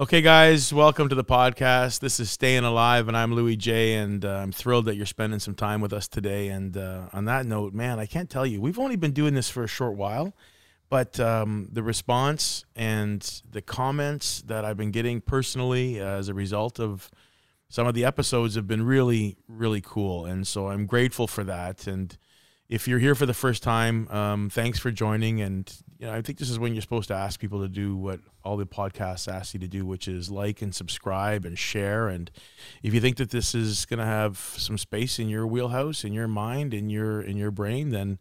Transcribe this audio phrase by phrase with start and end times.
[0.00, 1.98] Okay, guys, welcome to the podcast.
[1.98, 3.94] This is Staying Alive, and I'm Louis J.
[3.94, 6.50] And uh, I'm thrilled that you're spending some time with us today.
[6.50, 9.50] And uh, on that note, man, I can't tell you, we've only been doing this
[9.50, 10.34] for a short while,
[10.88, 16.34] but um, the response and the comments that I've been getting personally uh, as a
[16.34, 17.10] result of
[17.68, 20.26] some of the episodes have been really, really cool.
[20.26, 21.88] And so I'm grateful for that.
[21.88, 22.16] And
[22.68, 25.40] if you're here for the first time, um, thanks for joining.
[25.40, 27.96] And you know, I think this is when you're supposed to ask people to do
[27.96, 32.08] what all the podcasts ask you to do, which is like and subscribe and share.
[32.08, 32.30] And
[32.84, 36.12] if you think that this is going to have some space in your wheelhouse, in
[36.12, 38.18] your mind, in your in your brain, then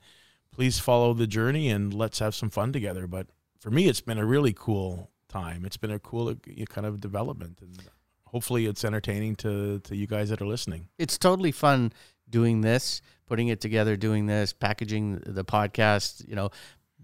[0.52, 3.06] please follow the journey and let's have some fun together.
[3.06, 3.28] But
[3.60, 5.64] for me, it's been a really cool time.
[5.64, 6.36] It's been a cool uh,
[6.70, 7.78] kind of development, and
[8.26, 10.88] hopefully, it's entertaining to to you guys that are listening.
[10.98, 11.94] It's totally fun
[12.30, 16.28] doing this, putting it together, doing this, packaging the podcast.
[16.28, 16.50] You know,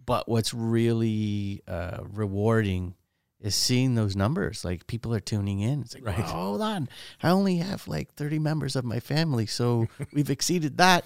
[0.06, 2.96] but what's really uh, rewarding
[3.40, 4.64] is seeing those numbers.
[4.64, 5.82] Like people are tuning in.
[5.82, 6.20] It's like, Right.
[6.20, 6.90] "Wow, hold on,
[7.22, 11.06] I only have like thirty members of my family, so we've exceeded that.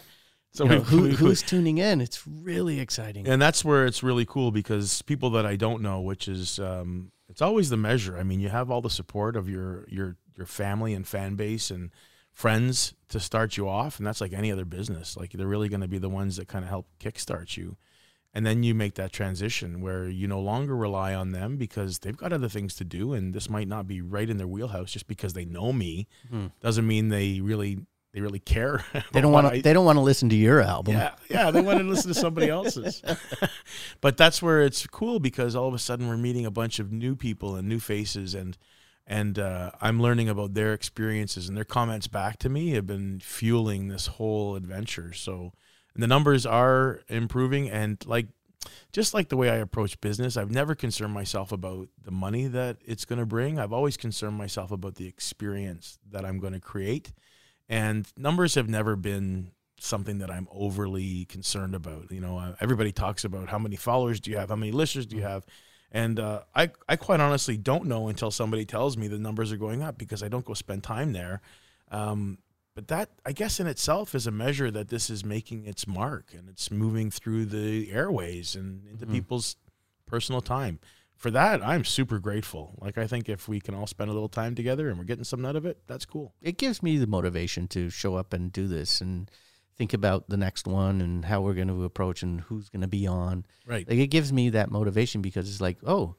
[0.54, 2.00] So You know, who, who's tuning in?
[2.02, 3.28] It's really exciting.
[3.28, 7.11] and that's where it's really cool because people that I don't know, which is um,
[7.30, 8.17] it's always the measure.
[8.17, 11.70] I mean, you have all the support of your your your family and fan base
[11.70, 11.92] and
[12.34, 15.17] friends to start you off, and that's like any other business.
[15.17, 17.78] Like they're really going to be the ones that kind of help kickstart you,
[18.38, 22.16] and then you make that transition where you no longer rely on them because they've
[22.24, 24.92] got other things to do, and this might not be right in their wheelhouse.
[24.92, 26.48] Just because they know me Hmm.
[26.62, 27.80] doesn't mean they really
[28.14, 28.86] they really care.
[29.12, 29.62] They don't want to.
[29.62, 30.94] They don't want to listen to your album.
[30.96, 33.02] yeah, yeah, they want to listen to somebody else's.
[34.02, 36.92] but that's where it's cool because all of a sudden we're meeting a bunch of
[36.92, 38.56] new people and new faces, and
[39.08, 43.20] and uh, I'm learning about their experiences and their comments back to me have been
[43.20, 45.12] fueling this whole adventure.
[45.14, 45.54] So
[46.02, 48.28] the numbers are improving, and like
[48.92, 52.78] just like the way I approach business, I've never concerned myself about the money that
[52.86, 53.59] it's going to bring.
[53.59, 57.14] I've always concerned myself about the experience that I'm going to create.
[57.70, 62.11] And numbers have never been something that I'm overly concerned about.
[62.11, 65.05] You know, uh, everybody talks about how many followers do you have, how many listeners
[65.05, 65.45] do you have,
[65.92, 69.58] and uh, I I quite honestly don't know until somebody tells me the numbers are
[69.58, 71.42] going up because I don't go spend time there.
[71.92, 72.39] Um,
[72.77, 76.32] but that I guess in itself is a measure that this is making its mark
[76.38, 79.11] and it's moving through the airways and into Mhm.
[79.14, 79.55] people's
[80.05, 80.77] personal time.
[81.16, 82.77] For that, I'm super grateful.
[82.80, 85.23] Like I think if we can all spend a little time together and we're getting
[85.23, 86.36] something out of it, that's cool.
[86.39, 89.32] it gives me the motivation to show up and do this and
[89.76, 92.87] think about the next one and how we're going to approach and who's going to
[92.87, 93.43] be on.
[93.66, 93.89] Right.
[93.89, 96.16] Like it gives me that motivation because it's like, oh,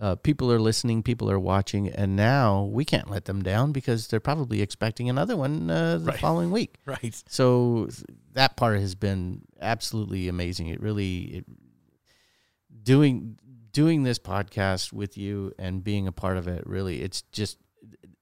[0.00, 4.06] uh, people are listening, people are watching, and now we can't let them down because
[4.08, 6.18] they're probably expecting another one uh, the Right.
[6.20, 6.76] following week.
[6.86, 7.20] Right.
[7.28, 7.88] So
[8.34, 10.68] that part has been absolutely amazing.
[10.68, 11.44] It really it,
[12.82, 13.38] doing
[13.72, 16.66] doing this podcast with you and being a part of it.
[16.66, 17.58] Really, it's just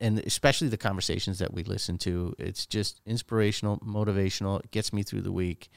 [0.01, 2.35] and especially the conversations that we listen to.
[2.39, 4.61] It's just inspirational, motivational.
[4.65, 5.69] It gets me through the week.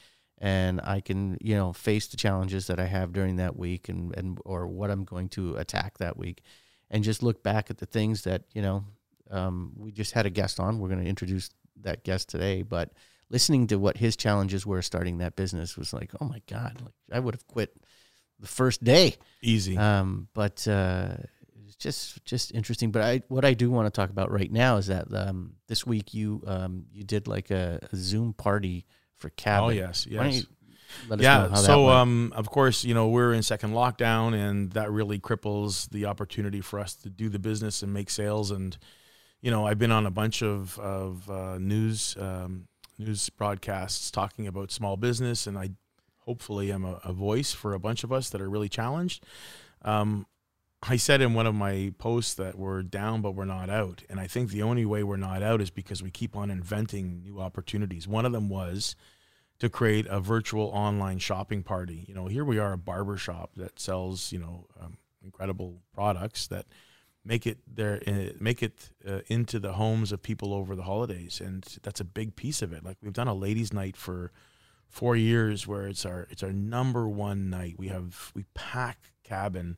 [0.41, 4.15] And I can, you know, face the challenges that I have during that week, and,
[4.15, 6.41] and or what I'm going to attack that week,
[6.89, 8.85] and just look back at the things that you know.
[9.31, 10.79] Um, we just had a guest on.
[10.79, 11.51] We're going to introduce
[11.81, 12.93] that guest today, but
[13.29, 16.93] listening to what his challenges were starting that business was like, oh my god, like
[17.11, 17.75] I would have quit
[18.39, 19.15] the first day.
[19.41, 19.77] Easy.
[19.77, 21.17] Um, but uh,
[21.65, 22.91] it's just just interesting.
[22.91, 25.85] But I what I do want to talk about right now is that um, this
[25.85, 28.85] week you um, you did like a, a Zoom party
[29.19, 29.65] for cabin.
[29.65, 30.35] oh yes, Why don't yes.
[30.41, 30.47] you
[31.09, 31.39] let us know Yeah.
[31.41, 35.19] how that So, um, of course, you know we're in second lockdown, and that really
[35.19, 38.49] cripples the opportunity for us to do the business and make sales.
[38.51, 38.77] And
[39.41, 44.47] you know, I've been on a bunch of of uh, news um, news broadcasts talking
[44.47, 45.69] about small business, and I
[46.25, 49.25] hopefully am a, a voice for a bunch of us that are really challenged.
[49.83, 50.25] Um,
[50.81, 54.03] I said in one of my posts that we're down, but we're not out.
[54.09, 57.21] And I think the only way we're not out is because we keep on inventing
[57.21, 58.07] new opportunities.
[58.07, 58.95] One of them was
[59.59, 62.05] to create a virtual online shopping party.
[62.07, 66.47] You know, here we are, a barber shop that sells, you know, um, incredible products
[66.47, 66.65] that
[67.25, 71.41] make it there, uh, make it uh, into the homes of people over the holidays,
[71.41, 72.85] and that's a big piece of it.
[72.85, 74.31] Like we've done a ladies' night for
[74.87, 77.75] four years, where it's our it's our number one night.
[77.77, 79.77] We have we pack cabin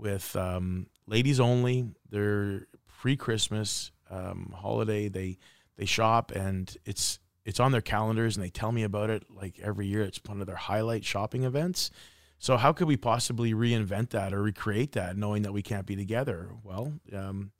[0.00, 1.88] with um, ladies only.
[2.10, 2.66] They're
[3.00, 5.08] pre Christmas um, holiday.
[5.08, 5.38] They
[5.76, 9.58] they shop and it's it's on their calendars and they tell me about it like
[9.60, 10.02] every year.
[10.02, 11.90] It's one of their highlight shopping events.
[12.38, 15.96] So how could we possibly reinvent that or recreate that, knowing that we can't be
[15.96, 16.50] together?
[16.64, 17.52] Well, um,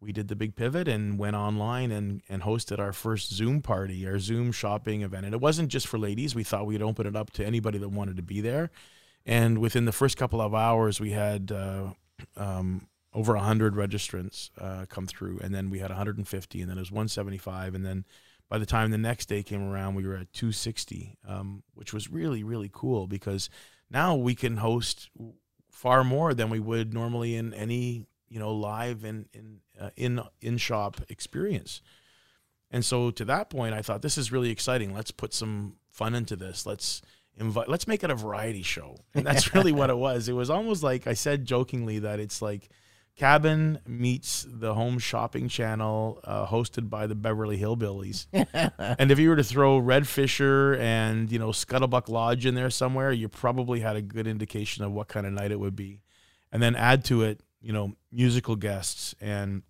[0.00, 4.06] we did the big pivot and went online and and hosted our first Zoom party,
[4.06, 5.26] our Zoom shopping event.
[5.26, 6.34] And it wasn't just for ladies.
[6.34, 8.70] We thought we'd open it up to anybody that wanted to be there.
[9.26, 11.92] And within the first couple of hours, we had uh,
[12.36, 15.40] um, over 100 registrants uh, come through.
[15.42, 18.04] And then we had 150 and then it was 175 and then
[18.48, 22.10] by the time the next day came around we were at 260 um, which was
[22.10, 23.48] really really cool because
[23.90, 25.10] now we can host
[25.70, 30.20] far more than we would normally in any you know live and in uh, in
[30.40, 31.82] in shop experience.
[32.72, 34.94] And so to that point i thought this is really exciting.
[34.94, 36.66] Let's put some fun into this.
[36.66, 37.02] Let's
[37.40, 38.96] invite let's make it a variety show.
[39.14, 40.28] And that's really what it was.
[40.28, 42.68] It was almost like i said jokingly that it's like
[43.16, 48.26] cabin meets the home shopping channel uh, hosted by the beverly hillbillies.
[48.98, 52.70] And if you were to throw red fisher and you know Scuttlebutt Lodge in there
[52.70, 56.00] somewhere you probably had a good indication of what kind of night it would be.
[56.52, 59.62] And then add to it you know musical guests and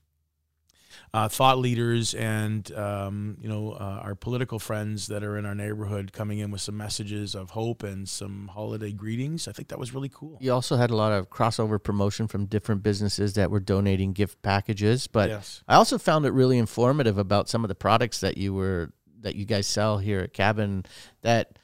[1.13, 5.55] uh, thought leaders and um, you know uh, our political friends that are in our
[5.55, 9.49] neighborhood coming in with some messages of hope and some holiday greetings.
[9.49, 10.39] I think that was really cool.
[10.41, 14.43] You also had a lot of crossover promotion from different businesses that were donating gift
[14.43, 15.63] packages, but yes.
[15.69, 19.37] I also found it really informative about some of the products that you were that
[19.37, 20.85] you guys sell here at Cabin
[21.23, 21.59] that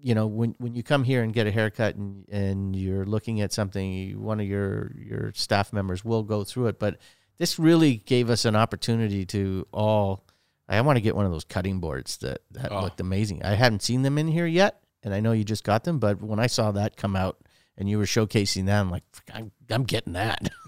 [0.00, 3.40] you know when when you come here and get a haircut and and you're looking
[3.40, 6.98] at something one of your your staff members will go through it but
[7.38, 10.24] this really gave us an opportunity to all
[10.68, 12.82] I want to get one of those cutting boards that that Oh.
[12.82, 13.42] looked amazing.
[13.42, 16.20] I haven't seen them in here yet and I know you just got them but
[16.22, 17.38] when I saw that come out
[17.76, 20.48] and you were showcasing that I'm like I'm, I'm getting that.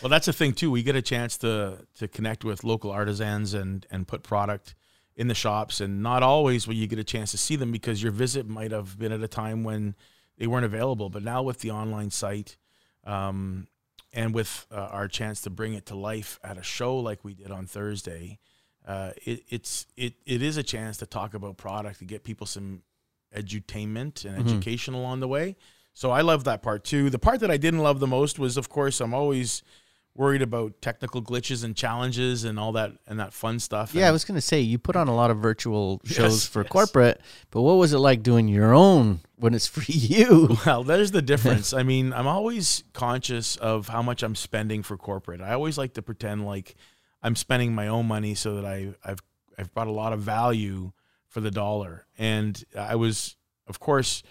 [0.00, 0.70] Well, that's the thing too.
[0.70, 4.76] We get a chance to to connect with local artisans and and put product
[5.16, 8.00] in the shops, and not always will you get a chance to see them because
[8.00, 9.96] your visit might have been at a time when
[10.38, 11.10] they weren't available.
[11.10, 12.56] But now with the online site,
[13.04, 13.66] um,
[14.16, 17.34] and with uh, our chance to bring it to life at a show like we
[17.34, 18.38] did on Thursday,
[18.88, 22.46] uh, it, it's it it is a chance to talk about product to get people
[22.46, 22.82] some
[23.34, 24.46] edutainment and Mhm.
[24.46, 25.56] education along the way.
[25.92, 27.10] So I love that part too.
[27.10, 29.62] The part that I didn't love the most was, of course, I'm always
[30.18, 33.94] worried about technical glitches and challenges and all that and that fun stuff.
[33.94, 36.46] Yeah, I was going to say you put on a lot of virtual shows Yes,
[36.46, 36.70] for yes.
[36.70, 37.20] corporate,
[37.50, 40.56] but what was it like doing your own when it's for you?
[40.64, 41.72] Well, there's the difference.
[41.72, 45.40] I mean, I'm always conscious of how much I'm spending for corporate.
[45.40, 46.74] I always like to pretend like
[47.22, 49.20] I'm spending my own money so that I, I've
[49.58, 50.92] I've brought a lot of value
[51.28, 52.06] for the dollar.
[52.18, 53.36] And I was,
[53.66, 54.22] of course,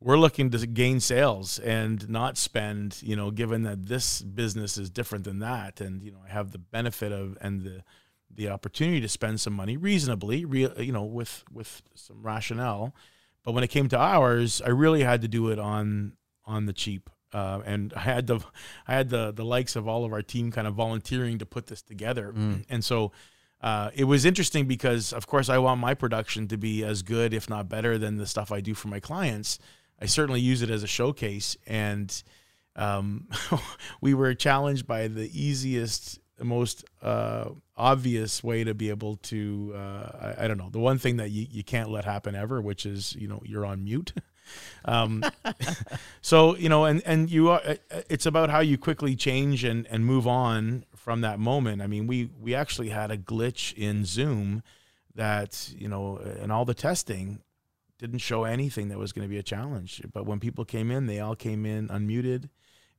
[0.00, 2.98] we're looking to gain sales and not spend.
[3.02, 6.50] You know, given that this business is different than that, and you know, I have
[6.52, 7.82] the benefit of and the
[8.36, 12.94] the opportunity to spend some money reasonably, real, you know, with with some rationale.
[13.44, 16.14] But when it came to ours, I really had to do it on
[16.44, 18.40] on the cheap, uh, and I had the
[18.88, 21.66] I had the the likes of all of our team kind of volunteering to put
[21.68, 22.64] this together, Mm.
[22.68, 23.12] and so.
[23.60, 27.32] Uh, it was interesting because, of course, I want my production to be as good,
[27.32, 29.58] if not better, than the stuff I do for my clients.
[30.00, 32.22] I certainly use it as a showcase, and
[32.76, 33.28] um,
[34.00, 39.72] we were challenged by the easiest, most uh, obvious way to be able to.
[39.74, 42.60] Uh, I, I don't know the one thing that you, you can't let happen ever,
[42.60, 44.12] which is you know you're on mute.
[44.84, 45.24] um,
[46.20, 47.62] so you know, and and you are.
[48.08, 51.82] It's about how you quickly change and and move on from that moment.
[51.82, 54.62] I mean, we we actually had a glitch in Zoom
[55.14, 57.40] that you know, and all the testing
[58.06, 60.02] didn't show anything that was going to be a challenge.
[60.12, 62.50] But when people came in, they all came in unmuted,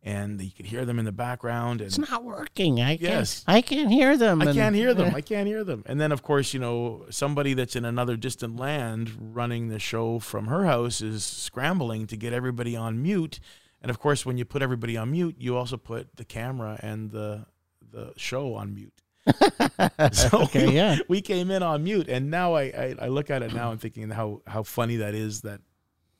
[0.01, 1.81] and you could hear them in the background.
[1.81, 2.81] And It's not working.
[2.81, 3.43] I Yes.
[3.45, 3.57] can't.
[3.57, 4.41] I can't hear them.
[4.41, 5.13] I and- can't hear them.
[5.21, 5.83] I can't hear them.
[5.85, 10.17] And then, of course, you know, somebody that's in another distant land running the show
[10.19, 13.39] from her house is scrambling to get everybody on mute.
[13.81, 17.11] And of course, when you put everybody on mute, you also put the camera and
[17.11, 17.45] the
[17.91, 19.01] the show on mute.
[20.11, 20.97] So okay, we, yeah.
[21.07, 23.79] we came in on mute, and now I, I I look at it now and
[23.81, 25.61] thinking how how funny that is that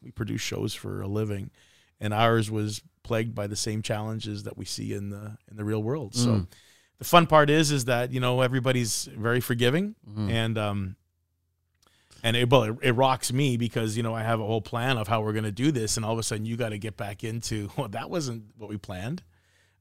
[0.02, 1.52] we produce shows for a living,
[2.00, 5.64] and ours was plagued by the same challenges that we see in the in the
[5.64, 6.16] real world.
[6.16, 6.48] So Mm.
[7.00, 10.30] the fun part is is that you know everybody's very forgiving Mhm.
[10.32, 10.96] and um
[12.24, 14.98] and it, well, it, it rocks me because you know I have a whole plan
[14.98, 16.80] of how we're going to do this, and all of a sudden you got to
[16.80, 19.22] get back into well, that wasn't what we planned,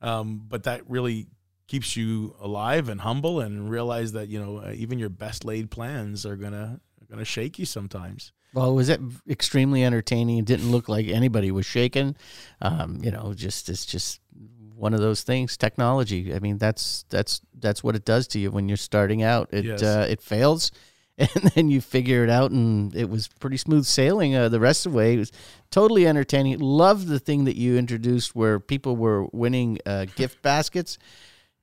[0.02, 1.26] um, but that really
[1.66, 5.70] keeps you alive and humble and realize that you know uh, even your best laid
[5.70, 8.32] plans are gonna are gonna shake you sometimes.
[8.52, 10.38] Well, was it extremely entertaining?
[10.38, 12.16] It didn't look like anybody was shaken.
[12.62, 14.20] Um, you know, just it's just
[14.76, 15.56] one of those things.
[15.56, 16.32] Technology.
[16.32, 19.48] I mean, that's that's that's what it does to you when you're starting out.
[19.52, 19.82] It Yes.
[19.82, 20.70] uh, it fails,
[21.18, 24.36] and then you figure it out, and it was pretty smooth sailing.
[24.36, 25.32] Uh, the rest of the way, it was
[25.70, 26.60] totally entertaining.
[26.60, 30.96] Loved the thing that you introduced where people were winning uh, gift baskets.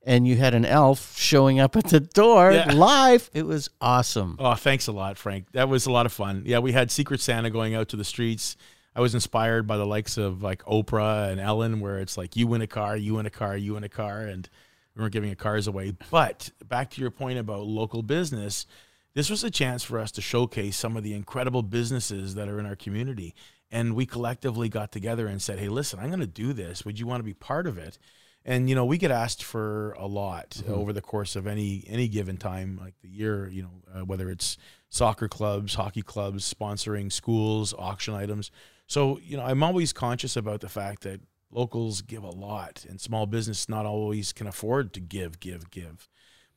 [0.04, 2.72] And you had an elf showing up at the door Yeah.
[2.72, 3.30] live.
[3.32, 4.36] It was awesome.
[4.40, 5.52] Oh, thanks a lot, Frank.
[5.52, 6.42] That was a lot of fun.
[6.44, 8.56] Yeah, we had Secret Santa going out to the streets.
[8.96, 12.46] I was inspired by the likes of like Oprah and Ellen, where it's like you
[12.48, 14.48] win a car, you win a car, you win a car, and
[14.94, 15.92] we weren't giving cars away.
[16.10, 18.66] But back to your point about local business,
[19.14, 22.58] this was a chance for us to showcase some of the incredible businesses that are
[22.58, 23.34] in our community.
[23.70, 26.84] And we collectively got together and said, hey, listen, I'm going to do this.
[26.84, 27.98] Would you want to be part of it?
[28.44, 30.72] And you know, we get asked for a lot mm-hmm.
[30.72, 33.48] over the course of any any given time, like the year.
[33.48, 34.56] You know, uh, whether it's
[34.88, 38.50] soccer clubs, hockey clubs, sponsoring schools, auction items.
[38.86, 41.20] So you know, I'm always conscious about the fact that
[41.50, 46.08] locals give a lot, and small business not always can afford to give, give, give.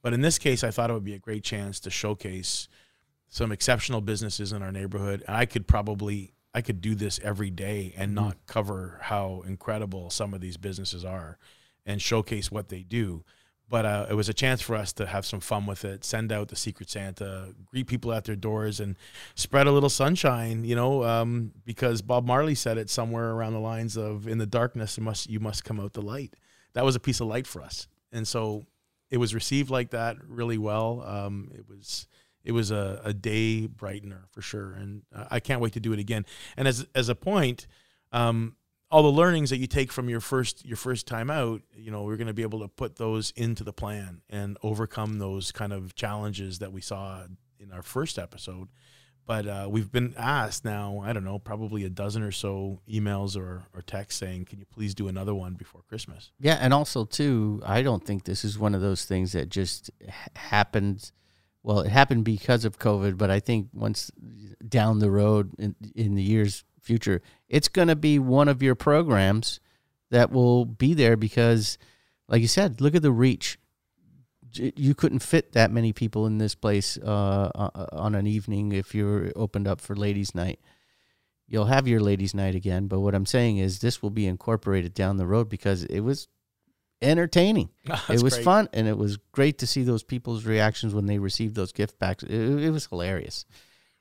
[0.01, 2.67] But in this case, I thought it would be a great chance to showcase
[3.27, 5.23] some exceptional businesses in our neighborhood.
[5.27, 8.25] And I could probably I could do this every day and mm-hmm.
[8.25, 11.37] not cover how incredible some of these businesses are
[11.85, 13.23] and showcase what they do.
[13.67, 16.31] But uh, it was a chance for us to have some fun with it, send
[16.31, 18.95] out the Secret Santa, greet people at their doors, and
[19.33, 20.63] spread a little sunshine.
[20.63, 24.45] You know, um, because Bob Marley said it somewhere around the lines of "In the
[24.45, 26.35] darkness, you must you must come out the light."
[26.73, 28.65] That was a piece of light for us, and so
[29.09, 31.03] it was received like that really well.
[31.05, 32.07] Um, it was
[32.43, 35.01] it was a, a day brightener for sure, and
[35.31, 36.25] I can't wait to do it again.
[36.55, 37.65] And as as a point,
[38.11, 38.55] um,
[38.95, 42.03] all the learnings that you take from your first your first time out, you know,
[42.03, 45.73] we're going to be able to put those into the plan and overcome those kind
[45.73, 47.25] of challenges that we saw
[47.59, 48.69] in our first episode.
[49.25, 53.35] But uh, we've been asked now, I don't know, probably a dozen or so emails
[53.35, 56.31] or, or texts saying, can you please do another one before Christmas?
[56.39, 56.57] Yeah.
[56.61, 59.91] And also, too, I don't think this is one of those things that just
[60.37, 61.11] happened.
[61.63, 64.09] Well, it happened because of COVID, but I think once
[64.65, 68.75] down the road in, in the years future, it's going to be one of your
[68.75, 69.59] programs
[70.11, 71.77] that will be there because,
[72.27, 73.57] like you said, look at the reach.
[74.53, 78.95] You couldn't fit that many people in this place uh, uh, on an evening if
[78.95, 80.59] you're opened up for ladies' night.
[81.47, 84.93] You'll have your ladies' night again, but what I'm saying is this will be incorporated
[84.93, 86.29] down the road because it was
[87.01, 87.69] entertaining.
[88.09, 88.43] it was great.
[88.45, 91.99] fun, and it was great to see those people's reactions when they received those gift
[91.99, 92.23] packs.
[92.23, 93.45] It, it was hilarious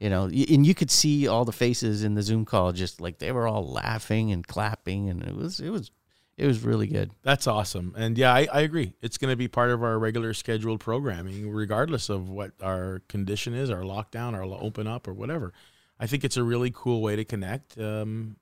[0.04, 3.20] you know and you could see all the faces in the zoom call just like
[3.20, 5.90] they were all laughing and clapping and it was it was
[6.36, 7.12] it was really good.
[7.22, 7.94] That's awesome.
[7.96, 8.92] And yeah i, I agree.
[9.00, 13.54] It's going to be part of our regular scheduled programming regardless of what our condition
[13.54, 15.54] is our lockdown or open up or whatever.
[15.98, 18.36] I think it's a really cool way to connect um,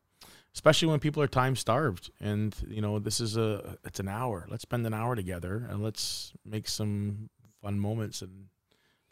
[0.55, 4.49] especially when people are time starved and you know this is a it's an hour.
[4.51, 7.31] Let's spend an hour together and let's make some
[7.63, 8.47] fun moments and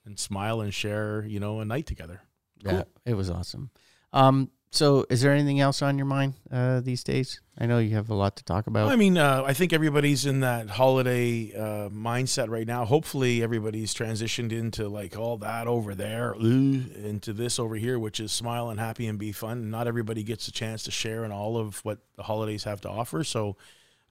[0.04, 2.22] and smile and share you know a night together
[2.64, 2.74] Cool.
[2.74, 3.70] Yeah, it was awesome.
[4.12, 7.40] Um, so, is there anything else on your mind uh, these days?
[7.58, 8.88] I know you have a lot to talk about.
[8.88, 12.84] I mean, uh, I think everybody's in that holiday uh, mindset right now.
[12.84, 18.30] Hopefully, everybody's transitioned into like all that over there, into this over here, which is
[18.30, 19.70] smile and happy and be fun.
[19.70, 22.88] Not everybody gets a chance to share in all of what the holidays have to
[22.88, 23.24] offer.
[23.24, 23.56] So,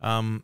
[0.01, 0.43] um,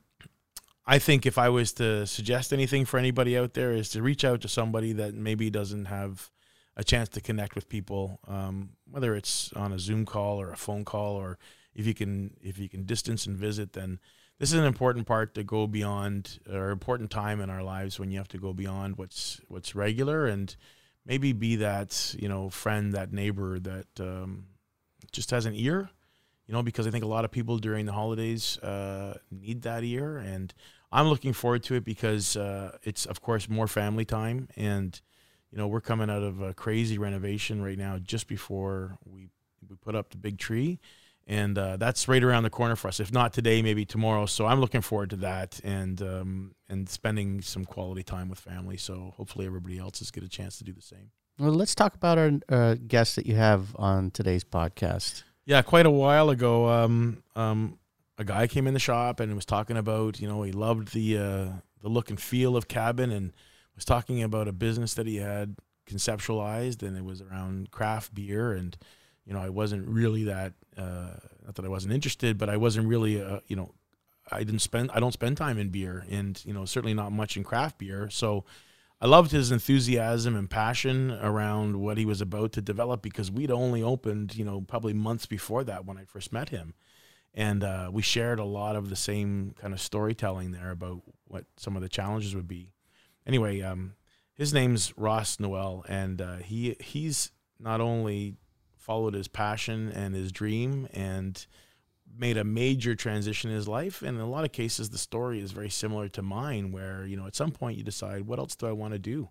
[0.88, 4.24] I think if I was to suggest anything for anybody out there, is to reach
[4.24, 6.32] out to somebody that maybe doesn't have
[6.78, 10.58] a chance to connect with people, um, whether it's on a Zoom call or a
[10.58, 11.38] phone call, or
[11.74, 14.00] if you can if you can distance and visit, then
[14.40, 18.12] this is an important part to go beyond or important time in our lives when
[18.12, 20.56] you have to go beyond what's what's regular and
[21.06, 24.46] maybe be that you know friend, that neighbor that um,
[25.12, 25.90] just has an ear,
[26.48, 29.84] you know, because I think a lot of people during the holidays uh, need that
[29.84, 30.54] ear, and
[30.92, 35.00] I'm looking forward to it because uh, it's of course more family time and
[35.52, 39.30] you know, we're coming out of a crazy renovation right now, just before we
[39.70, 40.80] we put up the big tree,
[41.28, 43.00] and uh, that's right around the corner for us.
[43.00, 44.26] If not today, maybe tomorrow.
[44.26, 48.78] So I'm looking forward to that and um, and spending some quality time with family.
[48.78, 51.12] So hopefully everybody else is get a chance to do the same.
[51.38, 55.24] Well, let's talk about our uh, guest that you have on today's podcast.
[55.46, 57.78] Yeah, quite a while ago, um, um,
[58.18, 61.18] a guy came in the shop and was talking about you know he loved the
[61.18, 61.48] uh,
[61.82, 63.34] the look and feel of cabin and
[63.76, 65.56] was talking about a business that he had
[65.88, 68.54] conceptualized, and it was around craft beer.
[68.54, 68.76] And
[69.26, 72.88] you know, I wasn't really that uh, not that I wasn't interested, but I wasn't
[72.88, 73.74] really uh, you know,
[74.32, 77.38] I didn't spend I don't spend time in beer, and you know, certainly not much
[77.38, 78.10] in craft beer.
[78.10, 78.46] So.
[79.02, 83.52] I loved his enthusiasm and passion around what he was about to develop because we'd
[83.52, 86.74] only opened, you know, probably months before that when I first met him.
[87.34, 91.44] And uh, we shared a lot of the same kind of storytelling there about what
[91.58, 92.72] some of the challenges would be
[93.26, 93.96] anyway, um,
[94.34, 98.36] his name's Ross Noel, and uh, he he's not only
[98.78, 101.48] followed his passion and his dream and
[102.18, 105.42] made a major transition in his life and in a lot of cases the story
[105.42, 108.56] is very similar to mine where you know at some point you decide what else
[108.56, 109.28] do i want to do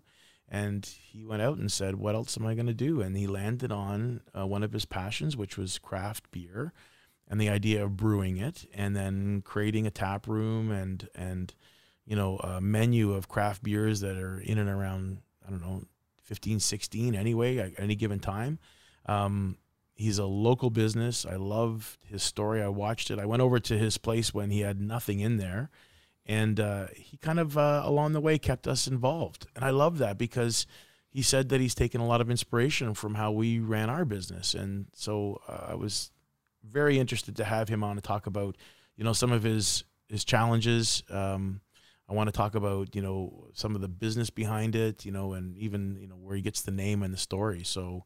[0.47, 3.25] And he went out and said, "What else am I going to do?" And he
[3.27, 6.71] landed on uh, one of his passions, which was craft beer,
[7.27, 11.53] and the idea of brewing it, and then creating a tap room and and
[12.05, 15.83] you know a menu of craft beers that are in and around I don't know
[16.25, 18.59] 15, 16 anyway at any given time.
[19.05, 19.57] Um,
[19.93, 21.25] he's a local business.
[21.25, 22.61] I love his story.
[22.61, 23.19] I watched it.
[23.19, 25.69] I went over to his place when he had nothing in there,
[26.25, 29.45] and uh, he kind of uh, along the way kept us involved.
[29.55, 30.65] And I love that because
[31.09, 34.53] he said that he's taken a lot of inspiration from how we ran our business,
[34.53, 36.11] and so uh, I was
[36.63, 38.57] very interested to have him on to talk about,
[38.97, 41.03] you know, some of his his challenges.
[41.09, 41.61] Um,
[42.07, 45.33] I want to talk about, you know, some of the business behind it, you know,
[45.33, 47.63] and even you know where he gets the name and the story.
[47.63, 48.05] So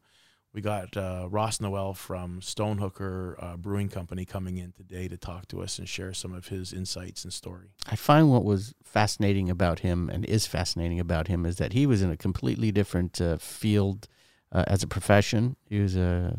[0.52, 5.46] we got uh, Ross Noel from Stonehooker uh, Brewing Company coming in today to talk
[5.48, 7.68] to us and share some of his insights and story.
[7.88, 11.86] I find what was fascinating about him and is fascinating about him is that he
[11.86, 14.08] was in a completely different uh, field
[14.50, 15.56] uh, as a profession.
[15.68, 16.36] He was a,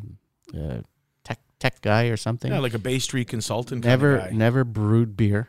[0.53, 0.83] a,
[1.23, 2.51] tech tech guy or something.
[2.51, 3.85] Yeah, like a Bay Street consultant.
[3.85, 5.47] Never never brewed beer,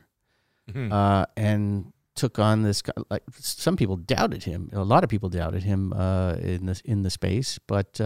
[0.71, 0.93] mm-hmm.
[0.93, 2.83] Uh, and took on this.
[3.11, 4.71] Like some people doubted him.
[4.73, 8.01] A lot of people doubted him uh, in this in the space, but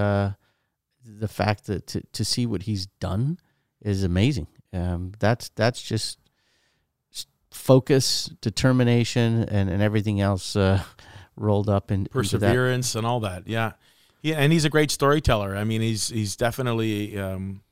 [1.06, 3.38] the fact that to, to see what he's done
[3.80, 4.48] is amazing.
[4.72, 6.18] Um, that's that's just
[7.50, 10.82] focus, determination, and, and everything else uh,
[11.36, 13.46] rolled up in perseverance and all that.
[13.46, 13.72] Yeah,
[14.22, 15.56] yeah, and he's a great storyteller.
[15.56, 17.62] I mean, he's he's definitely um,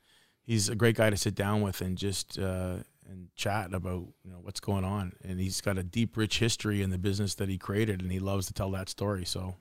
[0.43, 2.77] he's a great guy to sit down with and just uh,
[3.09, 5.13] and chat about you know what's going on.
[5.23, 8.19] And he's got a deep, rich history in the business that he created, and he
[8.19, 9.25] loves to tell that story.
[9.25, 9.55] So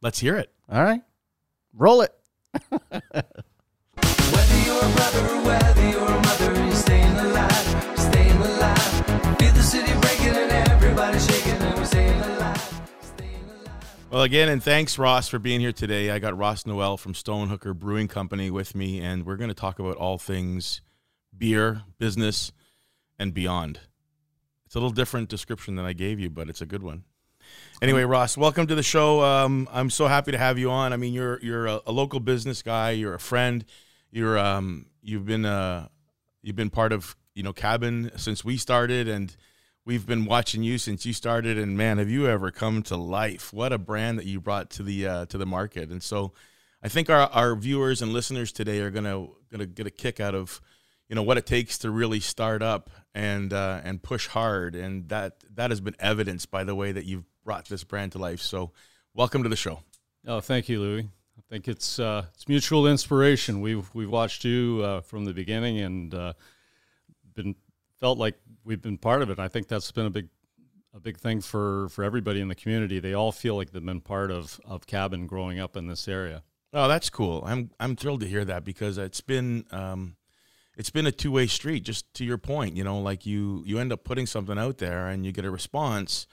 [0.00, 0.52] let's hear it.
[0.68, 1.02] All right,
[1.72, 2.14] roll it
[4.34, 9.38] whether you're a brother or whether you're a mother, you're staying alive, you're staying alive.
[9.38, 12.80] Feel the city breaking and everybody shaking, and we're staying alive.
[14.10, 16.10] Well, again, and thanks, Ross, for being here today.
[16.10, 19.80] I got Ross Noel from Stonehooker Brewing Company with me, and we're going to talk
[19.80, 20.80] about all things
[21.36, 22.52] beer, business,
[23.18, 23.80] and beyond.
[24.66, 27.04] It's a little different description than I gave you, but it's a good one.
[27.82, 29.22] Anyway, Ross, welcome to the show.
[29.22, 30.92] Um, I'm so happy to have you on.
[30.92, 32.92] I mean, you're you're a, a local business guy.
[32.92, 33.64] You're a friend.
[34.10, 35.88] You're um, you've been uh,
[36.42, 39.36] you've been part of you know Cabin since we started, and
[39.84, 41.58] we've been watching you since you started.
[41.58, 43.52] And man, have you ever come to life?
[43.52, 45.90] What a brand that you brought to the uh, to the market.
[45.90, 46.32] And so,
[46.82, 50.34] I think our our viewers and listeners today are gonna gonna get a kick out
[50.34, 50.60] of
[51.14, 55.08] you know what it takes to really start up and uh, and push hard, and
[55.10, 58.40] that that has been evidenced by the way that you've brought this brand to life.
[58.40, 58.72] So,
[59.14, 59.78] welcome to the show.
[60.26, 61.02] Oh, thank you, Louis.
[61.38, 63.60] I think it's uh, it's mutual inspiration.
[63.60, 66.32] We've we've watched you uh, from the beginning and uh,
[67.32, 67.54] been
[68.00, 69.38] felt like we've been part of it.
[69.38, 70.26] I think that's been a big
[70.96, 72.98] a big thing for for everybody in the community.
[72.98, 76.42] They all feel like they've been part of of cabin growing up in this area.
[76.72, 77.44] Oh, that's cool.
[77.46, 80.16] I'm I'm thrilled to hear that because it's been um,
[80.76, 81.84] it's been a two way street.
[81.84, 85.08] Just to your point, you know, like you you end up putting something out there
[85.08, 86.26] and you get a response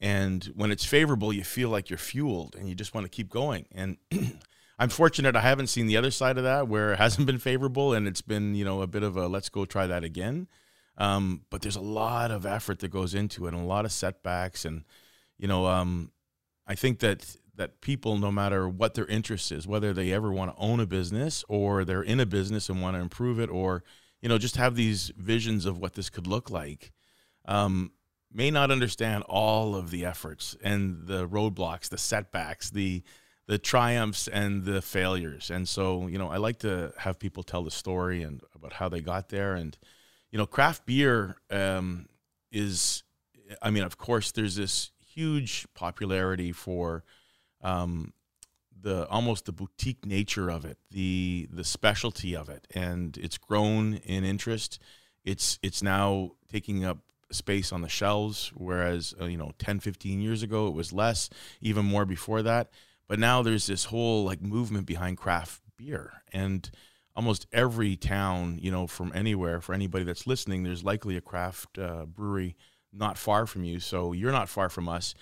[0.00, 3.30] and when it's favorable you feel like you're fueled and you just want to keep
[3.30, 3.96] going and
[4.78, 7.94] i'm fortunate i haven't seen the other side of that where it hasn't been favorable
[7.94, 10.46] and it's been you know a bit of a let's go try that again
[10.96, 13.90] um, but there's a lot of effort that goes into it and a lot of
[13.90, 14.84] setbacks and
[15.38, 16.12] you know um,
[16.66, 20.50] i think that that people no matter what their interest is whether they ever want
[20.50, 23.82] to own a business or they're in a business and want to improve it or
[24.20, 26.92] you know just have these visions of what this could look like
[27.46, 27.92] um,
[28.34, 33.02] may not understand all of the efforts and the roadblocks, the setbacks, the
[33.46, 35.50] the triumphs and the failures.
[35.50, 38.88] And so, you know, I like to have people tell the story and about how
[38.88, 39.54] they got there.
[39.54, 39.76] And,
[40.30, 42.06] you know, craft beer um,
[42.50, 43.02] is,
[43.60, 47.04] I mean, of course, there's this huge popularity for
[47.64, 48.12] um,
[48.80, 53.94] the almost the boutique nature of it, the the specialty of it, and it's grown
[53.94, 54.78] in interest.
[55.24, 56.98] It's it's now taking up
[57.32, 61.30] space on the shelves whereas uh, you know 10 15 years ago it was less
[61.60, 62.70] even more before that.
[63.08, 66.22] But now there's this whole like movement behind craft beer.
[66.32, 66.70] And
[67.16, 71.78] almost every town you know from anywhere for anybody that's listening there's likely a craft
[71.78, 72.56] uh, brewery
[72.92, 73.80] not far from you.
[73.80, 75.14] So you're not far from us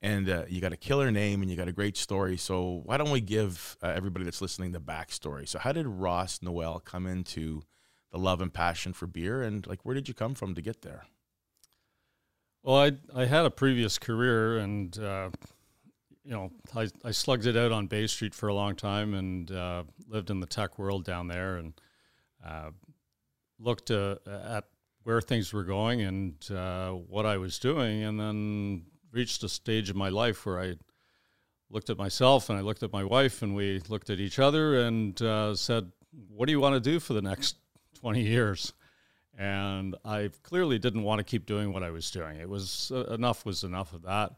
[0.00, 2.36] and uh, you got a killer name and you got a great story.
[2.36, 5.48] So why don't we give uh, everybody that's listening the backstory?
[5.48, 7.62] So how did ross noel come into
[8.12, 10.82] the love and passion for beer and like where did you come from to get
[10.82, 11.04] there?
[12.62, 15.30] Well, I I had a previous career, and uh,
[16.24, 19.50] you know, I I slugged it out on Bay Street for a long time, and
[19.50, 21.80] uh, lived in the tech world down there, and
[22.44, 22.70] uh,
[23.58, 24.64] looked uh, at
[25.04, 26.34] where things were going and
[27.08, 30.74] what I was doing, and then reached a stage in my life where I
[31.70, 34.80] looked at myself and I looked at my wife and we looked at each other
[34.80, 35.90] and uh, said,
[36.28, 37.56] "What do you want to do for the next
[38.00, 38.72] 20 years?"
[39.36, 42.38] And I clearly didn't want to keep doing what I was doing.
[42.38, 44.32] It was uh, enough was enough of that.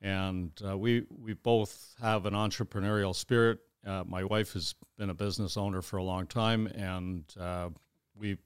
[0.00, 3.58] And uh, we we both have an entrepreneurial spirit.
[3.86, 7.68] Uh, my wife has been a business owner for a long time, and uh,
[8.14, 8.38] we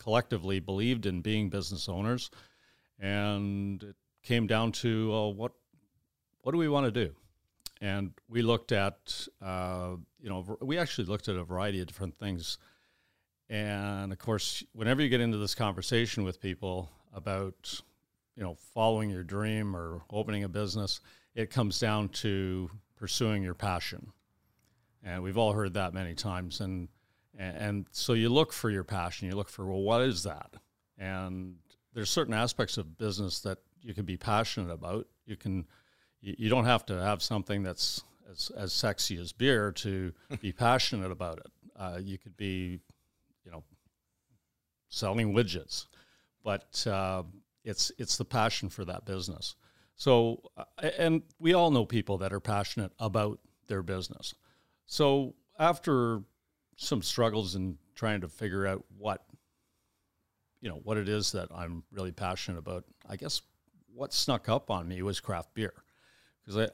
[0.00, 2.30] collectively believed in being business owners.
[2.98, 5.52] And it came down to uh, what
[6.42, 7.14] what do we want to do?
[7.80, 12.18] And we looked at, uh, you know, we actually looked at a variety of different
[12.18, 12.58] things.
[13.48, 17.80] And of course, whenever you get into this conversation with people about,
[18.36, 21.00] you know, following your dream or opening a business,
[21.34, 24.12] it comes down to pursuing your passion.
[25.04, 26.60] And we've all heard that many times.
[26.60, 26.88] And,
[27.38, 29.28] and so you look for your passion.
[29.28, 30.54] You look for, well, what is that?
[30.98, 31.56] And
[31.94, 35.06] there's certain aspects of business that you can be passionate about.
[35.26, 35.66] You can,
[36.20, 40.52] you, you don't have to have something that's as, as sexy as beer to be
[40.52, 41.46] passionate about it.
[41.76, 42.80] Uh, you could be,
[43.44, 43.62] you know,
[44.88, 45.86] selling widgets,
[46.42, 47.22] but uh,
[47.64, 49.54] it's it's the passion for that business.
[49.94, 50.64] So, uh,
[50.98, 54.34] and we all know people that are passionate about their business.
[54.86, 56.22] So after
[56.76, 59.24] some struggles in trying to figure out what
[60.60, 63.42] you know what it is that I'm really passionate about, I guess
[63.98, 65.74] what snuck up on me was craft beer
[66.40, 66.70] because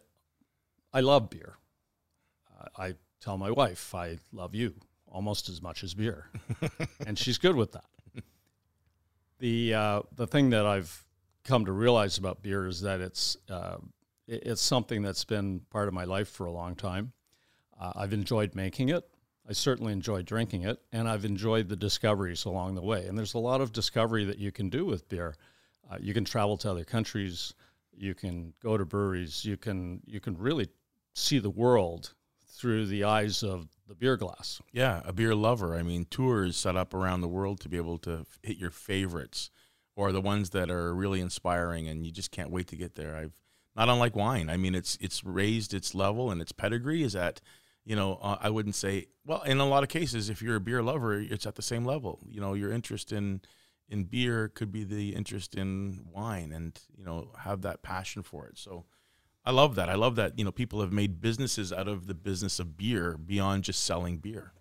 [0.92, 1.56] I, I love beer.
[2.60, 4.74] Uh, I tell my wife I love you
[5.08, 6.28] almost as much as beer,
[7.06, 7.86] and she's good with that.
[9.38, 11.04] The uh, the thing that I've
[11.44, 13.78] come to realize about beer is that it's uh,
[14.28, 17.12] it, it's something that's been part of my life for a long time.
[17.80, 19.04] Uh, I've enjoyed making it.
[19.48, 23.06] I certainly enjoy drinking it, and I've enjoyed the discoveries along the way.
[23.06, 25.36] And there's a lot of discovery that you can do with beer.
[25.90, 27.54] Uh, you can travel to other countries
[27.96, 30.68] you can go to breweries, you can you can really
[31.14, 32.14] see the world
[32.46, 34.60] through the eyes of the beer glass.
[34.72, 35.74] Yeah, a beer lover.
[35.74, 39.50] I mean, tours set up around the world to be able to hit your favorites
[39.96, 43.16] or the ones that are really inspiring and you just can't wait to get there.
[43.16, 43.40] I've
[43.76, 44.48] not unlike wine.
[44.50, 47.40] I mean, it's it's raised its level and its pedigree is at,
[47.84, 50.60] you know, uh, I wouldn't say well, in a lot of cases if you're a
[50.60, 52.20] beer lover, it's at the same level.
[52.28, 53.40] You know, your interest in
[53.88, 58.46] in beer could be the interest in wine and you know have that passion for
[58.46, 58.58] it.
[58.58, 58.84] So
[59.44, 59.88] i love that.
[59.88, 63.16] I love that you know people have made businesses out of the business of beer
[63.16, 64.52] beyond just selling beer.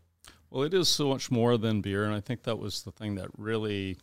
[0.50, 3.16] Well it is so much more than beer and i think that was the thing
[3.16, 3.98] that really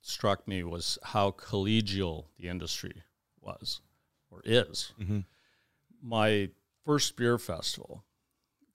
[0.00, 3.02] struck me was how collegial the industry
[3.40, 3.80] was
[4.30, 4.92] or is.
[5.00, 5.20] Mm-hmm.
[6.02, 6.50] my
[6.84, 8.04] first beer festival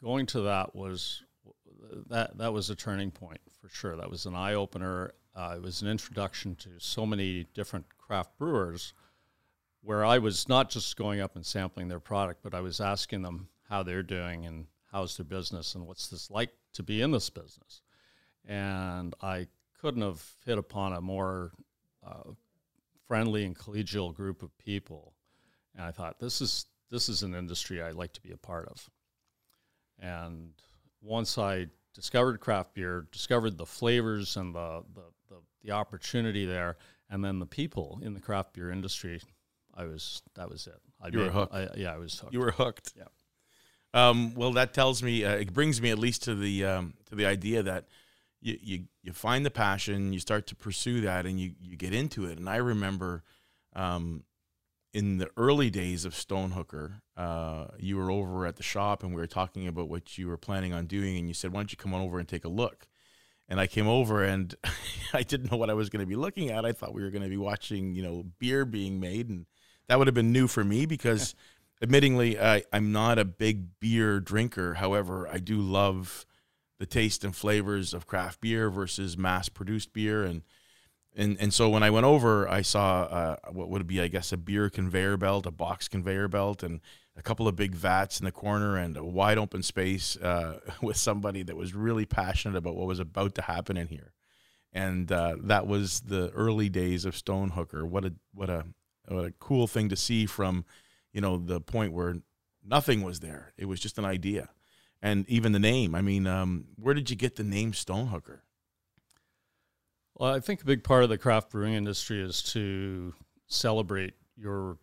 [0.01, 1.23] going to that was
[2.10, 3.95] that that was a turning point for sure.
[3.95, 8.37] That was an eye opener uh, it was an introduction to so many different craft
[8.37, 8.93] brewers
[9.81, 13.21] where I was not just going up and sampling their product, but I was asking
[13.21, 17.11] them how they're doing and how's their business and what's this like to be in
[17.11, 17.81] this business.
[18.45, 19.47] And I
[19.81, 21.51] couldn't have hit upon a more
[22.05, 22.31] uh,
[23.07, 25.13] friendly and collegial group of people.
[25.75, 28.67] And I thought this is this is an industry I'd like to be a part
[28.67, 28.89] of.
[29.99, 30.51] And
[31.01, 35.01] once I discovered craft beer, discovered the flavors and the, the,
[35.63, 36.78] the, opportunity there,
[37.10, 39.21] and then the people in the craft beer industry.
[39.76, 40.80] I was that was it.
[41.02, 41.54] I you made, were hooked.
[41.54, 42.34] I, yeah, I was hooked.
[42.34, 42.93] You were hooked.
[42.95, 43.06] Yeah.
[43.93, 47.15] Um, well, that tells me uh, it brings me at least to the um, to
[47.15, 47.86] the idea that
[48.41, 51.93] you, you you find the passion, you start to pursue that, and you you get
[51.93, 52.38] into it.
[52.38, 53.23] And I remember
[53.76, 54.23] um,
[54.93, 59.21] in the early days of Stonehooker, uh, you were over at the shop and we
[59.21, 61.78] were talking about what you were planning on doing, and you said, "Why don't you
[61.78, 62.88] come on over and take a look?"
[63.49, 64.53] And I came over and
[65.13, 66.65] I didn't know what I was going to be looking at.
[66.65, 69.45] I thought we were going to be watching, you know, beer being made, and
[69.88, 71.36] that would have been new for me because,
[71.84, 74.75] admittingly, I, I'm not a big beer drinker.
[74.75, 76.25] However, I do love
[76.79, 80.41] the taste and flavors of craft beer versus mass-produced beer, and
[81.15, 84.32] and and so when I went over, I saw uh, what would be, I guess,
[84.32, 86.82] a beer conveyor belt, a box conveyor belt, and
[87.15, 90.97] a couple of big vats in the corner, and a wide open space uh, with
[90.97, 94.13] somebody that was really passionate about what was about to happen in here.
[94.71, 97.84] And uh, that was the early days of Stonehooker.
[97.84, 98.65] What a what a
[99.08, 100.65] what a cool thing to see from,
[101.12, 102.15] you know, the point where
[102.65, 103.54] nothing was there.
[103.56, 104.49] It was just an idea,
[104.99, 105.93] and even the name.
[105.93, 108.39] I mean, um, where did you get the name Stonehooker?
[110.23, 113.13] Well, I think a big part of the craft brewing industry is to
[113.47, 114.77] celebrate your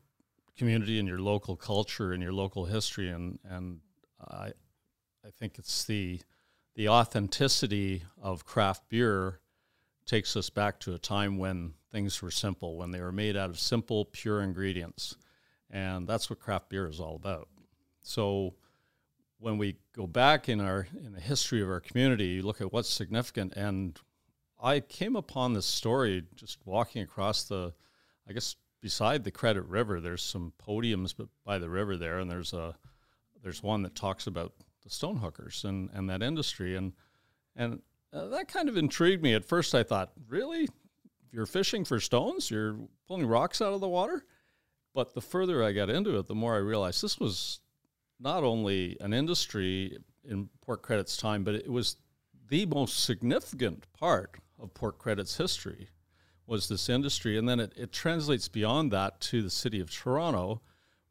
[0.59, 3.81] community and your local culture and your local history, and and
[4.20, 4.53] I
[5.24, 6.20] I think it's the
[6.74, 9.40] the authenticity of craft beer
[10.05, 13.48] takes us back to a time when things were simple, when they were made out
[13.48, 15.16] of simple, pure ingredients,
[15.70, 17.48] and that's what craft beer is all about.
[18.03, 18.57] So
[19.38, 22.74] when we go back in our in the history of our community, you look at
[22.74, 23.55] what's significant.
[23.55, 23.98] And
[24.62, 27.73] I came upon this story just walking across the,
[28.29, 30.01] I guess beside the Credit River.
[30.01, 32.77] There's some podiums by the river there, and there's a
[33.42, 36.92] there's one that talks about the stone hookers and and that industry, and
[37.57, 37.81] and
[38.12, 39.35] uh, that kind of intrigued me.
[39.35, 40.68] At first, I thought, really,
[41.33, 44.25] you're fishing for stones, you're pulling rocks out of the water.
[44.92, 47.61] But the further I got into it, the more I realized this was
[48.18, 51.96] not only an industry in Port Credit's time, but it was
[52.49, 55.88] the most significant part of Port Credit's history
[56.46, 57.38] was this industry.
[57.38, 60.61] And then it, it translates beyond that to the city of Toronto,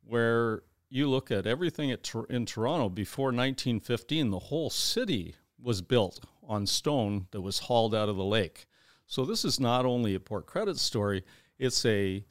[0.04, 6.24] where you look at everything at, in Toronto before 1915, the whole city was built
[6.44, 8.66] on stone that was hauled out of the lake.
[9.06, 11.24] So this is not only a Port Credit story,
[11.58, 12.26] it's a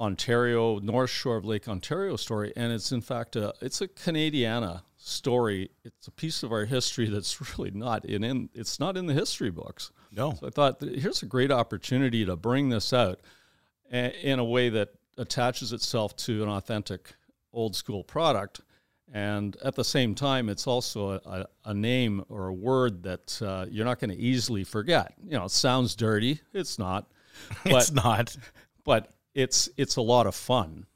[0.00, 4.82] Ontario, North Shore of Lake Ontario story, and it's in fact a it's a Canadiana
[4.96, 5.70] story.
[5.84, 9.14] It's a piece of our history that's really not in, in it's not in the
[9.14, 9.92] history books.
[10.12, 10.34] No.
[10.38, 13.20] So I thought here's a great opportunity to bring this out
[13.90, 17.14] in a way that attaches itself to an authentic
[17.52, 18.60] old school product.
[19.12, 23.66] And at the same time, it's also a, a name or a word that uh,
[23.68, 25.14] you're not going to easily forget.
[25.24, 26.40] You know, it sounds dirty.
[26.52, 27.10] It's not.
[27.64, 28.36] But, it's not.
[28.84, 30.86] But it's it's a lot of fun.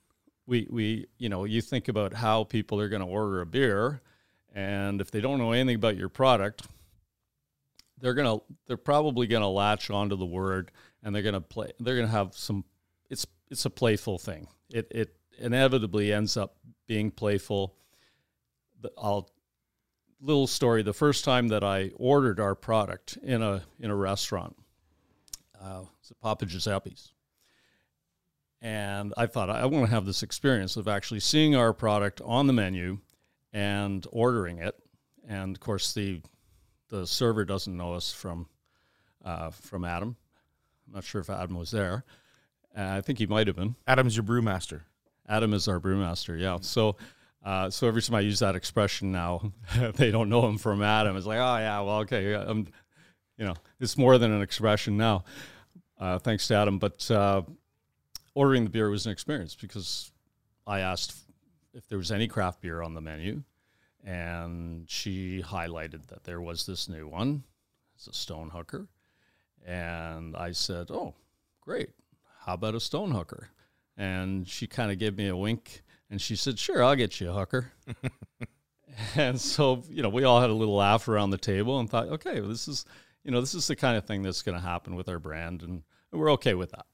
[0.46, 4.02] We we you know you think about how people are going to order a beer,
[4.54, 6.66] and if they don't know anything about your product,
[8.04, 8.36] they're gonna
[8.66, 10.70] they're probably gonna latch onto the word
[11.02, 11.72] and they're gonna play.
[11.80, 12.66] They're gonna have some.
[13.08, 14.46] It's it's a playful thing.
[14.68, 16.54] It it inevitably ends up
[16.86, 17.74] being playful.
[18.98, 19.30] I'll
[20.20, 20.82] little story.
[20.82, 24.54] The first time that I ordered our product in a in a restaurant,
[25.58, 27.14] uh, it's at Papa Giuseppe's,
[28.60, 32.48] and I thought I want to have this experience of actually seeing our product on
[32.48, 32.98] the menu
[33.54, 34.78] and ordering it.
[35.26, 36.20] And of course, the
[36.94, 38.46] the server doesn't know us from
[39.24, 40.16] uh, from Adam.
[40.86, 42.04] I'm not sure if Adam was there.
[42.76, 43.74] Uh, I think he might have been.
[43.86, 44.82] Adam's your brewmaster.
[45.28, 46.38] Adam is our brewmaster.
[46.40, 46.58] Yeah.
[46.60, 46.96] So.
[47.44, 49.52] Uh, so every time I use that expression now,
[49.96, 51.14] they don't know him from Adam.
[51.14, 52.66] It's like, oh yeah, well, okay, I'm,
[53.36, 55.24] you know, it's more than an expression now.
[56.00, 57.42] Uh, thanks to Adam, but uh,
[58.34, 60.10] ordering the beer was an experience because
[60.66, 61.14] I asked
[61.74, 63.42] if there was any craft beer on the menu,
[64.04, 67.44] and she highlighted that there was this new one.
[67.96, 68.86] It's a Stone Hooker,
[69.64, 71.14] and I said, "Oh,
[71.60, 71.90] great!
[72.40, 73.48] How about a Stone Hooker?"
[73.96, 77.30] And she kind of gave me a wink, and she said, "Sure, I'll get you
[77.30, 77.72] a hooker."
[79.16, 82.08] and so, you know, we all had a little laugh around the table and thought,
[82.08, 82.84] "Okay, well, this is."
[83.26, 85.62] You know, this is the kind of thing that's going to happen with our brand,
[85.62, 86.84] and we're okay with that.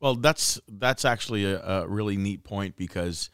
[0.00, 3.30] Well, that's that's actually a, a really neat point because,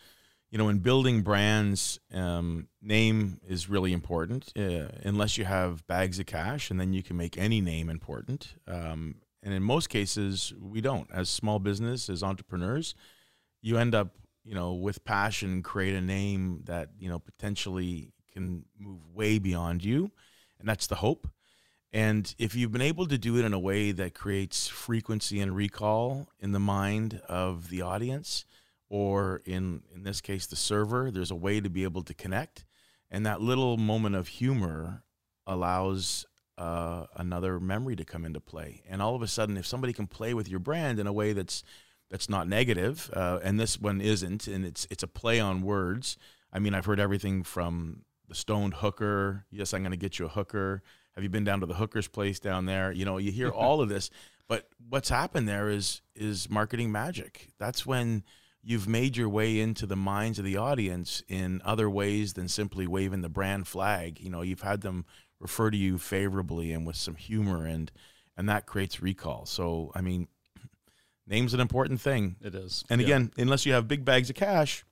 [0.50, 4.52] you know, in building brands, um, name is really important.
[4.56, 8.54] Uh, unless you have bags of cash, and then you can make any name important.
[8.66, 11.08] Um, and in most cases, we don't.
[11.12, 12.94] As small business, as entrepreneurs,
[13.60, 18.64] you end up, you know, with passion, create a name that you know potentially can
[18.78, 20.10] move way beyond you,
[20.60, 21.28] and that's the hope.
[21.92, 25.56] And if you've been able to do it in a way that creates frequency and
[25.56, 28.44] recall in the mind of the audience,
[28.88, 32.64] or in, in this case, the server, there's a way to be able to connect.
[33.10, 35.02] And that little moment of humor
[35.46, 36.26] allows
[36.58, 38.82] uh, another memory to come into play.
[38.88, 41.32] And all of a sudden, if somebody can play with your brand in a way
[41.32, 41.62] that's
[42.08, 46.16] that's not negative, uh, and this one isn't, and it's it's a play on words.
[46.52, 49.44] I mean, I've heard everything from the stoned hooker.
[49.50, 50.82] Yes, I'm going to get you a hooker
[51.16, 52.92] have you been down to the hooker's place down there?
[52.92, 54.10] You know, you hear all of this,
[54.48, 57.48] but what's happened there is is marketing magic.
[57.58, 58.22] That's when
[58.66, 62.84] you've made your way into the minds of the audience in other ways than simply
[62.84, 64.18] waving the brand flag.
[64.20, 65.06] You know, you've had them
[65.38, 67.92] refer to you favorably and with some humor and
[68.36, 69.46] and that creates recall.
[69.46, 70.26] So, I mean,
[71.28, 72.36] name's an important thing.
[72.42, 72.84] It is.
[72.90, 73.06] And yeah.
[73.06, 74.84] again, unless you have big bags of cash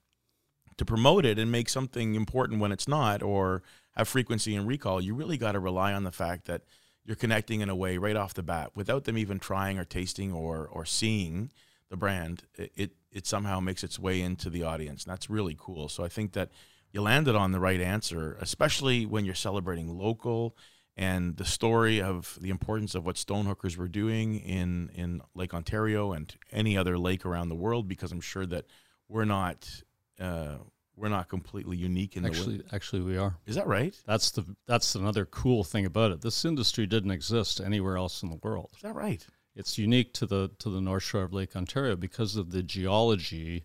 [0.78, 3.64] to promote it and make something important when it's not or
[3.96, 6.62] have frequency and recall, you really got to rely on the fact that
[7.04, 10.32] you're connecting in a way right off the bat without them even trying or tasting
[10.32, 11.50] or or seeing
[11.90, 12.44] the brand.
[12.54, 15.04] It it, it somehow makes its way into the audience.
[15.04, 15.88] And that's really cool.
[15.88, 16.50] So I think that
[16.92, 20.56] you landed on the right answer, especially when you're celebrating local
[20.96, 26.12] and the story of the importance of what stonehookers were doing in in Lake Ontario
[26.12, 27.88] and any other lake around the world.
[27.88, 28.66] Because I'm sure that
[29.08, 29.82] we're not.
[30.20, 30.56] Uh,
[30.96, 32.72] we're not completely unique in actually, the.
[32.72, 33.36] Actually, we are.
[33.46, 34.00] Is that right?
[34.06, 36.20] That's the that's another cool thing about it.
[36.20, 38.70] This industry didn't exist anywhere else in the world.
[38.76, 39.26] Is that right?
[39.56, 43.64] It's unique to the to the North Shore of Lake Ontario because of the geology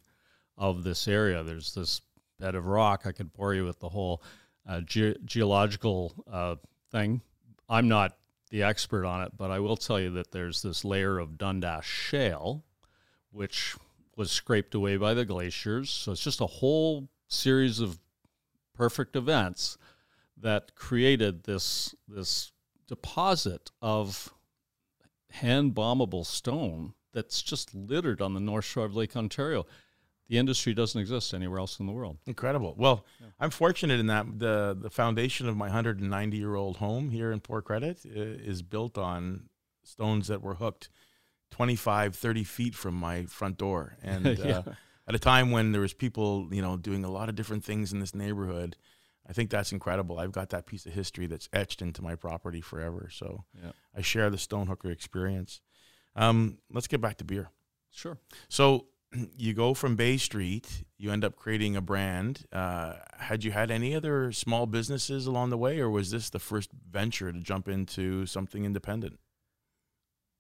[0.58, 1.44] of this area.
[1.44, 2.02] There's this
[2.40, 3.04] bed of rock.
[3.06, 4.22] I could bore you with the whole
[4.68, 6.56] uh, ge- geological uh,
[6.92, 7.22] thing.
[7.68, 8.18] I'm not
[8.50, 11.86] the expert on it, but I will tell you that there's this layer of Dundas
[11.86, 12.64] shale,
[13.32, 13.76] which
[14.16, 15.90] was scraped away by the glaciers.
[15.90, 18.00] So it's just a whole series of
[18.74, 19.78] perfect events
[20.38, 22.52] that created this this
[22.88, 24.34] deposit of
[25.32, 29.66] hand bombable stone that's just littered on the north shore of Lake Ontario.
[30.28, 32.18] The industry doesn't exist anywhere else in the world.
[32.28, 32.76] Incredible.
[32.78, 33.28] Well, yeah.
[33.40, 37.40] I'm fortunate in that the the foundation of my 190 year old home here in
[37.40, 39.50] Port Credit uh, is built on
[39.84, 40.90] stones that were hooked
[41.52, 44.60] 25, 30 feet from my front door, and yeah.
[44.60, 44.74] uh,
[45.08, 47.92] at a time when there was people, you know, doing a lot of different things
[47.92, 48.76] in this neighborhood.
[49.30, 50.18] I think that's incredible.
[50.18, 53.10] I've got that piece of history that's etched into my property forever.
[53.12, 53.72] So yeah.
[53.96, 55.62] I share the Stonehooker experience.
[56.16, 57.52] Um, let's get back to beer.
[57.92, 58.18] Sure.
[58.48, 58.88] So
[59.38, 62.46] you go from Bay Street, you end up creating a brand.
[62.52, 66.40] Uh, had you had any other small businesses along the way, or was this the
[66.40, 69.20] first venture to jump into something independent?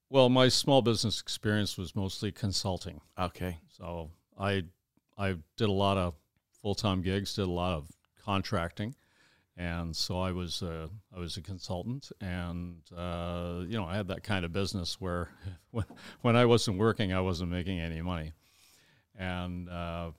[0.09, 3.01] Well, my small business experience was mostly consulting.
[3.19, 3.59] Okay.
[3.67, 4.63] So I
[5.15, 6.15] I did a lot of
[6.63, 7.87] full time gigs, did a lot of
[8.29, 8.93] contracting,
[9.57, 14.07] and so I was a, I was a consultant, and uh, you know I had
[14.09, 15.29] that kind of business where
[15.71, 15.85] when,
[16.21, 18.33] when I wasn't working, I wasn't making any money,
[19.17, 20.11] and uh,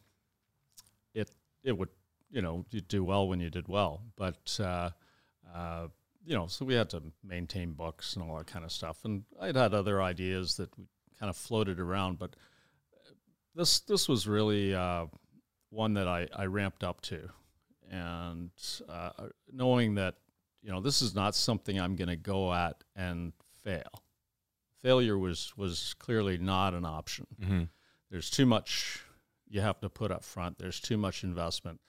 [1.14, 1.31] it
[1.62, 1.90] it would
[2.33, 4.90] you know you do well when you did well, but uh,
[5.55, 5.87] uh,
[6.25, 9.23] you know so we had to maintain books and all that kind of stuff, and
[9.40, 10.70] I'd had other ideas that
[11.20, 12.35] kind of floated around, but
[13.55, 15.07] this this was really uh,
[15.70, 17.31] one that I, I ramped up to,
[17.90, 18.50] and
[18.88, 19.11] uh,
[19.53, 20.16] knowing that
[20.62, 24.03] you know this is not something I'm going to go at and fail.
[24.81, 27.26] Failure was was clearly not an option.
[27.42, 27.62] Mm-hmm.
[28.11, 29.03] There's too much
[29.48, 30.59] you have to put up front.
[30.59, 31.81] There's too much investment.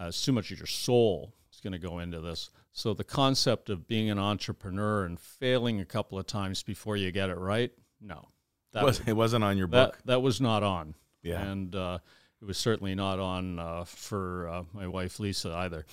[0.00, 2.50] Uh, it's too much of your soul is going to go into this.
[2.72, 7.10] So the concept of being an entrepreneur and failing a couple of times before you
[7.10, 8.28] get it right, no,
[8.72, 9.96] that was, it wasn't on your book.
[9.98, 10.94] That, that was not on.
[11.22, 11.42] Yeah.
[11.42, 11.98] And uh,
[12.40, 15.84] it was certainly not on uh, for uh, my wife Lisa either.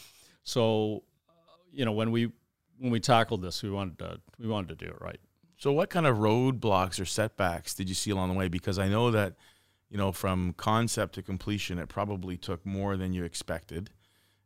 [0.44, 1.32] So, uh,
[1.72, 2.32] you know, when we
[2.80, 5.20] when we tackled this, we wanted to we wanted to do it right.
[5.58, 8.48] So, what kind of roadblocks or setbacks did you see along the way?
[8.48, 9.34] Because I know that,
[9.90, 13.90] you know, from concept to completion, it probably took more than you expected,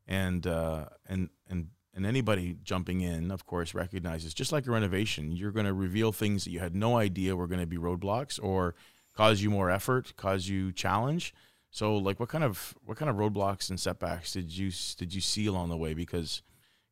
[0.08, 5.32] and uh, and and and anybody jumping in, of course, recognizes just like a renovation,
[5.34, 8.40] you're going to reveal things that you had no idea were going to be roadblocks
[8.42, 8.76] or
[9.14, 11.34] cause you more effort, cause you challenge.
[11.72, 15.22] So like what kind of what kind of roadblocks and setbacks did you did you
[15.22, 16.44] see along the way because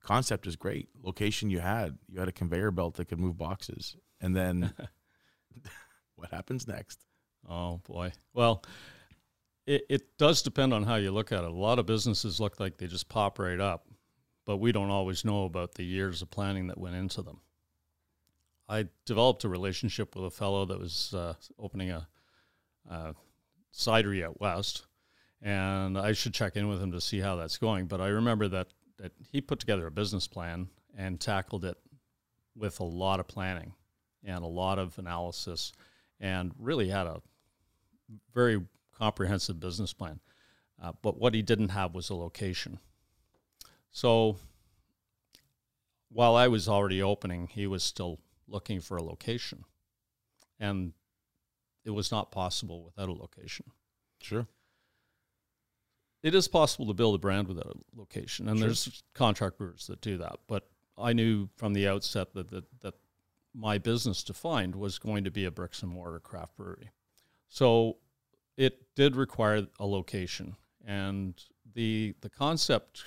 [0.02, 0.90] concept is great.
[1.04, 3.96] Location you had, you had a conveyor belt that could move boxes.
[4.22, 4.74] And then
[6.16, 7.00] what happens next?
[7.48, 8.12] Oh boy.
[8.34, 8.64] Well,
[9.66, 11.50] it, it does depend on how you look at it.
[11.50, 13.86] A lot of businesses look like they just pop right up,
[14.46, 17.42] but we don't always know about the years of planning that went into them.
[18.68, 22.08] I developed a relationship with a fellow that was uh, opening a,
[22.90, 23.16] a
[23.74, 24.86] cidery out west,
[25.42, 27.88] and I should check in with him to see how that's going.
[27.88, 31.78] But I remember that that he put together a business plan and tackled it
[32.56, 33.74] with a lot of planning
[34.24, 35.72] and a lot of analysis,
[36.20, 37.22] and really had a
[38.34, 38.62] very
[38.98, 40.20] comprehensive business plan.
[40.82, 42.80] Uh, but what he didn't have was a location.
[43.92, 44.38] So
[46.10, 49.64] while I was already opening, he was still looking for a location.
[50.60, 50.94] And
[51.90, 53.66] it was not possible without a location.
[54.22, 54.46] Sure.
[56.22, 58.68] It is possible to build a brand without a location, and sure.
[58.68, 60.36] there's contract brewers that do that.
[60.48, 62.94] But I knew from the outset that, that that
[63.56, 66.92] my business defined was going to be a bricks and mortar craft brewery.
[67.48, 67.98] So
[68.56, 71.42] it did require a location, and
[71.74, 73.04] the the concept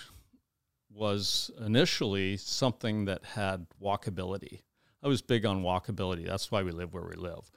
[0.90, 4.62] was initially something that had walkability.
[5.03, 6.27] I was big on walkability.
[6.27, 7.51] That's why we live where we live.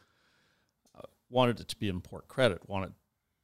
[1.29, 2.67] Wanted it to be in Port Credit.
[2.67, 2.93] Wanted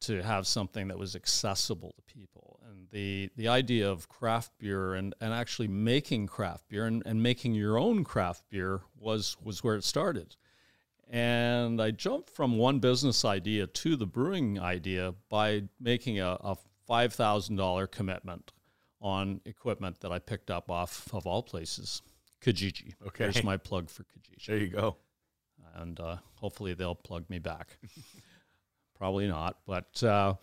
[0.01, 2.59] to have something that was accessible to people.
[2.69, 7.21] And the the idea of craft beer and, and actually making craft beer and, and
[7.21, 10.35] making your own craft beer was was where it started.
[11.09, 16.55] And I jumped from one business idea to the brewing idea by making a, a
[16.87, 18.51] five thousand dollar commitment
[19.01, 22.01] on equipment that I picked up off of all places
[22.41, 22.95] Kijiji.
[23.07, 23.25] Okay.
[23.25, 24.45] There's my plug for Kijiji.
[24.47, 24.97] There you go.
[25.75, 27.77] And uh, hopefully they'll plug me back.
[28.97, 30.35] Probably not, but uh,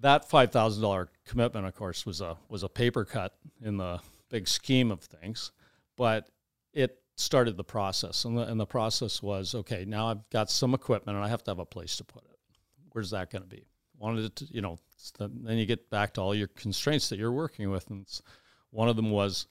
[0.00, 4.00] that five thousand dollar commitment, of course, was a was a paper cut in the
[4.28, 5.52] big scheme of things,
[5.96, 6.28] but
[6.72, 9.84] it started the process, and the, and the process was okay.
[9.86, 12.38] Now I've got some equipment, and I have to have a place to put it.
[12.90, 13.66] Where's that going to be?
[14.00, 14.78] wanted to, you know,
[15.18, 17.88] then you get back to all your constraints that you're working with.
[17.90, 18.06] And
[18.70, 19.46] one of them was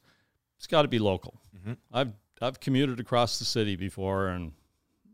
[0.58, 1.40] it's got to be local.
[1.56, 1.74] Mm-hmm.
[1.94, 2.12] I've
[2.42, 4.52] I've commuted across the city before, and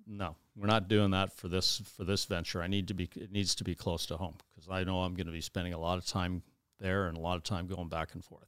[0.08, 2.62] no, we're not doing that for this for this venture.
[2.62, 5.16] I need to be it needs to be close to home because I know I'm
[5.16, 6.44] going to be spending a lot of time
[6.80, 8.48] there and a lot of time going back and forth.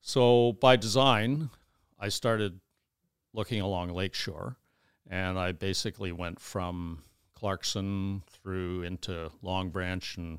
[0.00, 1.50] So by design,
[1.98, 2.60] I started
[3.32, 4.56] looking along Lakeshore,
[5.08, 7.02] and I basically went from
[7.34, 10.38] Clarkson through into Long Branch and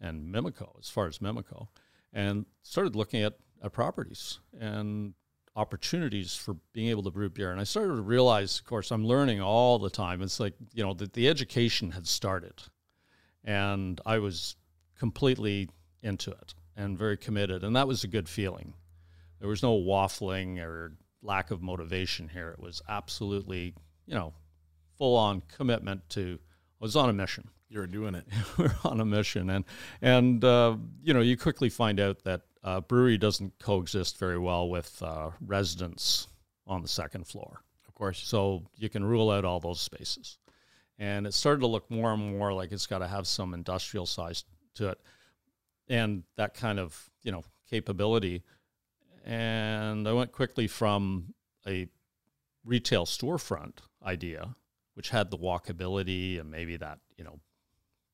[0.00, 1.68] and Mimico, as far as Mimico,
[2.12, 5.14] and started looking at, at properties and
[5.56, 7.52] opportunities for being able to brew beer.
[7.52, 10.20] And I started to realize, of course, I'm learning all the time.
[10.22, 12.62] It's like, you know, that the education had started
[13.44, 14.56] and I was
[14.98, 15.68] completely
[16.02, 17.62] into it and very committed.
[17.62, 18.74] And that was a good feeling.
[19.38, 22.50] There was no waffling or lack of motivation here.
[22.50, 23.74] It was absolutely,
[24.06, 24.32] you know,
[24.98, 26.38] full on commitment to,
[26.80, 27.48] I was on a mission.
[27.68, 28.26] You're doing it.
[28.58, 29.50] We're on a mission.
[29.50, 29.64] And,
[30.02, 34.68] and uh, you know, you quickly find out that uh, brewery doesn't coexist very well
[34.68, 36.26] with uh, residents
[36.66, 37.60] on the second floor.
[37.86, 38.18] Of course.
[38.18, 40.38] So you can rule out all those spaces.
[40.98, 44.06] And it started to look more and more like it's got to have some industrial
[44.06, 44.44] size
[44.76, 44.98] to it
[45.88, 48.42] and that kind of, you know, capability.
[49.24, 51.34] And I went quickly from
[51.66, 51.88] a
[52.64, 54.56] retail storefront idea,
[54.94, 57.40] which had the walkability and maybe that, you know,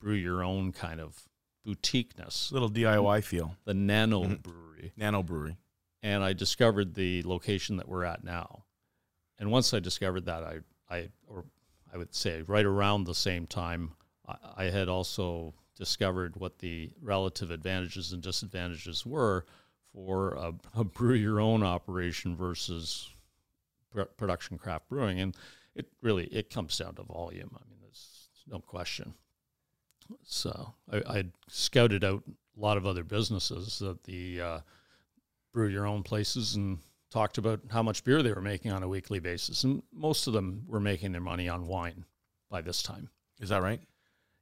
[0.01, 1.28] brew your own kind of
[1.64, 2.50] boutiqueness.
[2.52, 3.56] Little DIY feel.
[3.64, 4.34] The nano mm-hmm.
[4.34, 4.92] brewery.
[4.96, 5.56] Nano brewery.
[6.02, 8.64] And I discovered the location that we're at now.
[9.38, 10.58] And once I discovered that, I,
[10.90, 11.44] I or
[11.92, 13.92] I would say right around the same time,
[14.26, 19.46] I, I had also discovered what the relative advantages and disadvantages were
[19.92, 23.11] for a, a brew your own operation versus
[23.92, 25.20] pr- production craft brewing.
[25.20, 25.36] And
[25.74, 27.50] it really it comes down to volume.
[27.54, 29.14] I mean, there's no question.
[30.22, 34.61] So I, I scouted out a lot of other businesses that the uh,
[35.52, 36.78] brew your own places and
[37.11, 40.32] talked about how much beer they were making on a weekly basis, and most of
[40.32, 42.04] them were making their money on wine
[42.48, 43.08] by this time.
[43.40, 43.80] Is that right?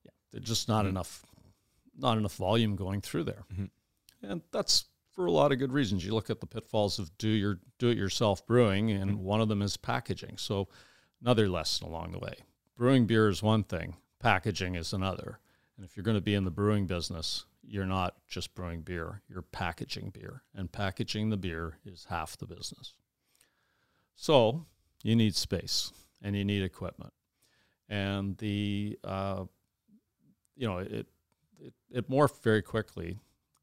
[0.04, 0.90] Yeah, there's just not mm-hmm.
[0.90, 1.24] enough,
[1.96, 4.30] not enough volume going through there, mm-hmm.
[4.30, 6.04] and that's for a lot of good reasons.
[6.04, 9.24] You look at the pitfalls of do your do it yourself brewing, and mm-hmm.
[9.24, 10.36] one of them is packaging.
[10.36, 10.68] So
[11.22, 12.34] another lesson along the way:
[12.76, 15.38] brewing beer is one thing, packaging is another.
[15.78, 19.22] And if you're going to be in the brewing business, you're not just brewing beer,
[19.28, 20.42] you're packaging beer.
[20.52, 22.94] And packaging the beer is half the business.
[24.16, 24.66] So
[25.04, 27.12] you need space and you need equipment.
[27.88, 29.44] And the, uh,
[30.56, 31.06] you know, it,
[31.60, 33.20] it, it, morphed very quickly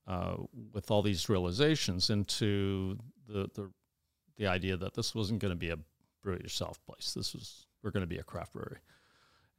[0.08, 0.36] uh,
[0.72, 2.98] with all these realizations into
[3.28, 3.70] the, the,
[4.38, 5.78] the idea that this wasn't going to be a
[6.24, 7.14] brew yourself place.
[7.14, 8.80] This was, we're going to be a craft brewery.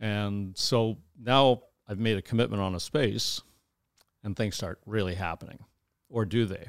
[0.00, 3.40] And so now I've made a commitment on a space
[4.22, 5.64] and things start really happening.
[6.08, 6.66] Or do they?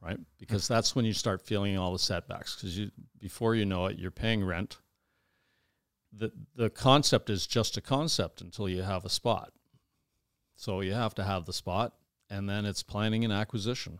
[0.00, 0.18] Right?
[0.38, 2.54] Because that's when you start feeling all the setbacks.
[2.54, 4.78] Because you, before you know it, you're paying rent.
[6.12, 9.52] The, the concept is just a concept until you have a spot.
[10.56, 11.94] So you have to have the spot,
[12.30, 13.98] and then it's planning and acquisition,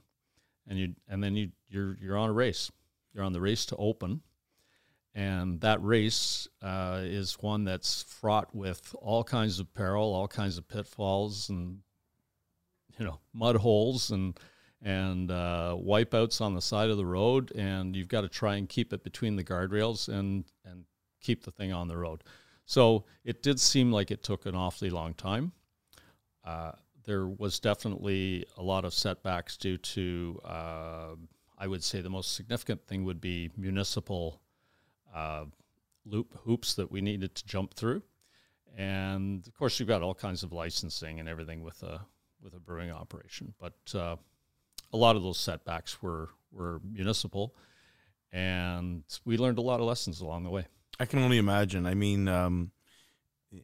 [0.68, 2.70] and you and then you you're you're on a race.
[3.12, 4.22] You're on the race to open,
[5.14, 10.58] and that race uh, is one that's fraught with all kinds of peril, all kinds
[10.58, 11.78] of pitfalls, and
[12.98, 14.38] you know mud holes and
[14.82, 18.68] and uh, wipeouts on the side of the road, and you've got to try and
[18.68, 20.84] keep it between the guardrails and and
[21.20, 22.22] keep the thing on the road.
[22.66, 25.52] So it did seem like it took an awfully long time.
[26.44, 26.72] Uh,
[27.04, 31.14] there was definitely a lot of setbacks due to, uh,
[31.58, 34.40] I would say, the most significant thing would be municipal
[35.14, 35.44] uh,
[36.04, 38.02] loop hoops that we needed to jump through,
[38.76, 42.00] and of course, you've got all kinds of licensing and everything with a
[42.42, 43.54] with a brewing operation.
[43.58, 44.16] But uh,
[44.92, 47.54] a lot of those setbacks were were municipal,
[48.32, 50.66] and we learned a lot of lessons along the way.
[50.98, 51.86] I can only imagine.
[51.86, 52.70] I mean, um,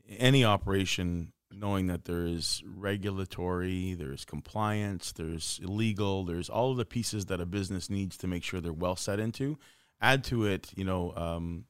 [0.09, 6.85] any operation, knowing that there is regulatory, there's compliance, there's illegal, there's all of the
[6.85, 9.59] pieces that a business needs to make sure they're well set into.
[10.01, 11.65] Add to it, you know, um,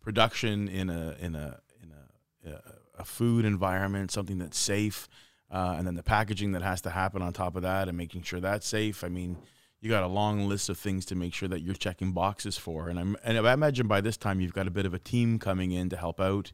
[0.00, 2.60] production in a in a in a,
[2.98, 5.08] a food environment, something that's safe
[5.50, 8.22] uh, and then the packaging that has to happen on top of that and making
[8.22, 9.02] sure that's safe.
[9.02, 9.38] I mean,
[9.80, 12.88] you got a long list of things to make sure that you're checking boxes for.
[12.88, 15.38] And, I'm, and I imagine by this time you've got a bit of a team
[15.38, 16.52] coming in to help out.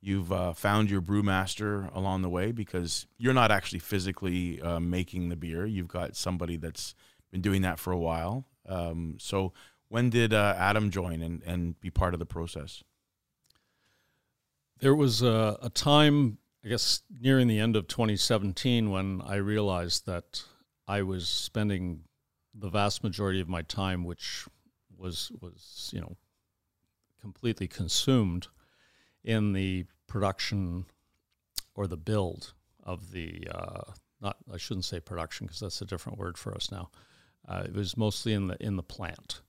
[0.00, 5.30] You've uh, found your brewmaster along the way because you're not actually physically uh, making
[5.30, 5.64] the beer.
[5.64, 6.94] You've got somebody that's
[7.32, 8.44] been doing that for a while.
[8.68, 9.54] Um, so
[9.94, 12.82] when did uh, Adam join and, and be part of the process?
[14.80, 20.06] There was a, a time I guess nearing the end of 2017 when I realized
[20.06, 20.42] that
[20.88, 22.00] I was spending
[22.52, 24.46] the vast majority of my time, which
[24.98, 26.16] was was you know
[27.20, 28.48] completely consumed
[29.22, 30.86] in the production
[31.76, 36.18] or the build of the uh, not I shouldn't say production because that's a different
[36.18, 36.90] word for us now.
[37.46, 39.40] Uh, it was mostly in the in the plant.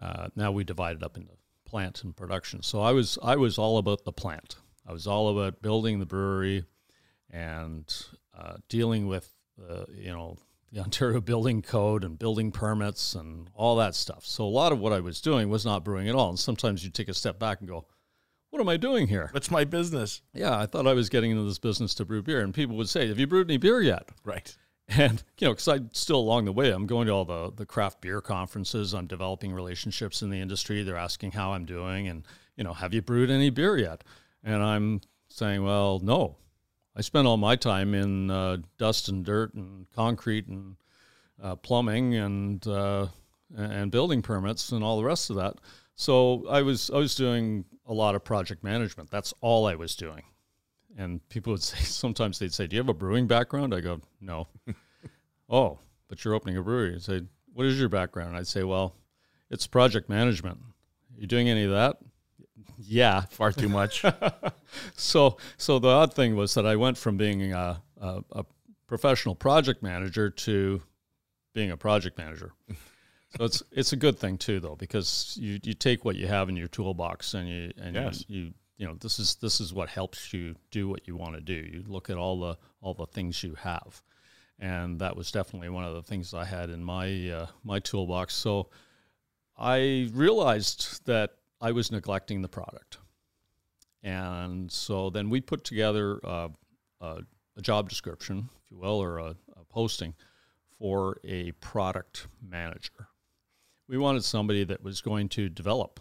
[0.00, 1.32] Uh, now we divide it up into
[1.64, 2.62] plant and production.
[2.62, 4.56] So I was I was all about the plant.
[4.86, 6.64] I was all about building the brewery
[7.30, 7.92] and
[8.38, 9.30] uh, dealing with
[9.60, 10.38] uh, you know
[10.72, 14.24] the Ontario Building Code and building permits and all that stuff.
[14.24, 16.28] So a lot of what I was doing was not brewing at all.
[16.30, 17.86] And sometimes you take a step back and go,
[18.50, 20.22] "What am I doing here?" That's my business.
[20.32, 22.88] Yeah, I thought I was getting into this business to brew beer, and people would
[22.88, 24.56] say, "Have you brewed any beer yet?" Right.
[24.96, 27.64] And you know, because I still along the way, I'm going to all the the
[27.64, 28.92] craft beer conferences.
[28.92, 30.82] I'm developing relationships in the industry.
[30.82, 32.26] They're asking how I'm doing, and
[32.56, 34.04] you know, have you brewed any beer yet?
[34.42, 36.36] And I'm saying, well, no.
[36.96, 40.76] I spent all my time in uh, dust and dirt and concrete and
[41.42, 43.08] uh, plumbing and uh,
[43.56, 45.54] and building permits and all the rest of that.
[45.96, 49.10] So I was I was doing a lot of project management.
[49.10, 50.22] That's all I was doing.
[50.96, 54.00] And people would say sometimes they'd say, "Do you have a brewing background?" I go,
[54.20, 54.48] "No."
[55.48, 55.78] oh,
[56.08, 56.94] but you're opening a brewery.
[56.94, 57.22] I'd say,
[57.52, 58.94] "What is your background?" I'd say, "Well,
[59.50, 61.98] it's project management." Are you doing any of that?
[62.78, 64.04] Yeah, far too much.
[64.96, 68.44] so, so the odd thing was that I went from being a, a, a
[68.86, 70.82] professional project manager to
[71.52, 72.52] being a project manager.
[73.36, 76.48] so it's it's a good thing too, though, because you, you take what you have
[76.48, 78.24] in your toolbox and you and yes.
[78.28, 81.34] you, you you know this is this is what helps you do what you want
[81.34, 81.54] to do.
[81.54, 84.02] You look at all the all the things you have,
[84.58, 88.34] and that was definitely one of the things I had in my uh, my toolbox.
[88.34, 88.70] So
[89.56, 92.98] I realized that I was neglecting the product.
[94.02, 96.48] And so then we put together uh,
[97.00, 97.20] a,
[97.56, 100.14] a, job description, if you will, or a, a posting
[100.78, 103.08] for a product manager.
[103.88, 106.00] We wanted somebody that was going to develop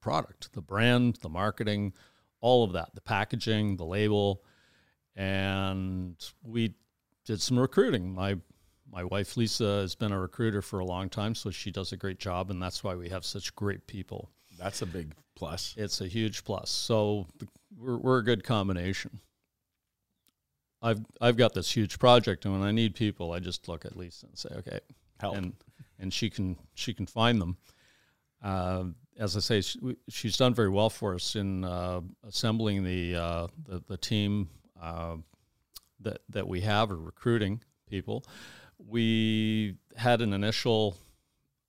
[0.00, 1.92] product, the brand, the marketing,
[2.40, 4.42] all of that, the packaging, the label.
[5.16, 6.74] And we
[7.24, 8.14] did some recruiting.
[8.14, 8.36] My
[8.92, 11.96] my wife Lisa has been a recruiter for a long time, so she does a
[11.96, 14.30] great job, and that's why we have such great people.
[14.58, 15.74] That's a big plus.
[15.76, 16.70] It's a huge plus.
[16.70, 17.26] So
[17.78, 19.20] we're we're a good combination.
[20.82, 23.96] I've I've got this huge project, and when I need people, I just look at
[23.96, 24.80] Lisa and say, "Okay,
[25.18, 25.54] help," and
[25.98, 27.56] and she can she can find them.
[28.42, 28.84] Uh,
[29.18, 33.46] as I say, she, she's done very well for us in uh, assembling the, uh,
[33.66, 34.48] the, the team
[34.80, 35.16] uh,
[36.00, 38.24] that that we have or recruiting people
[38.88, 40.96] we had an initial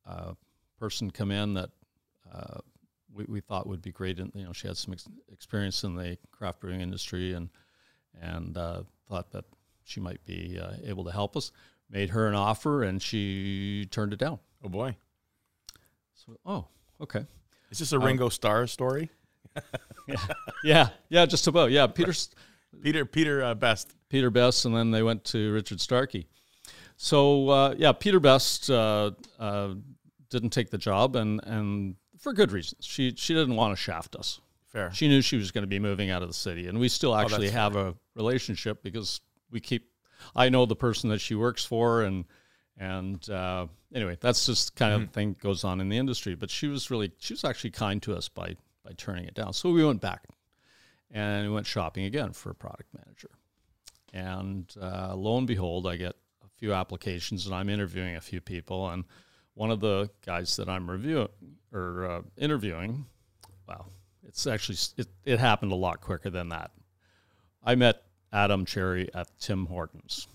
[0.06, 0.34] uh,
[0.80, 1.70] person come in that
[2.34, 2.60] uh,
[3.14, 4.20] we, we thought would be great.
[4.20, 7.50] And you know, she had some ex- experience in the craft brewing industry, and
[8.22, 9.46] and uh, thought that
[9.84, 11.52] she might be uh, able to help us.
[11.90, 14.40] Made her an offer, and she turned it down.
[14.64, 14.96] Oh boy!
[16.14, 16.68] So, oh,
[17.02, 17.26] okay.
[17.70, 19.10] Is this a Ringo Starr story?
[20.08, 20.16] yeah,
[20.64, 21.72] yeah, yeah, just about.
[21.72, 22.14] Yeah, Peter,
[22.82, 26.28] Peter, Peter uh, Best, Peter Best, and then they went to Richard Starkey.
[26.98, 29.74] So uh, yeah, Peter Best uh, uh,
[30.30, 32.86] didn't take the job, and and for good reasons.
[32.86, 34.40] She she didn't want to shaft us.
[34.68, 34.92] Fair.
[34.94, 37.16] She knew she was going to be moving out of the city, and we still
[37.16, 37.88] actually oh, have fair.
[37.88, 39.90] a relationship because we keep.
[40.36, 42.26] I know the person that she works for, and
[42.78, 45.04] and uh, anyway, that's just kind mm-hmm.
[45.04, 46.36] of thing goes on in the industry.
[46.36, 49.54] But she was really she was actually kind to us by by turning it down.
[49.54, 50.24] So we went back
[51.12, 53.30] and we went shopping again for a product manager.
[54.14, 58.42] And uh, lo and behold, I get a few applications and I'm interviewing a few
[58.42, 58.90] people.
[58.90, 59.06] And
[59.54, 61.30] one of the guys that I'm reviewing
[61.74, 63.06] or uh, interviewing,
[63.68, 63.88] well,
[64.28, 66.72] it's actually it, it happened a lot quicker than that.
[67.64, 68.04] I met
[68.34, 70.28] Adam Cherry at Tim Hortons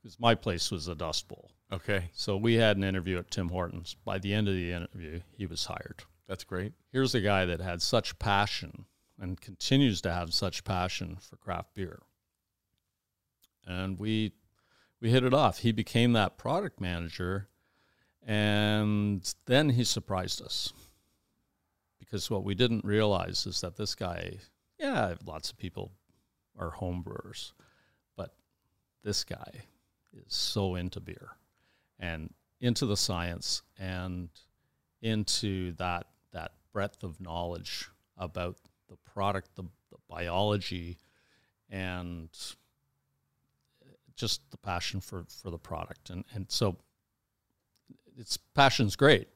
[0.00, 1.50] because my place was a Dust Bowl.
[1.72, 2.10] Okay.
[2.14, 3.96] So we had an interview at Tim Hortons.
[4.04, 6.02] By the end of the interview, he was hired.
[6.26, 6.72] That's great.
[6.92, 8.86] Here's a guy that had such passion
[9.20, 12.00] and continues to have such passion for craft beer.
[13.66, 14.32] And we
[15.00, 15.58] we hit it off.
[15.58, 17.48] He became that product manager,
[18.26, 20.72] and then he surprised us.
[21.98, 24.38] Because what we didn't realize is that this guy,
[24.78, 25.92] yeah, lots of people
[26.58, 27.52] are home brewers,
[28.16, 28.34] but
[29.04, 29.64] this guy
[30.14, 31.32] is so into beer
[31.98, 34.28] and into the science and
[35.02, 38.56] into that that breadth of knowledge about
[38.88, 40.98] the product, the, the biology,
[41.70, 42.28] and
[44.16, 46.76] just the passion for for the product, and and so
[48.16, 49.28] its passion's great,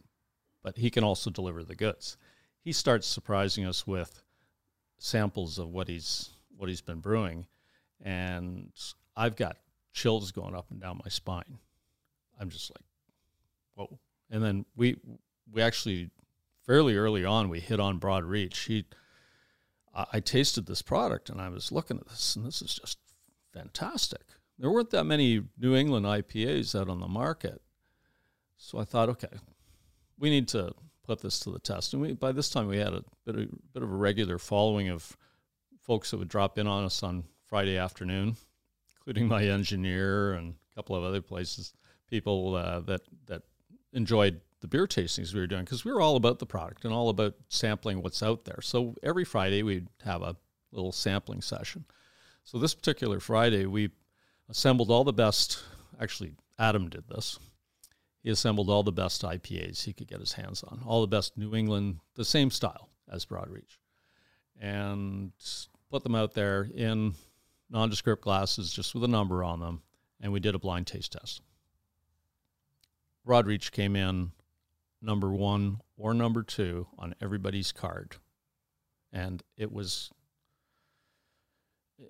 [0.63, 2.17] but he can also deliver the goods.
[2.65, 4.23] He starts surprising us with
[4.99, 7.47] samples of what he's what he's been brewing,
[8.01, 8.73] and
[9.17, 9.59] I've got
[9.93, 11.59] chills going up and down my spine.
[12.43, 12.85] I'm just like,
[13.75, 13.99] whoa!
[14.31, 14.97] And then we
[15.51, 16.11] we actually
[16.67, 18.59] fairly early on we hit on Broad Reach.
[18.61, 18.85] He,
[19.95, 22.99] I, I tasted this product and I was looking at this, and this is just
[23.55, 24.23] fantastic.
[24.59, 27.63] There weren't that many New England IPAs out on the market,
[28.57, 29.39] so I thought, okay,
[30.19, 30.75] we need to
[31.05, 31.93] put this to the test.
[31.93, 34.89] And we, by this time, we had a bit of, bit of a regular following
[34.89, 35.17] of
[35.81, 38.37] folks that would drop in on us on Friday afternoon,
[38.97, 41.73] including my engineer and a couple of other places,
[42.13, 43.43] people uh, that that
[43.95, 46.93] enjoyed the beer tastings we were doing because we were all about the product and
[46.93, 48.61] all about sampling what's out there.
[48.61, 50.37] So every Friday we'd have a
[50.73, 51.87] little sampling session.
[52.45, 53.91] So this particular Friday we
[54.51, 55.65] assembled all the best.
[55.99, 57.39] Actually, Adam did this.
[58.23, 61.39] He assembled all the best IPAs he could get his hands on, all the best
[61.39, 63.79] New England, the same style as Broadreach,
[64.61, 65.33] and
[65.91, 67.15] put them out there in
[67.71, 69.83] nondescript glasses just with a number on them.
[70.21, 71.41] And we did a blind taste test.
[73.27, 74.33] Broadreach came in
[75.01, 78.17] number one or number two on everybody's card.
[79.13, 80.11] And it was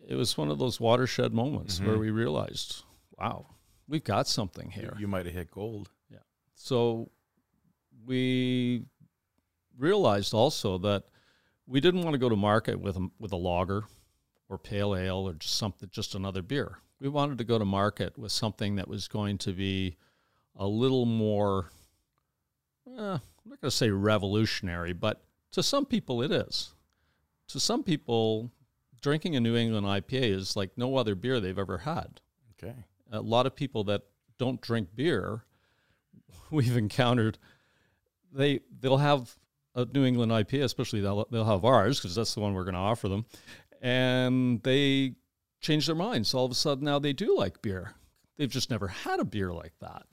[0.09, 1.89] it was one of those watershed moments mm-hmm.
[1.89, 2.85] where we realized,
[3.19, 3.47] wow,
[3.89, 4.93] we've got something here.
[4.95, 5.91] You, you might have hit gold.
[6.11, 6.19] Yeah.
[6.55, 7.11] So
[8.07, 8.85] we
[9.79, 11.05] realized also that
[11.67, 13.85] we didn't want to go to market with a, with a lager
[14.49, 16.79] or pale ale or just something just another beer.
[17.01, 19.97] We wanted to go to market with something that was going to be
[20.57, 21.71] a little more
[22.87, 25.23] eh, I'm not going to say revolutionary, but
[25.53, 26.75] to some people it is.
[27.49, 28.51] To some people,
[29.01, 32.21] drinking a New England IPA is like no other beer they've ever had.
[32.53, 32.75] Okay.
[33.11, 34.03] A lot of people that
[34.39, 35.45] don't drink beer,
[36.51, 37.39] we've encountered,
[38.33, 39.37] they they'll have
[39.75, 42.75] a New England IPA, especially they'll they'll have ours because that's the one we're going
[42.75, 43.27] to offer them,
[43.83, 45.15] and they
[45.61, 46.33] change their minds.
[46.33, 47.95] All of a sudden, now they do like beer.
[48.37, 50.07] They've just never had a beer like that.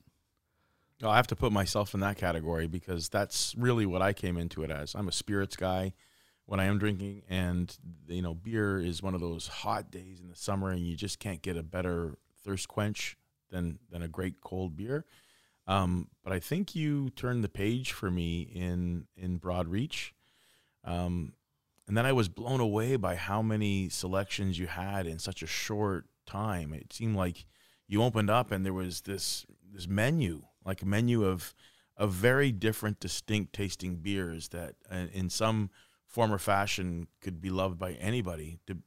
[1.07, 4.63] I have to put myself in that category because that's really what I came into
[4.63, 4.95] it as.
[4.95, 5.93] I'm a spirits guy
[6.45, 7.75] when I am drinking, and
[8.07, 11.19] you know, beer is one of those hot days in the summer, and you just
[11.19, 13.17] can't get a better thirst quench
[13.49, 15.05] than than a great cold beer.
[15.67, 20.13] Um, but I think you turned the page for me in in Broad Reach,
[20.83, 21.33] um,
[21.87, 25.47] and then I was blown away by how many selections you had in such a
[25.47, 26.73] short time.
[26.73, 27.45] It seemed like
[27.87, 31.53] you opened up and there was this this menu like a menu of
[31.97, 35.69] of very different, distinct tasting beers that, uh, in some
[36.05, 38.77] form or fashion, could be loved by anybody, to,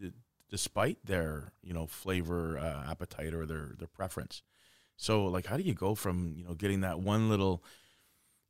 [0.00, 0.12] to,
[0.48, 4.42] despite their you know flavor uh, appetite or their their preference.
[4.96, 7.64] So, like, how do you go from you know getting that one little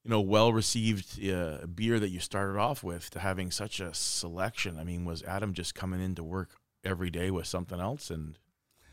[0.04, 3.94] you know well received uh, beer that you started off with to having such a
[3.94, 4.78] selection?
[4.78, 6.50] I mean, was Adam just coming into work
[6.84, 8.38] every day with something else and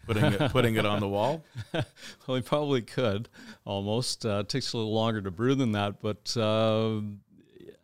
[0.06, 1.43] putting it putting it on the wall?
[1.74, 3.30] well, he probably could.
[3.66, 7.01] Almost uh, takes a little longer to brew than that, but uh,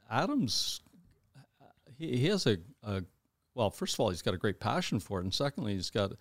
[0.09, 0.81] Adams
[2.01, 3.03] he, he has a, a,
[3.53, 3.69] well.
[3.69, 6.13] First of all, he's got a great passion for it, and secondly, he's got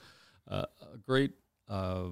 [0.46, 1.32] a, a great
[1.68, 2.08] uh,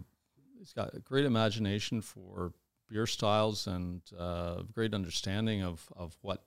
[0.59, 2.53] he's got a great imagination for
[2.89, 6.45] beer styles and uh, great understanding of of what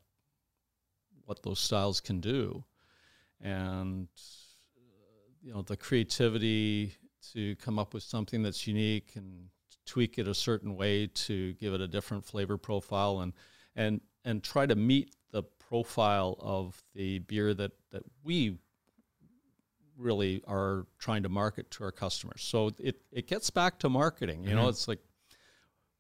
[1.26, 2.64] what those styles can do,
[3.40, 4.08] and
[5.42, 6.96] you know the creativity
[7.34, 9.50] to come up with something that's unique and
[9.86, 13.34] tweak it a certain way to give it a different flavor profile and
[13.76, 18.58] and and try to meet the profile of the beer that that we
[19.98, 22.42] really are trying to market to our customers.
[22.42, 24.44] So it it gets back to marketing.
[24.44, 24.60] You mm-hmm.
[24.60, 25.00] know, it's like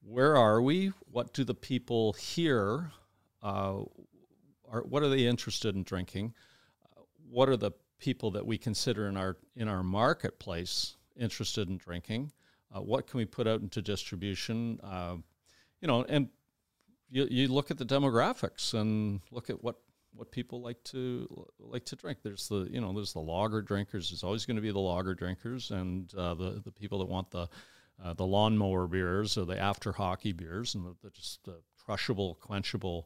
[0.03, 0.91] where are we?
[1.11, 2.91] What do the people here?
[3.41, 3.84] Uh,
[4.69, 6.34] are what are they interested in drinking?
[6.84, 11.78] Uh, what are the people that we consider in our in our marketplace interested in
[11.78, 12.32] drinking.
[12.74, 14.80] Uh, what can we put out into distribution?
[14.84, 15.16] Uh,
[15.82, 16.30] you know, and
[17.09, 19.76] you, you look at the demographics and look at what
[20.14, 21.28] what people like to
[21.59, 22.20] like to drink.
[22.24, 24.09] There's the you know there's the lager drinkers.
[24.09, 27.32] There's always going to be the lager drinkers and uh, the the people that want
[27.32, 27.47] the
[28.03, 32.38] uh, the lawnmower beers or the after hockey beers and the, the just the crushable,
[32.41, 33.05] quenchable,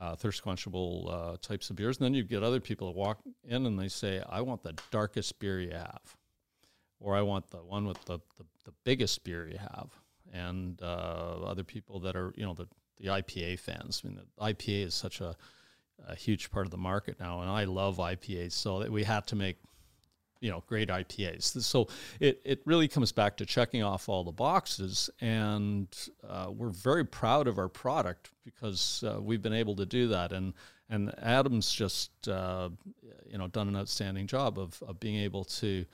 [0.00, 1.98] uh, thirst quenchable uh, types of beers.
[1.98, 4.74] And then you get other people that walk in and they say, "I want the
[4.90, 6.16] darkest beer you have."
[7.00, 9.90] Or I want the one with the, the, the biggest beer you have.
[10.32, 12.68] And uh, other people that are, you know, the,
[12.98, 14.02] the IPA fans.
[14.04, 15.34] I mean, the IPA is such a,
[16.06, 18.52] a huge part of the market now, and I love IPAs.
[18.52, 19.56] So that we have to make,
[20.40, 21.62] you know, great IPAs.
[21.62, 21.88] So
[22.20, 25.88] it, it really comes back to checking off all the boxes, and
[26.28, 30.32] uh, we're very proud of our product because uh, we've been able to do that.
[30.32, 30.52] And
[30.90, 32.70] And Adam's just uh,
[33.30, 35.84] you know done an outstanding job of of being able to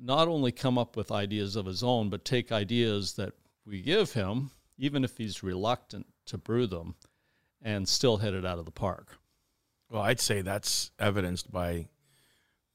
[0.00, 3.32] not only come up with ideas of his own, but take ideas that
[3.66, 6.94] we give him, even if he's reluctant to brew them,
[7.60, 9.18] and still hit it out of the park.
[9.90, 11.88] Well, I'd say that's evidenced by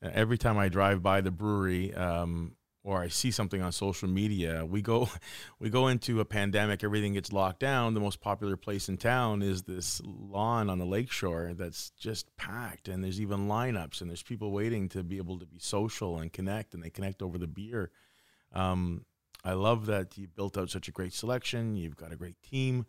[0.01, 4.65] every time I drive by the brewery um, or I see something on social media.
[4.65, 5.09] We go,
[5.59, 6.83] we go into a pandemic.
[6.83, 7.93] Everything gets locked down.
[7.93, 12.87] The most popular place in town is this lawn on the lakeshore that's just packed,
[12.87, 16.33] and there's even lineups, and there's people waiting to be able to be social and
[16.33, 17.91] connect, and they connect over the beer.
[18.53, 19.05] Um,
[19.45, 21.75] I love that you built out such a great selection.
[21.75, 22.85] You've got a great team.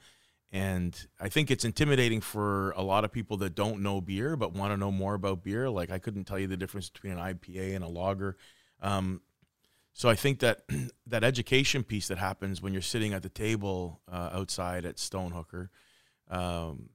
[0.53, 4.53] And I think it's intimidating for a lot of people that don't know beer but
[4.53, 5.69] want to know more about beer.
[5.69, 8.37] Like I couldn't tell you the difference between an IPA and a lager.
[8.81, 9.21] Um,
[9.95, 10.65] so I think that
[11.07, 15.69] that education piece that happens when you're sitting at the table uh, outside at Stonehooker,
[16.29, 16.91] um,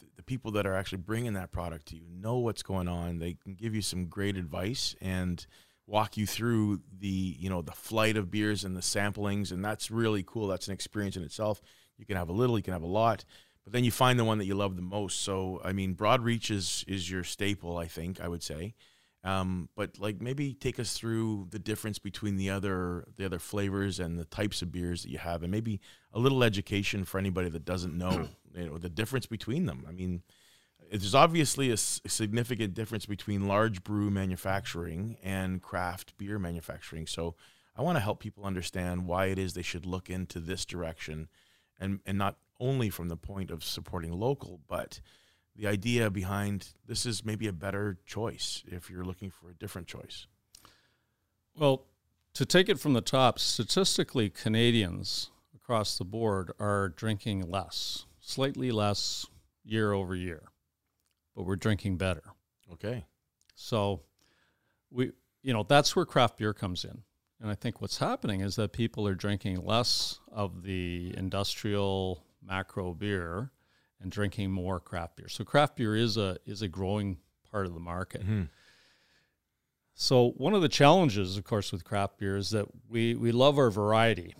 [0.00, 3.18] the, the people that are actually bringing that product to you know what's going on.
[3.18, 5.46] They can give you some great advice and
[5.86, 9.90] walk you through the you know the flight of beers and the samplings, and that's
[9.90, 10.46] really cool.
[10.46, 11.60] That's an experience in itself
[11.98, 13.24] you can have a little, you can have a lot,
[13.64, 15.20] but then you find the one that you love the most.
[15.22, 18.74] So, I mean, broad reach is is your staple, I think I would say.
[19.26, 23.98] Um, but like maybe take us through the difference between the other the other flavors
[23.98, 25.80] and the types of beers that you have, and maybe
[26.12, 29.84] a little education for anybody that doesn't know you know the difference between them.
[29.88, 30.22] I mean,
[30.90, 37.08] there's obviously a, significant difference between large brew manufacturing and craft beer manufacturing.
[37.08, 37.34] So
[37.76, 41.28] I want to help people understand why it is they should look into this direction
[41.80, 45.00] and and not only from the point of supporting local, but
[45.56, 49.86] the idea behind this is maybe a better choice if you're looking for a different
[49.88, 50.26] choice.
[51.56, 51.86] Well,
[52.34, 58.70] to take it from the top, statistically, Canadians across the board are drinking less, slightly
[58.70, 59.24] less
[59.64, 60.42] year over year,
[61.34, 62.22] but we're drinking better.
[62.72, 63.06] Okay.
[63.54, 64.02] So
[64.90, 67.02] we, you know, that's where craft beer comes in.
[67.40, 72.92] And I think what's happening is that people are drinking less of the industrial macro
[72.92, 73.50] beer
[74.00, 75.28] and drinking more craft beer.
[75.28, 77.18] So craft beer is a is a growing
[77.50, 78.22] part of the market.
[78.22, 78.44] Mm-hmm.
[79.94, 83.58] So one of the challenges, of course, with craft beer is that we we love
[83.58, 84.34] our variety,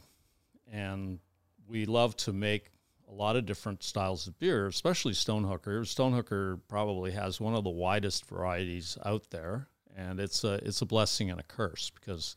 [0.70, 1.18] and
[1.66, 2.70] we love to make
[3.08, 5.80] a lot of different styles of beer, especially Stonehooker.
[5.82, 10.86] Stonehooker probably has one of the widest varieties out there, and it's a it's a
[10.86, 12.36] blessing and a curse because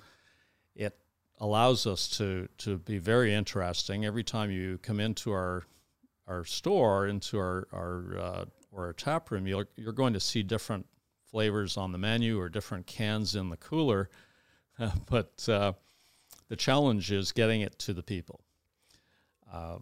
[0.76, 0.98] it
[1.40, 4.06] allows us to to be very interesting.
[4.06, 5.64] Every time you come into our
[6.30, 10.44] our store, into our our uh, or our tap room, you're you're going to see
[10.44, 10.86] different
[11.30, 14.10] flavors on the menu or different cans in the cooler.
[14.78, 15.74] Uh, but uh,
[16.48, 18.42] the challenge is getting it to the people.
[19.52, 19.78] Uh,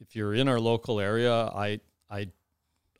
[0.00, 2.28] if you're in our local area, I I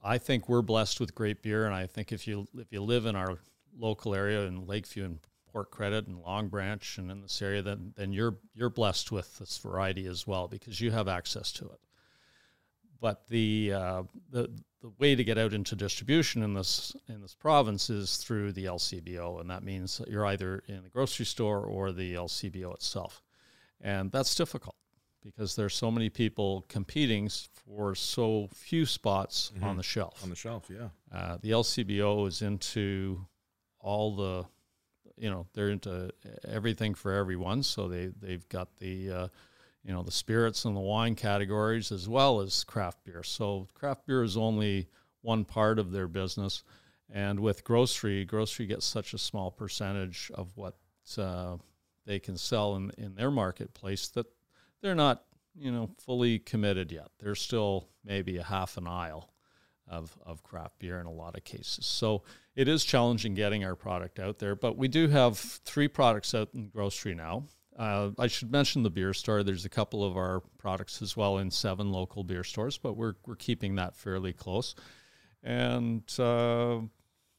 [0.03, 3.07] I think we're blessed with great beer, and I think if you if you live
[3.07, 3.39] in our
[3.77, 5.21] local area in Lakeview and
[5.53, 9.39] Port Credit and Long Branch and in this area, then then you're you're blessed with
[9.39, 11.81] this variety as well because you have access to it.
[13.01, 17.35] But the uh, the the way to get out into distribution in this in this
[17.35, 21.93] province is through the LCBO, and that means you're either in the grocery store or
[21.93, 23.23] the LCBO itself,
[23.81, 24.77] and that's difficult
[25.23, 29.65] because there's so many people competing for so few spots mm-hmm.
[29.65, 30.23] on the shelf.
[30.23, 30.89] On the shelf, yeah.
[31.13, 33.27] Uh, the LCBO is into
[33.81, 34.47] all the
[35.17, 36.11] you know they're into
[36.47, 37.63] everything for everyone.
[37.63, 39.29] So they they've got the uh,
[39.85, 43.23] you know the spirits and the wine categories as well as craft beer.
[43.23, 44.89] So craft beer is only
[45.23, 46.63] one part of their business,
[47.11, 50.77] and with grocery, grocery gets such a small percentage of what
[51.17, 51.57] uh,
[52.07, 54.27] they can sell in in their marketplace that
[54.81, 55.25] they're not
[55.55, 57.09] you know fully committed yet.
[57.19, 59.33] They're still maybe a half an aisle
[59.91, 61.87] of, of craft beer in a lot of cases.
[61.87, 62.23] So
[62.55, 66.51] it is challenging getting our product out there, but we do have three products out
[66.55, 67.45] in grocery now.
[67.79, 69.45] Uh, I should mention the beer store.
[69.45, 73.15] There's a couple of our products as well in seven local beer stores, but we're,
[73.25, 74.75] we're keeping that fairly close.
[75.45, 76.79] And uh,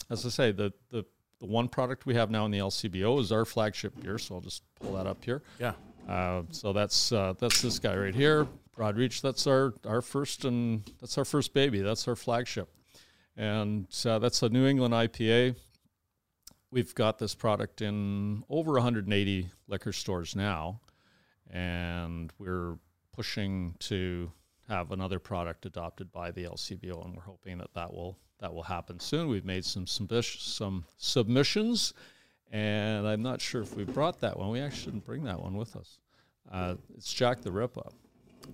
[0.10, 1.04] as I say, the, the,
[1.40, 4.18] the one product we have now in the LCBO is our flagship beer.
[4.18, 5.42] So I'll just pull that up here.
[5.60, 5.74] Yeah.
[6.08, 8.48] Uh, so that's uh, that's this guy right here.
[8.76, 9.22] Broad Reach.
[9.22, 11.82] That's our our first and that's our first baby.
[11.82, 12.68] That's our flagship,
[13.38, 15.56] and uh, that's a New England IPA.
[16.72, 20.82] We've got this product in over 180 liquor stores now,
[21.50, 22.78] and we're
[23.12, 24.32] pushing to
[24.68, 28.64] have another product adopted by the LCBO, and we're hoping that that will that will
[28.64, 29.28] happen soon.
[29.28, 31.94] We've made some some submissions,
[32.52, 34.50] and I'm not sure if we brought that one.
[34.50, 35.98] We actually didn't bring that one with us.
[36.52, 37.90] Uh, it's Jack the Ripper.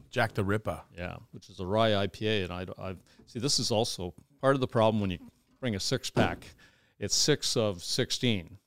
[0.09, 0.81] Jack the Ripper.
[0.97, 2.95] Yeah, which is a rye IPA, and I, I
[3.27, 5.19] see this is also part of the problem when you
[5.59, 6.45] bring a six pack,
[6.99, 8.57] it's six of 16.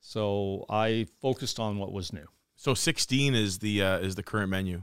[0.00, 2.26] So I focused on what was new.
[2.56, 4.82] So 16 is the uh, is the current menu.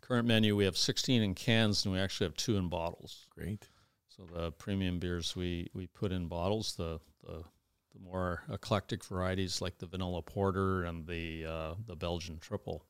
[0.00, 3.26] Current menu, we have 16 in cans and we actually have two in bottles.
[3.30, 3.68] Great.
[4.08, 7.44] So the premium beers we, we put in bottles, the, the,
[7.92, 12.84] the more eclectic varieties like the vanilla porter and the uh, the Belgian triple,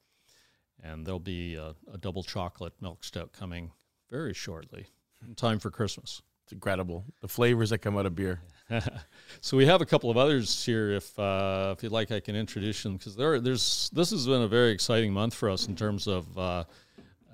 [0.83, 3.71] and there'll be a, a double chocolate milk stout coming
[4.11, 4.87] very shortly,
[5.27, 6.23] in time for Christmas.
[6.45, 7.05] It's incredible.
[7.21, 8.41] The flavors that come out of beer.
[9.41, 10.93] so we have a couple of others here.
[10.93, 14.43] If uh, if you'd like, I can introduce them because there there's this has been
[14.43, 16.65] a very exciting month for us in terms of uh,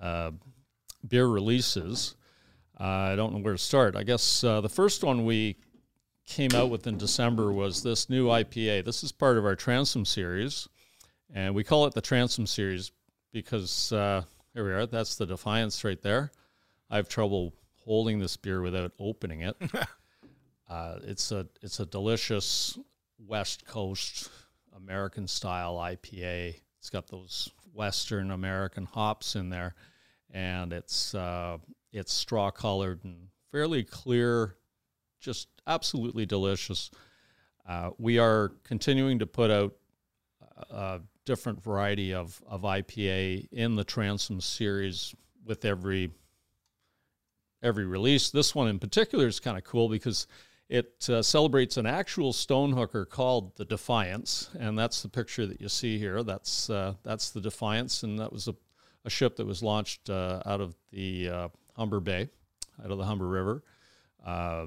[0.00, 0.30] uh,
[1.06, 2.14] beer releases.
[2.76, 3.96] I don't know where to start.
[3.96, 5.56] I guess uh, the first one we
[6.26, 8.84] came out with in December was this new IPA.
[8.84, 10.68] This is part of our Transom series,
[11.34, 12.92] and we call it the Transom series
[13.32, 14.22] because uh,
[14.54, 14.86] here we are.
[14.86, 16.30] That's the Defiance right there.
[16.90, 19.56] I have trouble holding this beer without opening it.
[20.68, 22.78] uh, it's a it's a delicious
[23.18, 24.30] West Coast
[24.76, 26.54] American style IPA.
[26.78, 29.74] It's got those Western American hops in there,
[30.30, 31.58] and it's uh,
[31.92, 34.56] it's straw colored and fairly clear,
[35.20, 36.90] just absolutely delicious.
[37.66, 39.74] Uh, we are continuing to put out
[40.70, 45.14] a different variety of, of IPA in the Transom series
[45.44, 46.10] with every
[47.62, 48.30] every release.
[48.30, 50.26] This one in particular is kind of cool because
[50.68, 55.60] it uh, celebrates an actual stone hooker called the Defiance, and that's the picture that
[55.60, 56.22] you see here.
[56.22, 58.54] That's uh, that's the Defiance, and that was a,
[59.04, 62.28] a ship that was launched uh, out of the uh, Humber Bay,
[62.84, 63.62] out of the Humber River,
[64.26, 64.66] uh,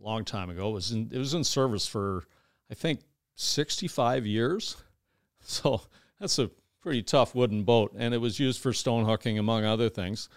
[0.00, 0.70] long time ago.
[0.70, 2.24] It was in it was in service for
[2.70, 3.00] I think
[3.34, 4.76] 65 years,
[5.40, 5.82] so
[6.18, 9.90] that's a pretty tough wooden boat, and it was used for stone hooking among other
[9.90, 10.30] things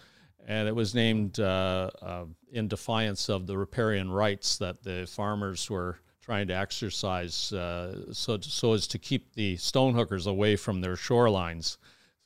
[0.47, 5.69] and it was named uh, uh, in defiance of the riparian rights that the farmers
[5.69, 10.95] were trying to exercise uh, so, so as to keep the stonehookers away from their
[10.95, 11.77] shorelines.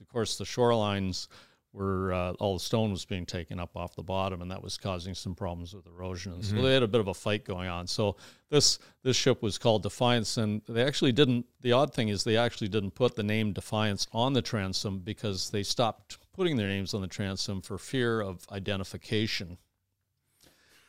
[0.02, 1.28] Of course, the shorelines
[1.74, 4.78] were uh, all the stone was being taken up off the bottom, and that was
[4.78, 6.34] causing some problems with erosion.
[6.34, 6.58] And mm-hmm.
[6.58, 7.88] So they had a bit of a fight going on.
[7.88, 8.16] So
[8.50, 11.46] this this ship was called Defiance, and they actually didn't.
[11.62, 15.50] The odd thing is they actually didn't put the name Defiance on the transom because
[15.50, 19.58] they stopped putting their names on the transom for fear of identification.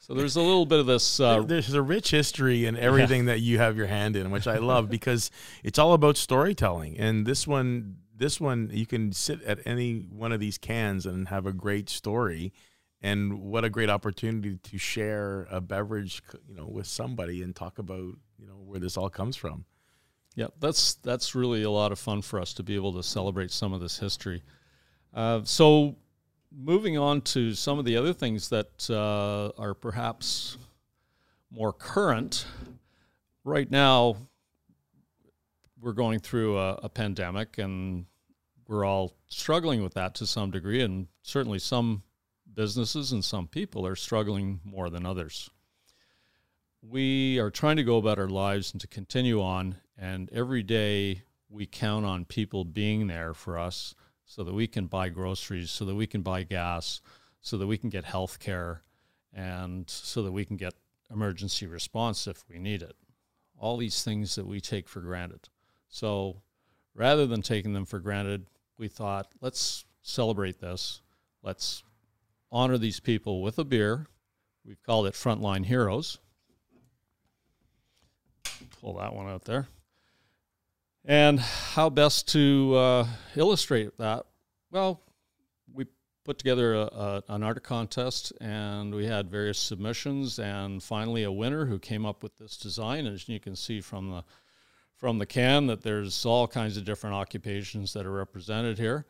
[0.01, 1.18] So there's a little bit of this.
[1.18, 3.34] Uh, there's a rich history in everything yeah.
[3.34, 5.30] that you have your hand in, which I love because
[5.62, 6.99] it's all about storytelling.
[6.99, 11.28] And this one, this one, you can sit at any one of these cans and
[11.28, 12.53] have a great story.
[13.01, 17.78] And what a great opportunity to share a beverage, you know, with somebody and talk
[17.78, 19.64] about, you know, where this all comes from.
[20.36, 23.51] Yeah, that's that's really a lot of fun for us to be able to celebrate
[23.51, 24.42] some of this history.
[25.14, 25.94] Uh, so,
[26.50, 30.58] moving on to some of the other things that uh, are perhaps
[31.52, 32.46] more current.
[33.44, 34.16] Right now,
[35.80, 38.06] we're going through a, a, pandemic, and
[38.66, 42.02] we're all struggling with that to some degree, and certainly some
[42.52, 45.48] businesses and some people are struggling more than others.
[46.82, 51.22] We are trying to go about our lives and to continue on, and every day
[51.48, 53.94] we count on people being there for us
[54.24, 57.00] so that we can buy groceries, so that we can buy gas,
[57.40, 58.82] so that we can get health care,
[59.32, 60.74] and so that we can get
[61.10, 62.96] emergency response if we need it.
[63.58, 65.48] All these things that we take for granted.
[65.88, 66.42] So
[66.94, 68.46] rather than taking them for granted,
[68.78, 71.02] we thought, let's celebrate this.
[71.42, 71.82] Let's
[72.50, 74.06] honor these people with a beer.
[74.64, 76.18] We've called it Frontline Heroes.
[78.80, 79.68] Pull that one out there.
[81.05, 84.24] And how best to uh, illustrate that?
[84.70, 85.02] Well,
[85.72, 85.84] we
[86.24, 91.30] put together a, a, an art contest and we had various submissions and finally a
[91.30, 93.07] winner who came up with this design.
[93.07, 94.24] As you can see from the
[94.96, 99.05] from the can that there's all kinds of different occupations that are represented here.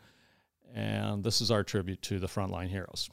[0.75, 3.09] And this is our tribute to the frontline heroes.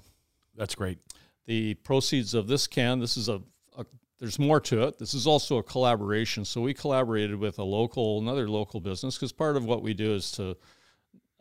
[0.55, 0.97] That's great.
[1.45, 3.41] The proceeds of this can, this is a,
[3.77, 3.85] a
[4.21, 4.99] there's more to it.
[4.99, 6.45] This is also a collaboration.
[6.45, 10.13] So we collaborated with a local, another local business, because part of what we do
[10.13, 10.55] is to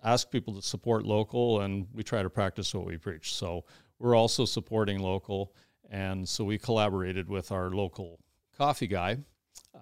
[0.02, 3.34] ask people to support local, and we try to practice what we preach.
[3.34, 3.66] So
[3.98, 5.52] we're also supporting local,
[5.90, 8.18] and so we collaborated with our local
[8.56, 9.18] coffee guy,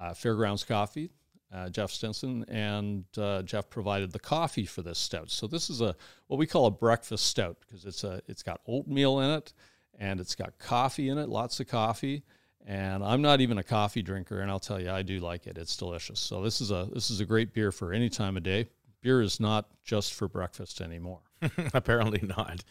[0.00, 1.12] uh, Fairgrounds Coffee,
[1.54, 5.30] uh, Jeff Stinson, and uh, Jeff provided the coffee for this stout.
[5.30, 5.94] So this is a
[6.26, 9.52] what we call a breakfast stout because it's a it's got oatmeal in it,
[10.00, 12.24] and it's got coffee in it, lots of coffee
[12.68, 15.58] and I'm not even a coffee drinker, and I'll tell you, I do like it.
[15.58, 16.20] It's delicious.
[16.20, 18.68] So this is a this is a great beer for any time of day.
[19.00, 21.20] Beer is not just for breakfast anymore.
[21.74, 22.62] Apparently not.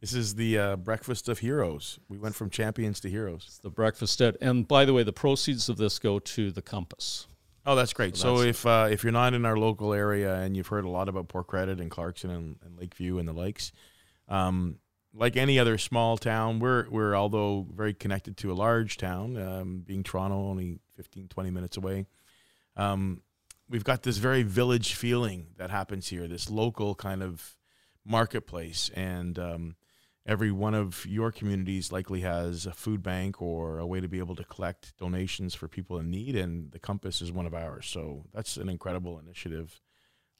[0.00, 1.98] This is the uh, breakfast of heroes.
[2.08, 3.44] We went from champions to heroes.
[3.46, 6.60] It's the breakfast at, and by the way, the proceeds of this go to the
[6.60, 7.28] Compass.
[7.64, 8.16] Oh, that's great.
[8.16, 10.84] So So, that's- if uh, if you're not in our local area and you've heard
[10.84, 13.72] a lot about Port Credit and Clarkson and, and Lakeview and the lakes,
[14.28, 14.78] um,
[15.16, 19.82] like any other small town, we're we're although very connected to a large town, um,
[19.86, 22.06] being Toronto, only 15, 20 minutes away.
[22.76, 23.22] Um,
[23.68, 27.56] we've got this very village feeling that happens here, this local kind of
[28.04, 29.76] marketplace, and um,
[30.26, 34.18] every one of your communities likely has a food bank or a way to be
[34.18, 37.86] able to collect donations for people in need and the compass is one of ours
[37.86, 39.80] so that's an incredible initiative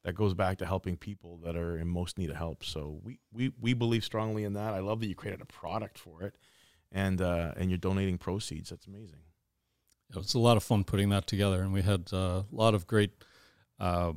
[0.07, 2.64] that goes back to helping people that are in most need of help.
[2.64, 4.72] So we we, we believe strongly in that.
[4.72, 6.36] I love that you created a product for it
[6.92, 8.70] and uh, and you're donating proceeds.
[8.70, 9.18] That's amazing.
[10.11, 12.74] It was a lot of fun putting that together, and we had uh, a lot
[12.74, 13.11] of great
[13.80, 14.12] uh,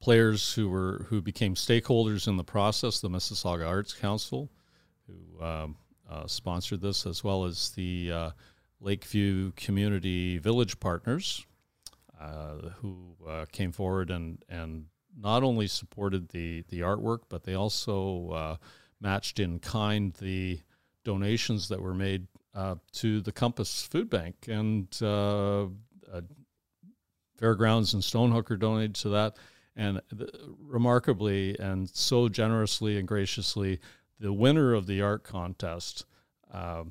[0.00, 3.00] players who were who became stakeholders in the process.
[3.00, 4.50] The Mississauga Arts Council,
[5.06, 5.76] who um,
[6.10, 8.30] uh, sponsored this, as well as the uh,
[8.80, 11.44] Lakeview Community Village Partners,
[12.20, 14.86] uh, who uh, came forward and and
[15.18, 18.56] not only supported the the artwork, but they also uh,
[19.00, 20.60] matched in kind the
[21.04, 25.66] donations that were made uh, to the Compass Food Bank, and uh,
[27.38, 29.36] Fairgrounds and Stonehooker donated to that.
[29.76, 33.78] And the, remarkably and so generously and graciously,
[34.18, 36.06] the winner of the art contest,
[36.52, 36.84] uh,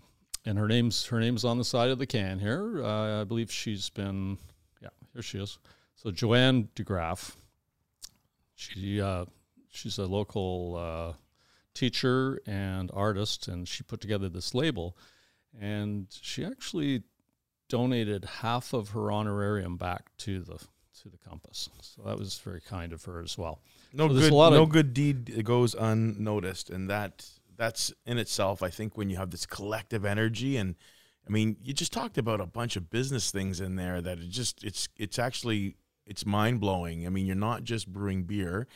[0.45, 2.83] and her name's her name's on the side of the can here.
[2.83, 4.37] Uh, I believe she's been,
[5.15, 5.59] yeah, here she is.
[5.95, 7.35] So Joanne DeGraff,
[8.55, 9.25] she uh,
[9.69, 11.13] she's a local uh,
[11.73, 14.97] teacher and artist, and she put together this label
[15.59, 17.03] and she actually
[17.69, 20.57] donated half of her honorarium back to the
[21.01, 21.69] to the compass.
[21.81, 23.61] So that was very kind of her as well.
[23.93, 28.61] no So good a lot no good deed goes unnoticed and that that's in itself
[28.61, 30.75] i think when you have this collective energy and
[31.27, 34.29] i mean you just talked about a bunch of business things in there that it
[34.29, 37.05] just it's it's actually it's mind-blowing.
[37.05, 38.67] I mean you're not just brewing beer.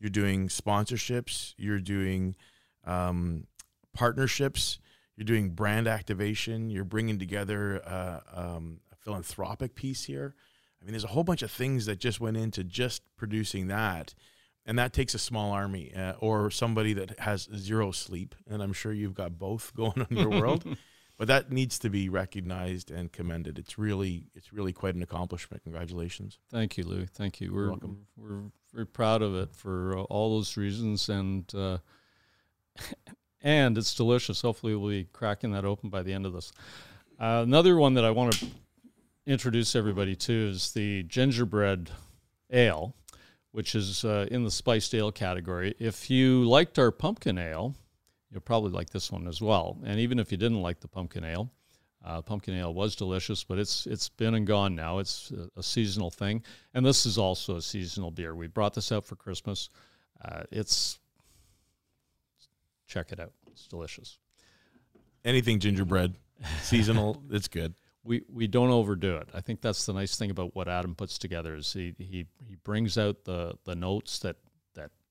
[0.00, 1.54] You're doing sponsorships.
[1.56, 2.36] You're doing
[2.84, 3.46] um,
[3.92, 4.78] partnerships.
[5.16, 6.70] You're doing brand activation.
[6.70, 10.34] You're bringing together uh, um, a philanthropic piece here.
[10.80, 14.14] I mean there's a whole bunch of things that just went into just producing that.
[14.64, 18.34] And that takes a small army uh, or somebody that has zero sleep.
[18.48, 20.64] And i'm sure you've got both going on your world
[21.18, 25.62] but that needs to be recognized and commended it's really it's really quite an accomplishment
[25.62, 27.06] congratulations Thank you, Lou.
[27.06, 27.52] Thank you.
[27.52, 28.06] We're welcome.
[28.16, 28.42] we're
[28.72, 31.78] very proud of it for uh, all those reasons, and uh,
[33.42, 34.40] and it's delicious.
[34.42, 36.52] Hopefully, we'll be cracking that open by the end of this.
[37.20, 38.46] Uh, another one that I want to
[39.26, 41.90] introduce everybody to is the gingerbread
[42.50, 42.94] ale,
[43.52, 45.74] which is uh, in the spiced ale category.
[45.78, 47.74] If you liked our pumpkin ale,
[48.30, 49.78] you'll probably like this one as well.
[49.84, 51.50] And even if you didn't like the pumpkin ale,
[52.04, 54.98] uh, pumpkin ale was delicious, but it's it's been and gone now.
[54.98, 56.42] It's a, a seasonal thing,
[56.74, 58.34] and this is also a seasonal beer.
[58.34, 59.68] We brought this out for Christmas.
[60.24, 60.98] Uh, it's
[62.86, 63.32] check it out.
[63.48, 64.18] It's delicious.
[65.24, 66.14] anything gingerbread
[66.62, 67.74] seasonal it's good
[68.08, 69.28] we we don't overdo it.
[69.34, 72.56] I think that's the nice thing about what Adam puts together is he he, he
[72.64, 74.47] brings out the the notes that that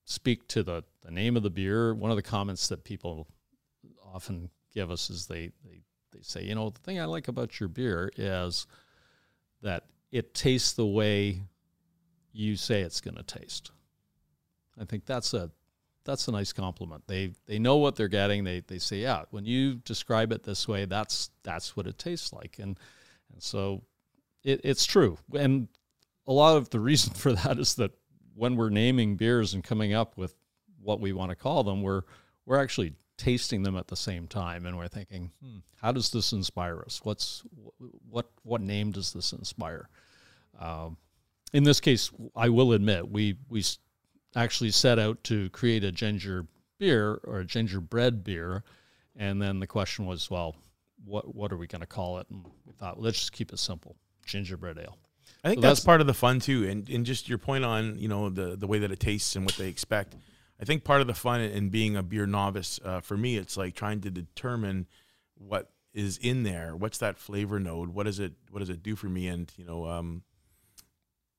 [0.07, 1.93] speak to the, the name of the beer.
[1.93, 3.27] One of the comments that people
[4.13, 5.81] often give us is they, they
[6.13, 8.65] they say, you know, the thing I like about your beer is
[9.61, 11.41] that it tastes the way
[12.31, 13.71] you say it's going to taste.
[14.79, 15.51] I think that's a
[16.05, 17.03] that's a nice compliment.
[17.07, 18.45] They they know what they're getting.
[18.45, 22.31] They they say, yeah, when you describe it this way, that's that's what it tastes
[22.31, 22.79] like, and
[23.33, 23.83] and so
[24.43, 25.17] it, it's true.
[25.37, 25.67] And
[26.25, 27.91] a lot of the reason for that is that
[28.37, 30.35] when we're naming beers and coming up with
[30.81, 32.03] what we want to call them, we're
[32.45, 36.31] we're actually tasting them at the same time, and we're thinking, hmm, how does this
[36.31, 37.01] inspire us?
[37.03, 37.43] What's
[38.09, 39.89] what what name does this inspire?
[40.59, 40.97] Um,
[41.51, 43.63] in this case, I will admit we we
[44.35, 46.45] actually set out to create a ginger
[46.77, 48.63] beer or a gingerbread beer,
[49.15, 50.55] and then the question was, well,
[51.03, 52.27] what what are we going to call it?
[52.29, 54.97] And we thought, well, let's just keep it simple, gingerbread ale.
[55.43, 57.63] I think So that's, that's- part of the fun too, and and just your point
[57.65, 60.15] on you know the the way that it tastes and what they expect.
[60.59, 63.57] I think part of the fun in being a beer novice uh, for me, it's
[63.57, 64.87] like trying to determine
[65.35, 66.75] what is in there.
[66.75, 67.89] What's that flavor node?
[67.89, 69.27] What does it What does it do for me?
[69.27, 70.23] And you know, um,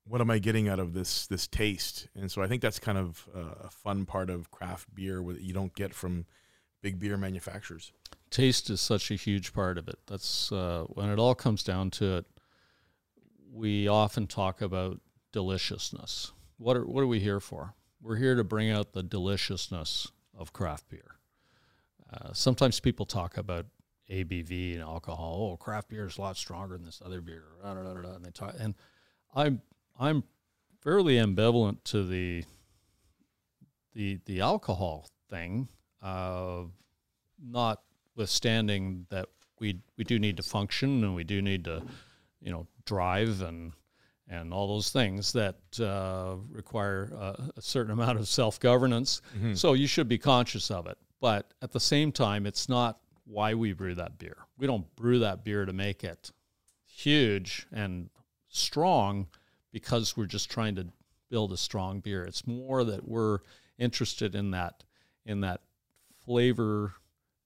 [0.05, 2.09] what am I getting out of this this taste?
[2.15, 5.41] And so I think that's kind of uh, a fun part of craft beer that
[5.43, 6.25] you don't get from
[6.81, 7.93] big beer manufacturers.
[8.31, 9.99] taste is such a huge part of it.
[10.07, 12.27] That's uh, when it all comes down to it.
[13.59, 15.01] We often talk about
[15.33, 16.31] deliciousness.
[16.59, 17.75] What are what are we here for?
[18.01, 21.17] We're here to bring out the deliciousness of craft beer.
[22.13, 23.67] uh, sometimes people talk about
[24.09, 25.51] ABV and alcohol.
[25.53, 27.45] Oh, craft beer is a lot stronger than this other beer.
[27.65, 28.75] And they talk, and
[29.35, 29.61] I'm
[29.99, 30.23] I'm
[30.81, 32.45] fairly ambivalent to the
[33.95, 35.69] the the alcohol thing,
[36.01, 36.63] uh,
[37.45, 39.27] notwithstanding that
[39.59, 41.83] we we do need to function and we do need to,
[42.41, 43.73] you know, drive and
[44.31, 49.23] and all those things that uh, require a, a, certain amount of self governance.
[49.37, 49.55] Mm-hmm.
[49.55, 50.99] So you should be conscious of it.
[51.21, 54.37] But at the same time, it's not why we brew that beer.
[54.59, 56.31] We don't brew that beer to make it
[56.87, 58.11] huge and
[58.49, 59.29] strong
[59.73, 60.87] because we're just trying to
[61.29, 62.25] build a strong beer.
[62.25, 63.41] It's more that we're
[63.79, 64.85] interested in that
[65.27, 65.61] in that
[66.25, 66.95] flavor,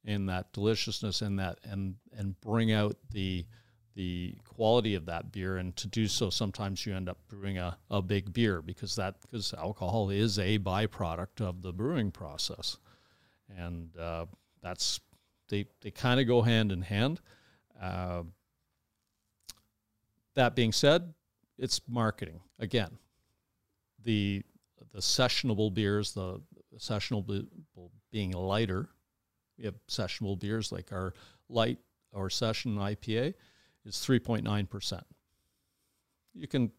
[0.04, 3.44] in that deliciousness, in that and and bring out the
[3.94, 7.76] the quality of that beer and to do so sometimes you end up brewing a,
[7.90, 12.78] a big beer because that because alcohol is a byproduct of the brewing process.
[13.56, 14.26] And uh,
[14.62, 15.00] that's
[15.48, 17.20] they they kind of go hand in hand.
[17.80, 18.22] Uh,
[20.34, 21.12] that being said
[21.58, 22.98] it's marketing again.
[24.04, 24.42] The
[24.92, 26.40] the sessionable beers the
[26.78, 27.46] sessionable
[28.10, 28.88] being lighter
[29.58, 31.14] we have sessionable beers like our
[31.48, 31.78] light
[32.12, 33.34] or session IPA
[33.84, 35.02] is 3.9%.
[36.34, 36.70] You can,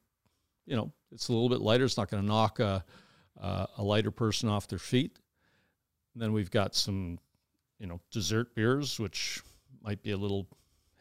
[0.66, 1.86] you know, it's a little bit lighter.
[1.86, 2.84] It's not going to knock a,
[3.39, 5.18] uh, a lighter person off their feet.
[6.14, 7.20] And then we've got some,
[7.80, 9.41] you know, dessert beers, which
[9.84, 10.47] might be a little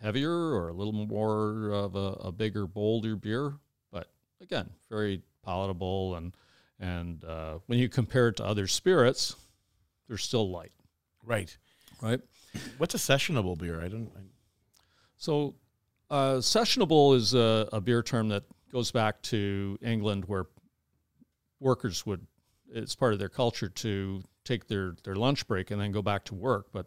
[0.00, 3.54] heavier or a little more of a, a bigger, bolder beer.
[3.90, 6.16] But again, very palatable.
[6.16, 6.36] And,
[6.80, 9.36] and uh, when you compare it to other spirits,
[10.08, 10.72] they're still light.
[11.24, 11.56] Right.
[12.00, 12.20] Right.
[12.78, 13.80] What's a sessionable beer?
[13.80, 14.10] I don't.
[14.16, 14.20] I...
[15.16, 15.54] So
[16.12, 20.44] uh, sessionable is a, a, beer term that goes back to England, where
[21.58, 22.26] workers would,
[22.70, 26.22] it's part of their culture to take their, their lunch break and then go back
[26.26, 26.66] to work.
[26.70, 26.84] But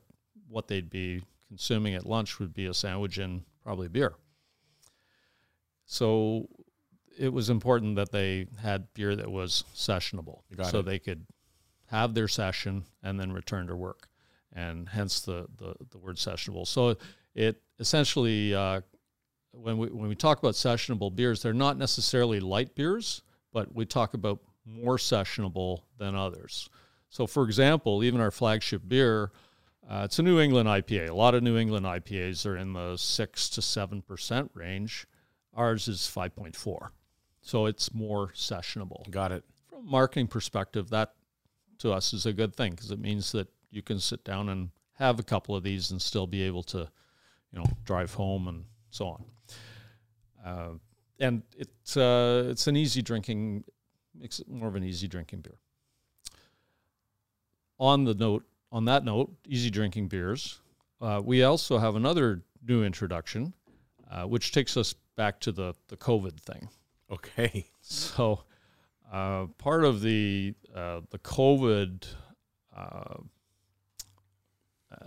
[0.47, 4.13] what they'd be consuming at lunch would be a sandwich and probably beer.
[5.87, 6.47] So
[7.17, 10.85] it was important that they had beer that was sessionable, so it.
[10.85, 11.25] they could
[11.87, 14.07] have their session and then return to work,
[14.53, 16.67] and hence the the, the word sessionable.
[16.67, 16.95] So
[17.35, 18.81] it essentially uh,
[19.61, 23.21] when we when we talk about sessionable beers, they're not necessarily light beers,
[23.53, 26.69] but we talk about more sessionable than others.
[27.09, 29.31] So, for example, even our flagship beer,
[29.89, 31.09] uh, it's a New England IPA.
[31.09, 35.07] A lot of New England IPAs are in the six to seven percent range.
[35.53, 36.91] Ours is five point four,
[37.41, 39.09] so it's more sessionable.
[39.09, 39.43] Got it.
[39.69, 41.13] From a marketing perspective, that
[41.79, 44.69] to us is a good thing because it means that you can sit down and
[44.93, 46.89] have a couple of these and still be able to,
[47.51, 49.25] you know, drive home and so on.
[50.45, 50.73] Uh,
[51.19, 53.63] and it's uh, it's an easy drinking,
[54.13, 55.57] makes it more of an easy drinking beer.
[57.79, 60.59] On the note, on that note, easy drinking beers.
[61.01, 63.53] Uh, we also have another new introduction,
[64.09, 66.69] uh, which takes us back to the the COVID thing.
[67.11, 67.65] Okay.
[67.87, 68.43] So,
[69.11, 72.05] uh, part of the uh, the COVID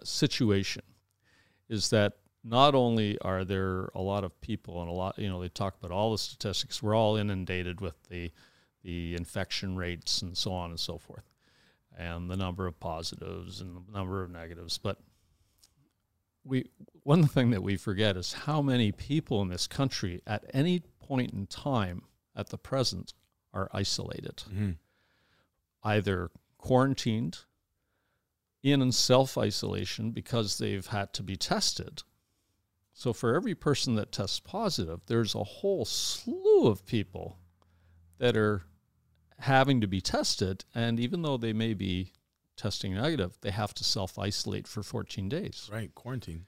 [0.05, 0.83] situation
[1.69, 2.15] is that
[2.49, 5.77] not only are there a lot of people and a lot, you know, they talk
[5.79, 6.83] about all the statistics.
[6.83, 8.31] We're all inundated with the
[8.83, 11.29] the infection rates and so on and so forth,
[11.97, 14.79] and the number of positives and the number of negatives.
[14.79, 14.99] But
[16.45, 16.71] we
[17.03, 21.33] one thing that we forget is how many people in this country at any point
[21.33, 22.03] in time
[22.35, 23.13] at the present
[23.53, 24.71] are isolated, mm-hmm.
[25.83, 27.39] either quarantined
[28.63, 32.03] in and self isolation because they've had to be tested
[32.99, 37.39] so for every person that tests positive, there's a whole slew of people
[38.19, 38.65] that are
[39.39, 40.65] having to be tested.
[40.75, 42.13] And even though they may be
[42.57, 45.71] testing negative, they have to self isolate for 14 days.
[45.73, 46.47] Right, quarantine.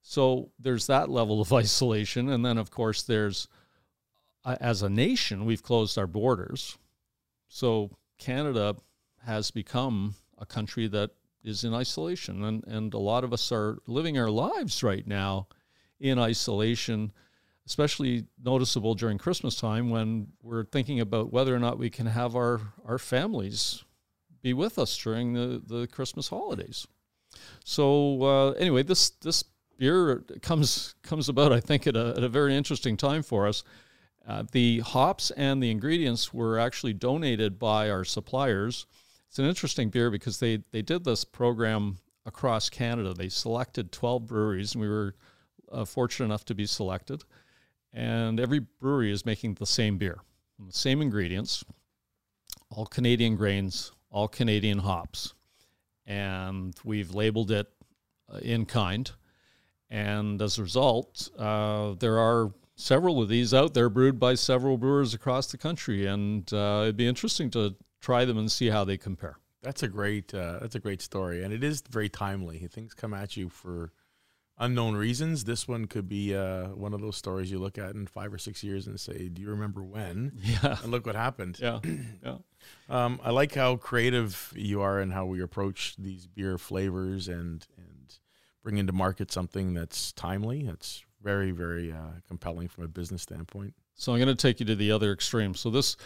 [0.00, 2.30] So there's that level of isolation.
[2.30, 3.46] And then, of course, there's,
[4.42, 6.78] uh, as a nation, we've closed our borders.
[7.48, 8.74] So Canada
[9.26, 11.10] has become a country that
[11.44, 12.42] is in isolation.
[12.42, 15.48] And, and a lot of us are living our lives right now
[16.00, 17.12] in isolation,
[17.66, 22.34] especially noticeable during Christmas time when we're thinking about whether or not we can have
[22.34, 23.84] our, our families
[24.42, 26.86] be with us during the, the Christmas holidays.
[27.64, 29.44] So uh, anyway, this this
[29.78, 33.62] beer comes comes about, I think, at a, at a very interesting time for us.
[34.26, 38.86] Uh, the hops and the ingredients were actually donated by our suppliers.
[39.28, 43.14] It's an interesting beer because they they did this program across Canada.
[43.14, 45.14] They selected 12 breweries, and we were
[45.70, 47.24] uh, fortunate enough to be selected.
[47.92, 50.20] And every brewery is making the same beer,
[50.64, 51.64] the same ingredients,
[52.70, 55.34] all Canadian grains, all Canadian hops.
[56.06, 57.66] And we've labeled it
[58.32, 59.10] uh, in kind.
[59.88, 64.78] And as a result, uh, there are several of these out there brewed by several
[64.78, 68.84] brewers across the country, and uh, it'd be interesting to try them and see how
[68.84, 69.38] they compare.
[69.62, 72.58] That's a great uh, that's a great story, and it is very timely.
[72.58, 73.92] Things come at you for
[74.60, 75.44] unknown reasons.
[75.44, 78.38] This one could be uh, one of those stories you look at in five or
[78.38, 81.58] six years and say, "Do you remember when?" Yeah, and look what happened.
[81.60, 81.80] Yeah,
[82.24, 82.36] yeah.
[82.90, 87.66] Um, I like how creative you are and how we approach these beer flavors and
[87.78, 88.18] and
[88.62, 90.64] bring into market something that's timely.
[90.64, 93.74] That's very very uh, compelling from a business standpoint.
[93.94, 95.54] So I'm going to take you to the other extreme.
[95.54, 95.96] So this,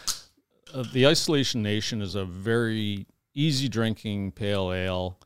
[0.73, 5.17] uh, the Isolation Nation is a very easy drinking pale ale.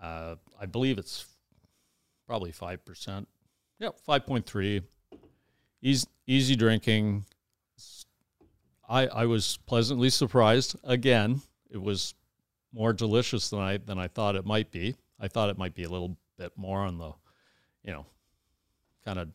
[0.00, 1.24] Uh, I believe it's
[2.32, 3.28] probably five percent.
[3.78, 4.80] Yep, five point three.
[5.82, 7.26] Easy, easy drinking.
[8.88, 10.74] I I was pleasantly surprised.
[10.82, 12.14] Again, it was
[12.72, 14.94] more delicious than I than I thought it might be.
[15.20, 17.12] I thought it might be a little bit more on the,
[17.84, 18.06] you know,
[19.04, 19.28] kind of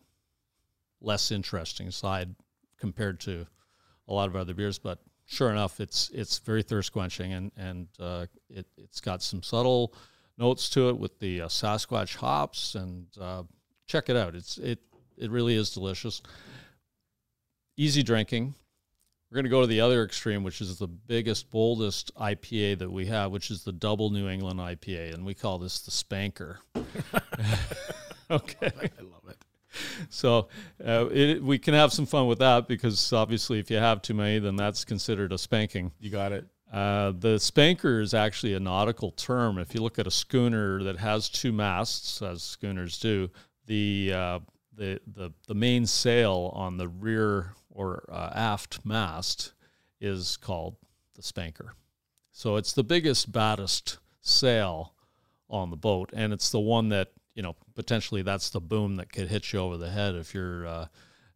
[1.00, 2.34] less interesting side
[2.80, 3.46] compared to
[4.08, 4.98] a lot of other beers, but
[5.28, 9.94] sure enough, it's it's very thirst quenching and and uh, it it's got some subtle
[10.38, 13.44] notes to it with the uh, Sasquatch hops and uh,
[13.88, 14.36] check it out.
[14.36, 14.80] It's it
[15.18, 16.22] it really is delicious.
[17.76, 18.56] Easy drinking.
[19.30, 22.90] We're going to go to the other extreme, which is the biggest, boldest IPA that
[22.90, 26.60] we have, which is the Double New England IPA, and we call this the Spanker.
[28.32, 29.38] okay, I love it.
[30.10, 30.48] So
[30.84, 34.14] uh, it, we can have some fun with that because obviously, if you have too
[34.14, 35.92] many, then that's considered a spanking.
[36.00, 36.48] You got it.
[36.72, 39.58] Uh, the spanker is actually a nautical term.
[39.58, 43.30] If you look at a schooner that has two masts, as schooners do,
[43.68, 44.40] the uh,
[44.76, 49.54] the, the the main sail on the rear or uh, aft mast
[50.02, 50.76] is called
[51.16, 51.74] the spanker.
[52.32, 54.94] So it's the biggest, baddest sail
[55.50, 59.12] on the boat, and it's the one that you know potentially that's the boom that
[59.12, 60.88] could hit you over the head if you're uh,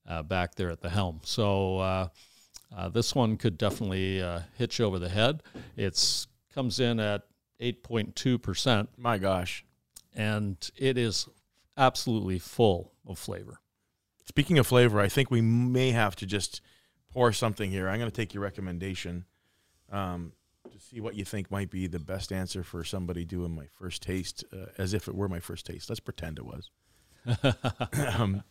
[0.08, 1.22] uh, back there at the helm.
[1.24, 2.10] So
[2.76, 5.44] uh, this one could definitely uh, hit you over the head.
[5.76, 7.24] It's comes in at
[7.60, 8.90] 8.2 percent.
[8.98, 9.66] My gosh,
[10.16, 11.28] and it is
[11.78, 13.60] absolutely full of flavor.
[14.26, 16.62] Speaking of flavor, I think we may have to just
[17.12, 17.90] pour something here.
[17.90, 19.26] I'm going to take your recommendation
[19.92, 20.32] um,
[20.72, 24.02] to see what you think might be the best answer for somebody doing my first
[24.02, 25.90] taste, uh, as if it were my first taste.
[25.90, 26.70] Let's pretend it was.
[28.18, 28.44] um,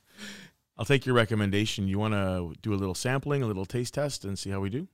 [0.80, 1.88] I'll take your recommendation.
[1.88, 4.70] You want to do a little sampling, a little taste test, and see how we
[4.70, 4.88] do?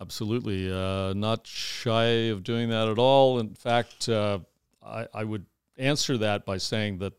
[0.00, 0.72] Absolutely.
[0.72, 3.38] Uh, not shy of doing that at all.
[3.38, 4.38] In fact, uh,
[4.82, 5.44] I, I would
[5.76, 7.12] answer that by saying that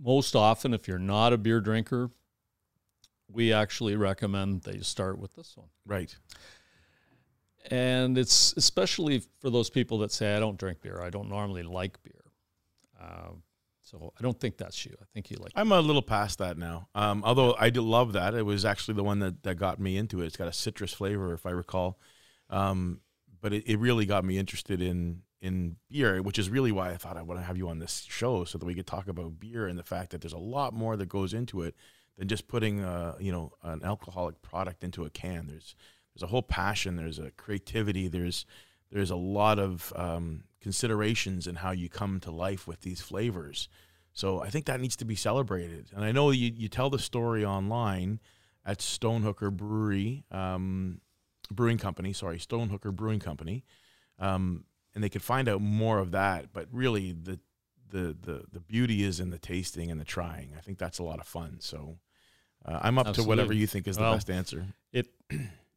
[0.00, 2.10] most often, if you're not a beer drinker,
[3.30, 5.68] we actually recommend that you start with this one.
[5.84, 6.16] Right.
[7.70, 11.02] And it's especially for those people that say, I don't drink beer.
[11.02, 12.24] I don't normally like beer.
[12.98, 13.32] Uh,
[13.90, 14.94] so I don't think that's you.
[15.00, 15.52] I think you like.
[15.54, 16.88] I'm a little past that now.
[16.94, 18.34] Um, although I do love that.
[18.34, 20.26] It was actually the one that, that got me into it.
[20.26, 21.98] It's got a citrus flavor, if I recall.
[22.50, 23.00] Um,
[23.40, 26.96] but it, it really got me interested in in beer, which is really why I
[26.96, 29.38] thought I want to have you on this show so that we could talk about
[29.38, 31.76] beer and the fact that there's a lot more that goes into it
[32.16, 35.46] than just putting uh, you know an alcoholic product into a can.
[35.46, 35.74] There's
[36.14, 36.96] there's a whole passion.
[36.96, 38.08] There's a creativity.
[38.08, 38.44] There's
[38.90, 43.70] there's a lot of um, considerations and how you come to life with these flavors.
[44.12, 45.86] So I think that needs to be celebrated.
[45.94, 48.20] And I know you, you tell the story online
[48.66, 51.00] at Stonehooker Brewery, um,
[51.50, 53.64] Brewing Company, sorry, Stonehooker Brewing Company.
[54.18, 54.64] Um,
[54.94, 56.52] and they could find out more of that.
[56.52, 57.40] But really, the,
[57.88, 60.50] the, the, the beauty is in the tasting and the trying.
[60.54, 61.60] I think that's a lot of fun.
[61.60, 61.96] So
[62.66, 63.24] uh, I'm up Absolutely.
[63.24, 64.66] to whatever you think is the Well, best answer.
[64.92, 65.08] It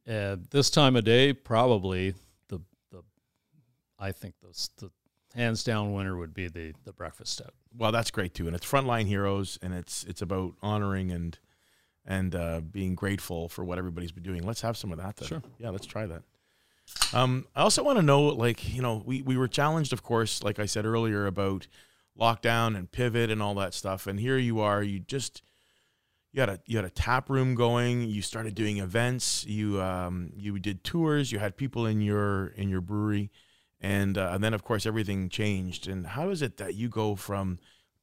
[0.06, 2.12] uh, this time of day, probably
[4.02, 4.90] I think the the
[5.34, 7.54] hands down winner would be the the breakfast stout.
[7.76, 11.38] Well, that's great too, and it's frontline heroes, and it's it's about honoring and
[12.04, 14.42] and uh, being grateful for what everybody's been doing.
[14.44, 15.16] Let's have some of that.
[15.16, 15.28] Then.
[15.28, 15.42] Sure.
[15.58, 16.22] Yeah, let's try that.
[17.14, 20.42] Um, I also want to know, like you know, we we were challenged, of course,
[20.42, 21.68] like I said earlier, about
[22.18, 25.42] lockdown and pivot and all that stuff, and here you are, you just
[26.32, 28.02] you had a you had a tap room going.
[28.02, 29.46] You started doing events.
[29.46, 31.30] You um, you did tours.
[31.30, 33.30] You had people in your in your brewery,
[33.82, 35.88] and uh, and then of course everything changed.
[35.88, 37.58] And how is it that you go from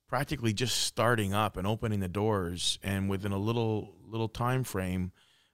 [0.08, 5.14] practically just starting up and opening the doors, and within a little little time frame,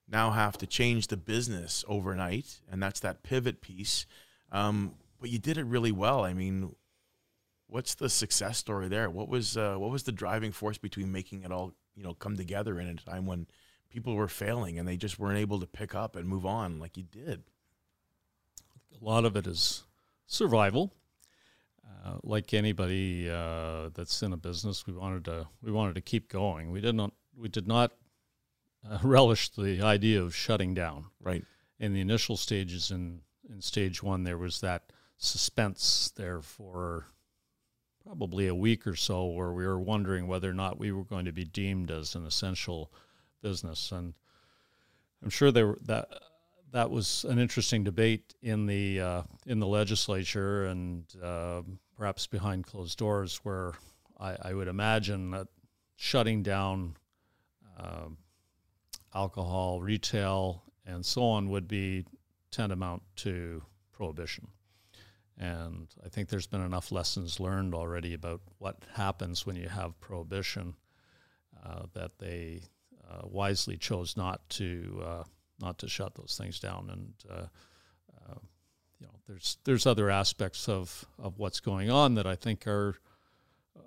[0.10, 2.60] now have to change the business overnight?
[2.70, 4.08] And that's that pivot piece.
[4.52, 6.26] Um, but you did it really well.
[6.26, 6.76] I mean,
[7.68, 9.10] what's the success story there?
[9.10, 12.36] What was uh, what was the driving force between making it all you know come
[12.36, 13.46] together in a time when
[13.92, 16.98] people were failing and they just weren't able to pick up and move on like
[16.98, 17.44] you did?
[19.00, 19.84] A lot of it is
[20.28, 20.94] survival.
[22.06, 26.30] uh, like anybody uh, that's in a business, we wanted to we wanted to keep
[26.30, 26.72] going.
[26.72, 27.94] We did not we did not
[28.90, 31.06] uh, relish the idea of shutting down.
[31.20, 31.44] Right.
[31.80, 37.08] In the initial stages, in in stage one, there was that suspense there for
[38.04, 41.26] probably a week or so, where we were wondering whether or not we were going
[41.26, 42.92] to be deemed as an essential
[43.42, 44.14] business, and
[45.24, 46.08] I'm sure there that
[46.72, 51.62] that was an interesting debate in the uh, in the legislature and uh,
[51.98, 53.74] perhaps behind closed doors, where
[54.20, 55.48] I, I would imagine that
[55.96, 56.96] shutting down
[57.80, 58.10] uh,
[59.14, 62.06] alcohol retail and so on would be
[62.52, 64.48] tantamount to prohibition.
[65.38, 70.00] And I think there's been enough lessons learned already about what happens when you have
[70.00, 70.76] prohibition
[71.66, 72.62] uh, that they
[73.10, 75.24] uh, wisely chose not to uh,
[75.60, 76.90] not to shut those things down.
[76.92, 77.48] And uh,
[78.14, 78.40] uh,
[79.00, 82.96] you know, there's there's other aspects of of what's going on that I think are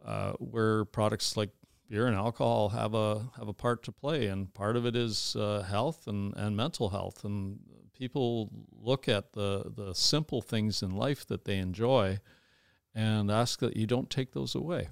[0.04, 1.50] uh, where products like
[1.88, 5.36] beer and alcohol have a have a part to play, and part of it is
[5.68, 7.58] health and, and mental health and
[7.98, 8.50] people
[8.80, 12.18] look at the the simple things in life that they enjoy
[12.94, 14.88] and ask that you don't take those away.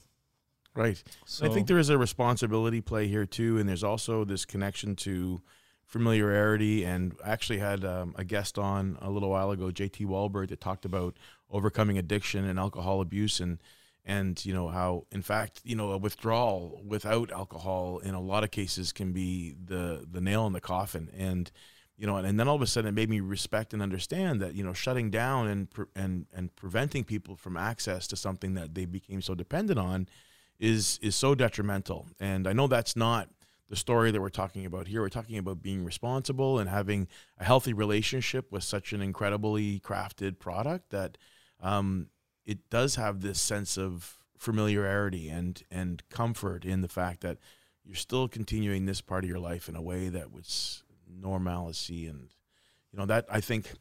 [0.75, 1.03] Right.
[1.25, 4.95] So I think there is a responsibility play here too, and there's also this connection
[4.97, 5.41] to
[5.87, 6.85] familiarity.
[6.85, 10.61] And I actually had um, a guest on a little while ago, JT Walberg, that
[10.61, 11.17] talked about
[11.51, 13.59] overcoming addiction and alcohol abuse, and
[14.05, 18.45] and you know how, in fact, you know, a withdrawal without alcohol in a lot
[18.45, 21.09] of cases can be the the nail in the coffin.
[21.17, 21.51] And
[21.97, 24.41] you know, and, and then all of a sudden it made me respect and understand
[24.43, 28.75] that you know shutting down and and and preventing people from access to something that
[28.75, 30.09] they became so dependent on
[30.59, 32.07] is is so detrimental.
[32.21, 33.29] And I know that's not
[33.69, 35.01] the story that we're talking about here.
[35.01, 40.39] We're talking about being responsible and having a healthy relationship with such an incredibly crafted
[40.39, 41.19] product that
[41.61, 42.09] um,
[42.45, 47.39] it does have this sense of familiarity and and comfort in the fact that
[47.85, 52.29] you're still continuing this part of your life in a way that was normalcy and
[52.93, 53.73] you know that I think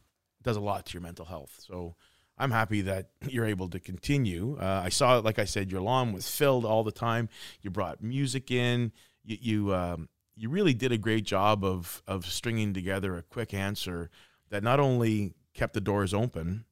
[0.42, 1.60] does a lot to your mental health.
[1.66, 1.96] So
[2.38, 4.56] I'm happy that you're able to continue.
[4.58, 7.28] Uh, I saw, like I said, your lawn was filled all the time.
[7.62, 8.92] You brought music in.
[9.26, 13.52] You you, um, you really did a great job of of stringing together a quick
[13.52, 14.10] answer
[14.50, 16.64] that not only kept the doors open,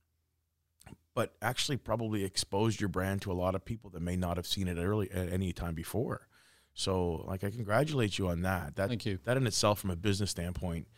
[1.15, 4.47] but actually probably exposed your brand to a lot of people that may not have
[4.47, 6.29] seen it early at any time before.
[6.75, 8.77] So, like, I congratulate you on that.
[8.77, 9.19] That Thank you.
[9.25, 10.89] That in itself, from a business standpoint,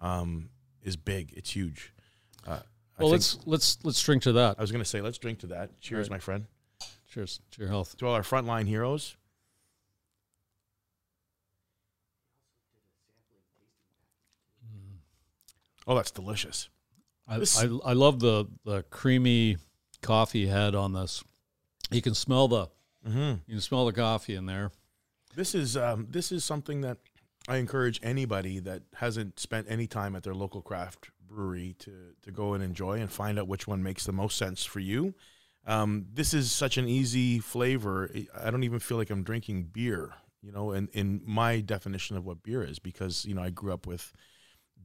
[0.00, 0.50] um,
[0.82, 1.32] is big.
[1.36, 1.92] It's huge.
[2.46, 2.60] Uh,
[2.98, 4.56] well, let's let's let's drink to that.
[4.58, 5.80] I was going to say, let's drink to that.
[5.80, 6.16] Cheers, right.
[6.16, 6.46] my friend.
[7.08, 7.96] Cheers to your health.
[7.98, 9.16] To all our frontline heroes.
[15.86, 16.68] Oh, that's delicious.
[17.26, 19.56] I, I, I love the the creamy
[20.02, 21.24] coffee head on this.
[21.90, 22.66] You can smell the
[23.06, 23.34] mm-hmm.
[23.46, 24.70] you can smell the coffee in there.
[25.34, 26.98] This is um, this is something that
[27.48, 31.92] I encourage anybody that hasn't spent any time at their local craft brewery to
[32.22, 35.14] to go and enjoy and find out which one makes the most sense for you.
[35.66, 38.10] Um, this is such an easy flavor.
[38.38, 40.12] I don't even feel like I'm drinking beer,
[40.42, 43.72] you know, in, in my definition of what beer is, because, you know, I grew
[43.72, 44.12] up with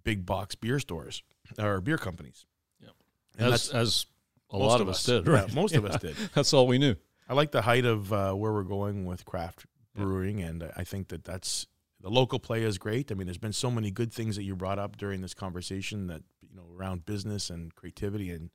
[0.04, 1.24] big box beer stores
[1.58, 2.46] or beer companies.
[2.82, 2.90] Yeah.
[3.38, 4.06] As, as
[4.52, 5.48] a lot of us, did, right?
[5.48, 5.80] Yeah, most yeah.
[5.80, 6.16] of us did.
[6.34, 6.96] That's all we knew.
[7.28, 9.66] I like the height of uh, where we're going with craft
[9.96, 11.68] brewing, and I think that that's
[12.02, 13.12] the local play is great.
[13.12, 16.08] I mean, there's been so many good things that you brought up during this conversation
[16.08, 18.50] that you know around business and creativity and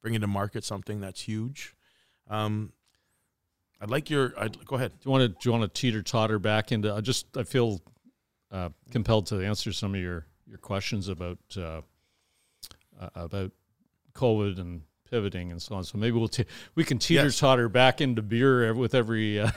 [0.00, 1.74] bringing to market something that's huge.
[2.30, 2.72] Um,
[3.80, 4.32] I'd like your.
[4.38, 4.92] I'd, go ahead.
[5.00, 5.28] Do you want to?
[5.28, 6.94] Do you want to teeter totter back into?
[6.94, 7.80] I just I feel
[8.52, 11.80] uh, compelled to answer some of your your questions about uh,
[13.00, 13.52] uh, about
[14.14, 15.84] COVID and pivoting and so on.
[15.84, 17.38] So maybe we'll t- we can teeter yes.
[17.38, 19.40] totter back into beer with every.
[19.40, 19.50] Uh,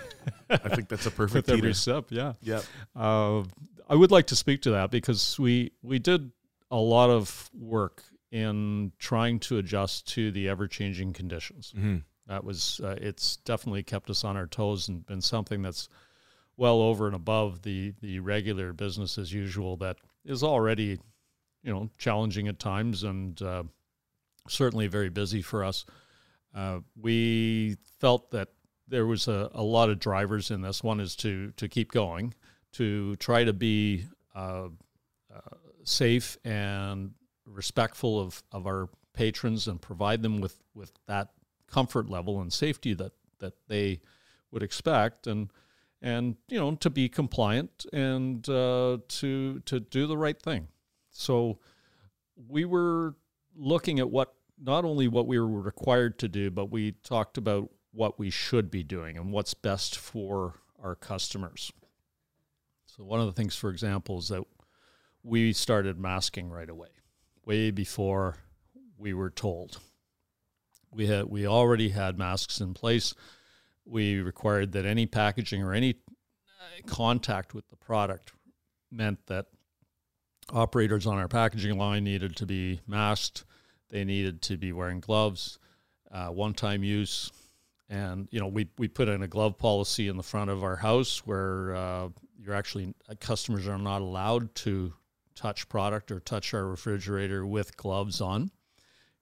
[0.49, 2.07] I think that's a perfect with every sip.
[2.09, 2.33] Yeah.
[2.41, 2.61] Yeah.
[2.95, 3.43] Uh,
[3.89, 6.31] I would like to speak to that because we we did
[6.71, 11.73] a lot of work in trying to adjust to the ever changing conditions.
[11.75, 11.97] Mm-hmm.
[12.27, 15.89] That was uh, it's definitely kept us on our toes and been something that's
[16.55, 20.99] well over and above the the regular business as usual that is already
[21.63, 23.63] you know challenging at times and uh,
[24.47, 25.85] certainly very busy for us.
[26.53, 28.49] Uh, we felt that
[28.87, 30.83] there was a, a, lot of drivers in this.
[30.83, 32.33] One is to to keep going,
[32.73, 34.69] to try to be uh,
[35.33, 37.11] uh, safe and
[37.45, 41.29] respectful of, of our patrons and provide them with, with that
[41.67, 44.01] comfort level and safety that, that they
[44.51, 45.49] would expect and
[46.05, 50.67] and you know to be compliant and uh, to to do the right thing.
[51.11, 51.59] So
[52.47, 53.15] we were
[53.55, 57.69] looking at what not only what we were required to do, but we talked about
[57.91, 61.71] what we should be doing and what's best for our customers.
[62.85, 64.43] So, one of the things, for example, is that
[65.23, 66.89] we started masking right away,
[67.43, 68.37] way before
[68.97, 69.79] we were told.
[70.91, 73.15] We had we already had masks in place.
[73.85, 78.33] We required that any packaging or any uh, contact with the product
[78.91, 79.45] meant that
[80.51, 83.45] operators on our packaging line needed to be masked.
[83.89, 85.59] They needed to be wearing gloves,
[86.11, 87.31] uh, one-time use,
[87.89, 90.75] and you know we we put in a glove policy in the front of our
[90.75, 92.09] house where uh,
[92.39, 94.93] you're actually uh, customers are not allowed to
[95.35, 98.49] touch product or touch our refrigerator with gloves on.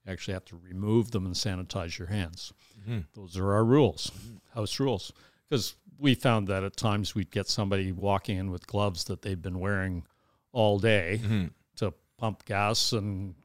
[0.06, 2.54] You actually have to remove them and sanitize your hands.
[2.84, 3.00] Mm-hmm.
[3.16, 4.12] Those are our rules,
[4.54, 5.12] house rules.
[5.50, 9.42] Because we found that at times we'd get somebody walking in with gloves that they've
[9.42, 10.04] been wearing
[10.52, 11.46] all day mm-hmm.
[11.78, 13.36] to pump gas and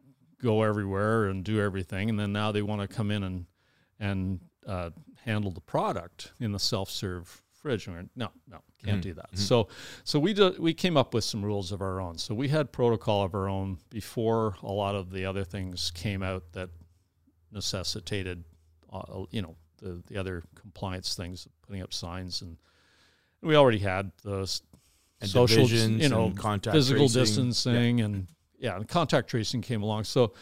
[0.42, 3.46] go everywhere and do everything, and then now they want to come in and
[4.00, 4.90] and uh,
[5.24, 7.88] handle the product in the self-serve fridge.
[7.88, 9.00] And no, no, can't mm-hmm.
[9.00, 9.32] do that.
[9.32, 9.40] Mm-hmm.
[9.40, 9.68] So,
[10.04, 12.16] so we do, we came up with some rules of our own.
[12.18, 16.22] So we had protocol of our own before a lot of the other things came
[16.22, 16.70] out that
[17.50, 18.44] necessitated,
[18.92, 22.56] uh, you know, the the other compliance things, putting up signs, and
[23.42, 24.60] we already had the
[25.20, 27.22] and social, you know, contact physical tracing.
[27.22, 28.04] distancing, yeah.
[28.04, 28.26] and
[28.58, 30.04] yeah, and contact tracing came along.
[30.04, 30.34] So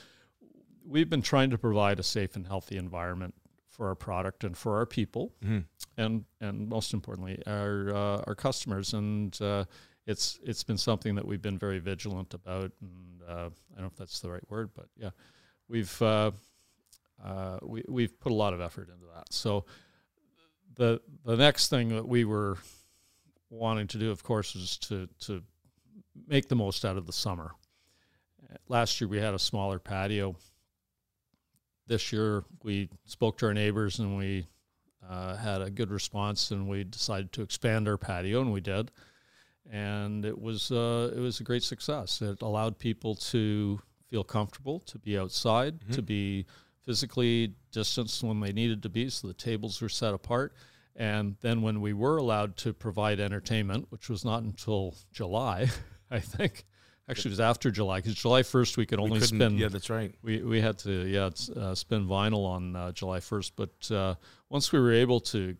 [0.85, 3.35] we've been trying to provide a safe and healthy environment
[3.69, 5.59] for our product and for our people, mm-hmm.
[5.97, 8.95] and and most importantly, our uh, our customers.
[8.95, 9.65] And uh,
[10.07, 12.73] it's it's been something that we've been very vigilant about.
[12.81, 15.11] And uh, I don't know if that's the right word, but yeah,
[15.69, 16.03] we've
[17.25, 19.33] uh, we we've put a lot of effort into that.
[19.33, 19.65] So
[20.75, 22.59] the the next thing that we were
[23.51, 25.43] wanting to do, of course, is to to
[26.27, 27.53] make the most out of the summer.
[28.69, 30.37] Last year we had a smaller patio
[31.87, 34.47] this year we spoke to our neighbors and we
[35.09, 38.91] uh, had a good response and we decided to expand our patio and we did
[39.71, 44.81] and it was uh, it was a great success it allowed people to feel comfortable
[44.81, 45.93] to be outside mm-hmm.
[45.93, 46.47] to be
[46.87, 50.55] physically distanced when they needed to be so the tables were set apart
[50.95, 55.69] and then when we were allowed to provide entertainment which was not until july
[56.11, 56.65] i think
[57.09, 59.57] Actually, it was after July because July first we could only we spin.
[59.57, 60.13] Yeah, that's right.
[60.23, 64.17] We we had to yeah uh, spin vinyl on uh, July first, but uh,
[64.49, 65.57] once we were able to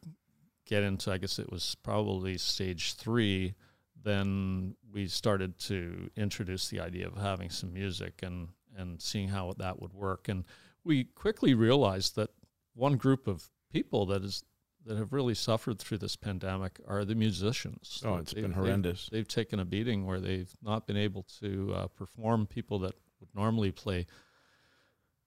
[0.67, 3.55] get into, I guess it was probably stage three,
[4.03, 9.55] then we started to introduce the idea of having some music and and seeing how
[9.59, 10.45] that would work, and
[10.87, 12.31] we quickly realized that
[12.75, 14.45] one group of people that is
[14.87, 18.01] that have really suffered through this pandemic are the musicians.
[18.07, 19.09] Oh, it's been horrendous.
[19.11, 22.47] They've, they've, taken a beating where they've not been able to uh, perform.
[22.47, 24.07] People that would normally play,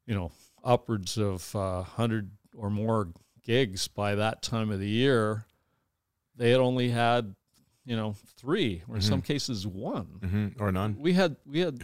[0.05, 0.31] you know,
[0.63, 3.09] upwards of uh, hundred or more
[3.43, 5.45] gigs by that time of the year,
[6.37, 7.35] they had only had,
[7.83, 9.09] you know, three or in mm-hmm.
[9.09, 10.63] some cases one mm-hmm.
[10.63, 10.95] or none.
[10.99, 11.79] We had we had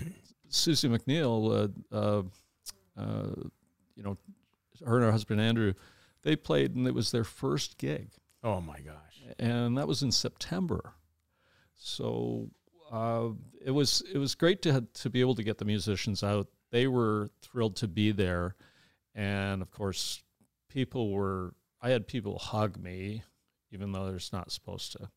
[0.50, 2.24] Suzie McNeil, uh, uh,
[2.98, 3.50] uh
[3.96, 4.18] you know,
[4.86, 5.74] her and her husband Andrew
[6.26, 8.10] they played, and it was their first gig.
[8.44, 9.24] Oh my gosh!
[9.40, 10.94] And that was in September.
[11.76, 12.50] So
[12.92, 13.30] uh,
[13.64, 16.48] it was it was great to to be able to get the musicians out.
[16.72, 18.56] They were thrilled to be there,
[19.14, 20.24] and of course,
[20.68, 21.54] people were.
[21.80, 23.22] I had people hug me,
[23.72, 25.10] even though they're not supposed to,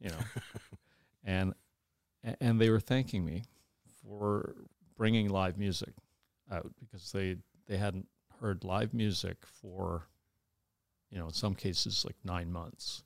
[0.00, 0.18] you know,
[1.24, 1.54] and
[2.40, 3.44] and they were thanking me
[4.02, 4.54] for
[4.96, 5.92] bringing live music
[6.50, 7.36] out because they
[7.66, 8.06] they hadn't
[8.40, 10.08] heard live music for
[11.10, 13.02] you know, in some cases like nine months.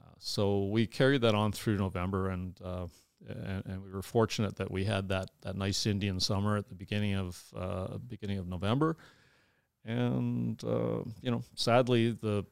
[0.00, 2.86] Uh, so we carried that on through November, and, uh,
[3.28, 6.74] and, and we were fortunate that we had that that nice Indian summer at the
[6.74, 8.96] beginning of uh, beginning of November,
[9.84, 12.44] and uh, you know, sadly the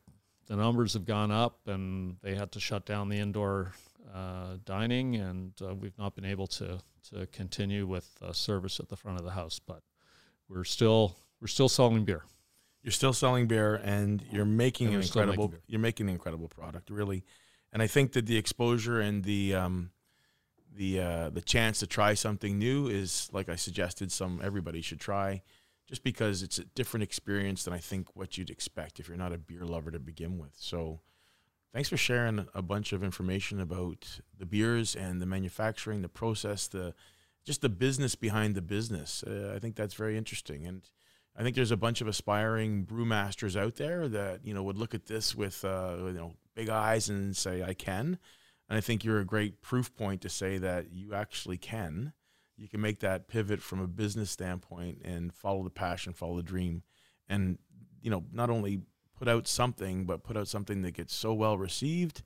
[0.47, 3.73] the numbers have gone up, and they had to shut down the indoor
[4.15, 6.79] uh, dining, and uh, we've not been able to
[7.11, 9.83] to continue with service at the front of the house, but
[10.49, 12.23] we're still we're still selling beer.
[12.83, 16.49] You're still selling beer and you're making and an incredible making you're making an incredible
[16.49, 17.25] product really.
[17.73, 19.91] And i think that the exposure and the um,
[20.75, 25.01] the uh, the chance to try something new is like i suggested some everybody should
[25.01, 25.43] try
[25.89, 29.33] just because it's a different experience than i think what you'd expect if you're not
[29.33, 30.55] a beer lover to begin with.
[30.57, 31.01] So
[31.73, 36.69] thanks for sharing a bunch of information about the beers and the manufacturing the process
[36.69, 36.95] the
[37.45, 39.25] just the business behind the business.
[39.27, 40.83] Uh, i think that's very interesting and
[41.37, 44.95] I think there's a bunch of aspiring brewmasters out there that you know would look
[44.95, 48.19] at this with uh, you know big eyes and say I can,
[48.69, 52.13] and I think you're a great proof point to say that you actually can.
[52.57, 56.43] You can make that pivot from a business standpoint and follow the passion, follow the
[56.43, 56.83] dream,
[57.29, 57.59] and
[58.03, 58.83] you know not only
[59.19, 62.23] put out something, but put out something that gets so well received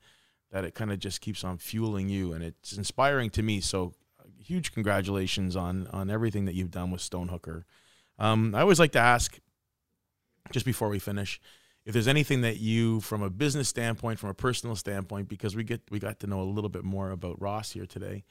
[0.51, 3.61] that it kind of just keeps on fueling you, and it's inspiring to me.
[3.61, 3.93] So,
[4.37, 7.63] huge congratulations on on everything that you've done with Stonehooker.
[8.19, 9.37] Um, I always like to ask,
[10.51, 11.39] just before we finish,
[11.85, 15.63] if there's anything that you, from a business standpoint, from a personal standpoint, because we
[15.63, 18.23] get we got to know a little bit more about Ross here today,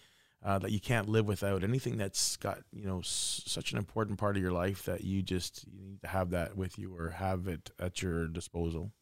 [0.45, 1.65] uh, that you can't live without.
[1.65, 5.23] Anything that's got you know s- such an important part of your life that you
[5.23, 8.93] just you need to have that with you or have it at your disposal.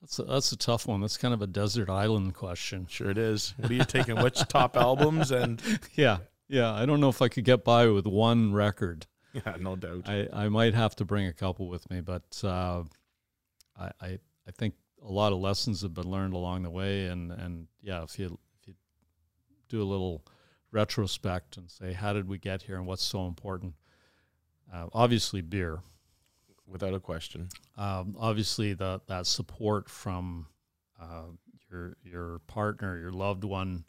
[0.00, 1.00] That's a, that's a tough one.
[1.00, 2.86] That's kind of a desert island question.
[2.88, 3.54] Sure, it is.
[3.58, 4.16] What are you taking?
[4.16, 5.60] Which top albums and
[5.94, 6.18] Yeah,
[6.48, 6.72] yeah.
[6.72, 9.06] I don't know if I could get by with one record.
[9.46, 10.08] yeah, no doubt.
[10.08, 12.82] I, I might have to bring a couple with me, but uh,
[13.78, 17.30] I, I I think a lot of lessons have been learned along the way, and,
[17.32, 18.74] and yeah, if you if you
[19.68, 20.24] do a little
[20.72, 23.74] retrospect and say how did we get here and what's so important,
[24.72, 25.80] uh, obviously beer,
[26.66, 27.48] Without a question.
[27.76, 30.46] um, obviously the that support from
[31.00, 31.24] uh,
[31.70, 33.84] your your partner, your loved one.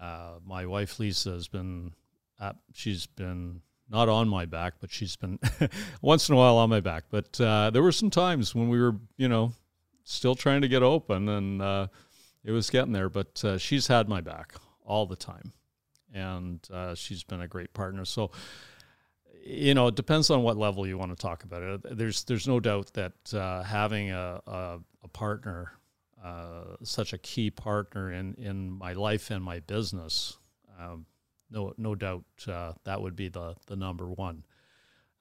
[0.00, 1.92] Uh, my wife Lisa has been,
[2.38, 5.38] at, she's been not on my back, but she's been
[6.02, 7.04] once in a while on my back.
[7.10, 9.52] But uh, there were some times when we were, you know,
[10.04, 11.86] still trying to get open, and uh,
[12.44, 13.08] it was getting there.
[13.08, 14.54] But uh, she's had my back
[14.84, 15.52] all the time,
[16.12, 18.04] and uh, she's been a great partner.
[18.04, 18.30] So
[19.46, 21.96] you know, it depends on what level you want to talk about it.
[21.96, 25.72] There's there's no doubt that uh, having a, a, a partner,
[26.22, 30.36] uh, such a key partner in, in my life and my business,
[30.80, 31.06] um,
[31.50, 34.44] no no doubt uh, that would be the the number one.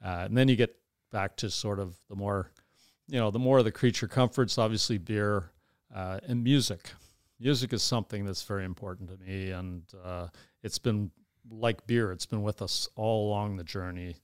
[0.04, 0.76] Uh, and then you get
[1.12, 2.52] back to sort of the more,
[3.08, 4.58] you know, the more of the creature comforts.
[4.58, 5.52] Obviously, beer
[5.94, 6.92] uh, and music.
[7.40, 10.28] Music is something that's very important to me, and uh,
[10.64, 11.12] it's been
[11.50, 14.16] like beer, it's been with us all along the journey.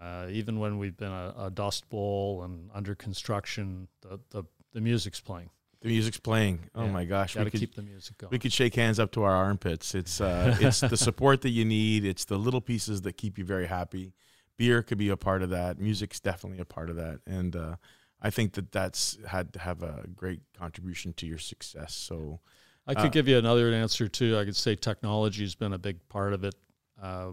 [0.00, 4.80] Uh, even when we've been a, a, dust bowl and under construction, the, the, the
[4.80, 5.50] music's playing.
[5.80, 6.70] The music's playing.
[6.74, 8.30] Oh Yeah, my gosh, we could keep the music going.
[8.30, 9.94] we could shake hands up to our armpits.
[9.94, 12.04] It's uh, it's the support that you need.
[12.04, 14.12] It's the little pieces that keep you very happy.
[14.56, 15.78] Beer could be a part of that.
[15.78, 17.76] Music's definitely a part of that, and uh,
[18.20, 21.94] I think that that's had to have a great contribution to your success.
[21.94, 22.40] So
[22.86, 24.36] I could uh, give you another answer too.
[24.36, 26.56] I could say technology has been a big part of it.
[27.00, 27.32] Uh,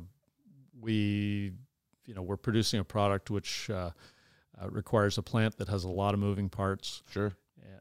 [0.79, 1.53] we,
[2.05, 3.89] you know, we're producing a product which uh,
[4.61, 7.01] uh, requires a plant that has a lot of moving parts.
[7.09, 7.33] sure,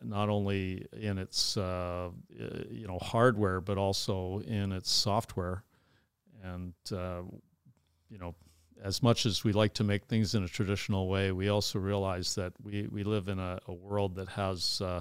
[0.02, 5.64] not only in its uh, you know hardware but also in its software.
[6.42, 7.22] And uh,
[8.10, 8.34] you know
[8.82, 12.34] as much as we like to make things in a traditional way we also realize
[12.34, 15.00] that we, we live in a, a world that has uh,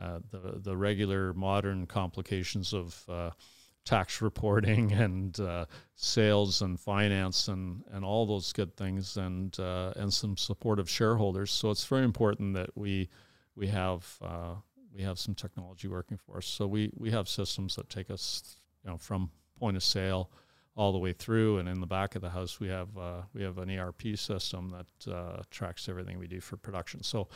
[0.00, 3.30] uh, the, the regular modern complications of uh,
[3.84, 9.92] tax reporting and uh, sales and finance and, and all those good things and uh,
[9.96, 11.50] and some supportive shareholders.
[11.50, 13.08] So it's very important that we
[13.54, 14.54] we have uh,
[14.94, 16.46] we have some technology working for us.
[16.46, 20.30] So we we have systems that take us you know from point of sale
[20.74, 23.42] all the way through, and in the back of the house we have uh, we
[23.42, 27.02] have an ERP system that uh, tracks everything we do for production.
[27.02, 27.28] So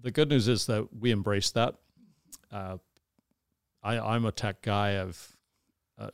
[0.00, 1.76] the good news is that we embrace that.
[2.50, 2.78] Uh,
[3.82, 5.00] I, I'm a tech guy.
[5.00, 5.36] I've
[5.98, 6.08] uh,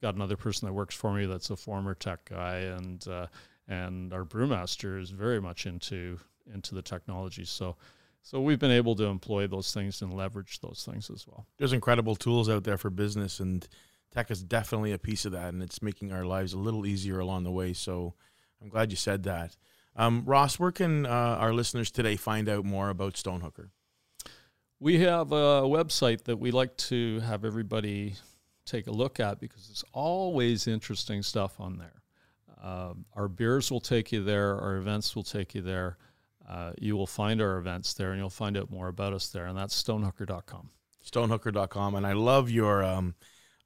[0.00, 3.26] got another person that works for me that's a former tech guy, and uh,
[3.68, 6.18] and our brewmaster is very much into
[6.52, 7.44] into the technology.
[7.44, 7.76] So
[8.24, 11.46] so we've been able to employ those things and leverage those things as well.
[11.58, 13.68] there's incredible tools out there for business, and
[14.10, 17.20] tech is definitely a piece of that, and it's making our lives a little easier
[17.20, 17.74] along the way.
[17.74, 18.14] So
[18.62, 19.56] I'm glad you said that.
[19.94, 23.68] Um, Ross, where can uh, our listeners today find out more about Stonehooker?
[24.80, 28.14] We have a website that we like to have everybody
[28.64, 32.02] take a look at because there's always interesting stuff on there.
[32.62, 35.98] Um, our beers will take you there, our events will take you there.
[36.48, 39.46] Uh, you will find our events there and you'll find out more about us there,
[39.46, 40.70] and that's stonehooker.com.
[41.04, 43.14] stonehooker.com and i love your um,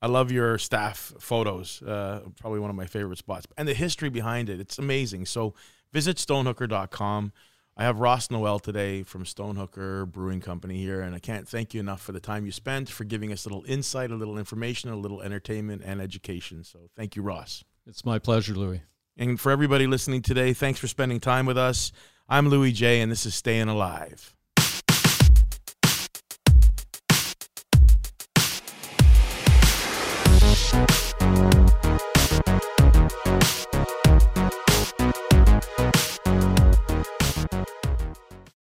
[0.03, 4.09] i love your staff photos uh, probably one of my favorite spots and the history
[4.11, 4.61] behind it.
[4.61, 5.27] It's amazing.
[5.27, 5.55] So
[5.93, 7.33] visit stonehooker.com
[7.77, 11.81] i have ross noel today from stonehooker brewing company here and i can't thank you
[11.81, 14.91] enough for the time you spent for giving us a little insight a little information
[14.91, 16.63] a little entertainment and education.
[16.65, 17.65] So thank you ross.
[17.87, 18.83] It's my pleasure, Louis.
[19.17, 21.93] and for everybody listening today thanks for spending time with us
[22.31, 24.35] I'm Louis J, and this is Staying Alive.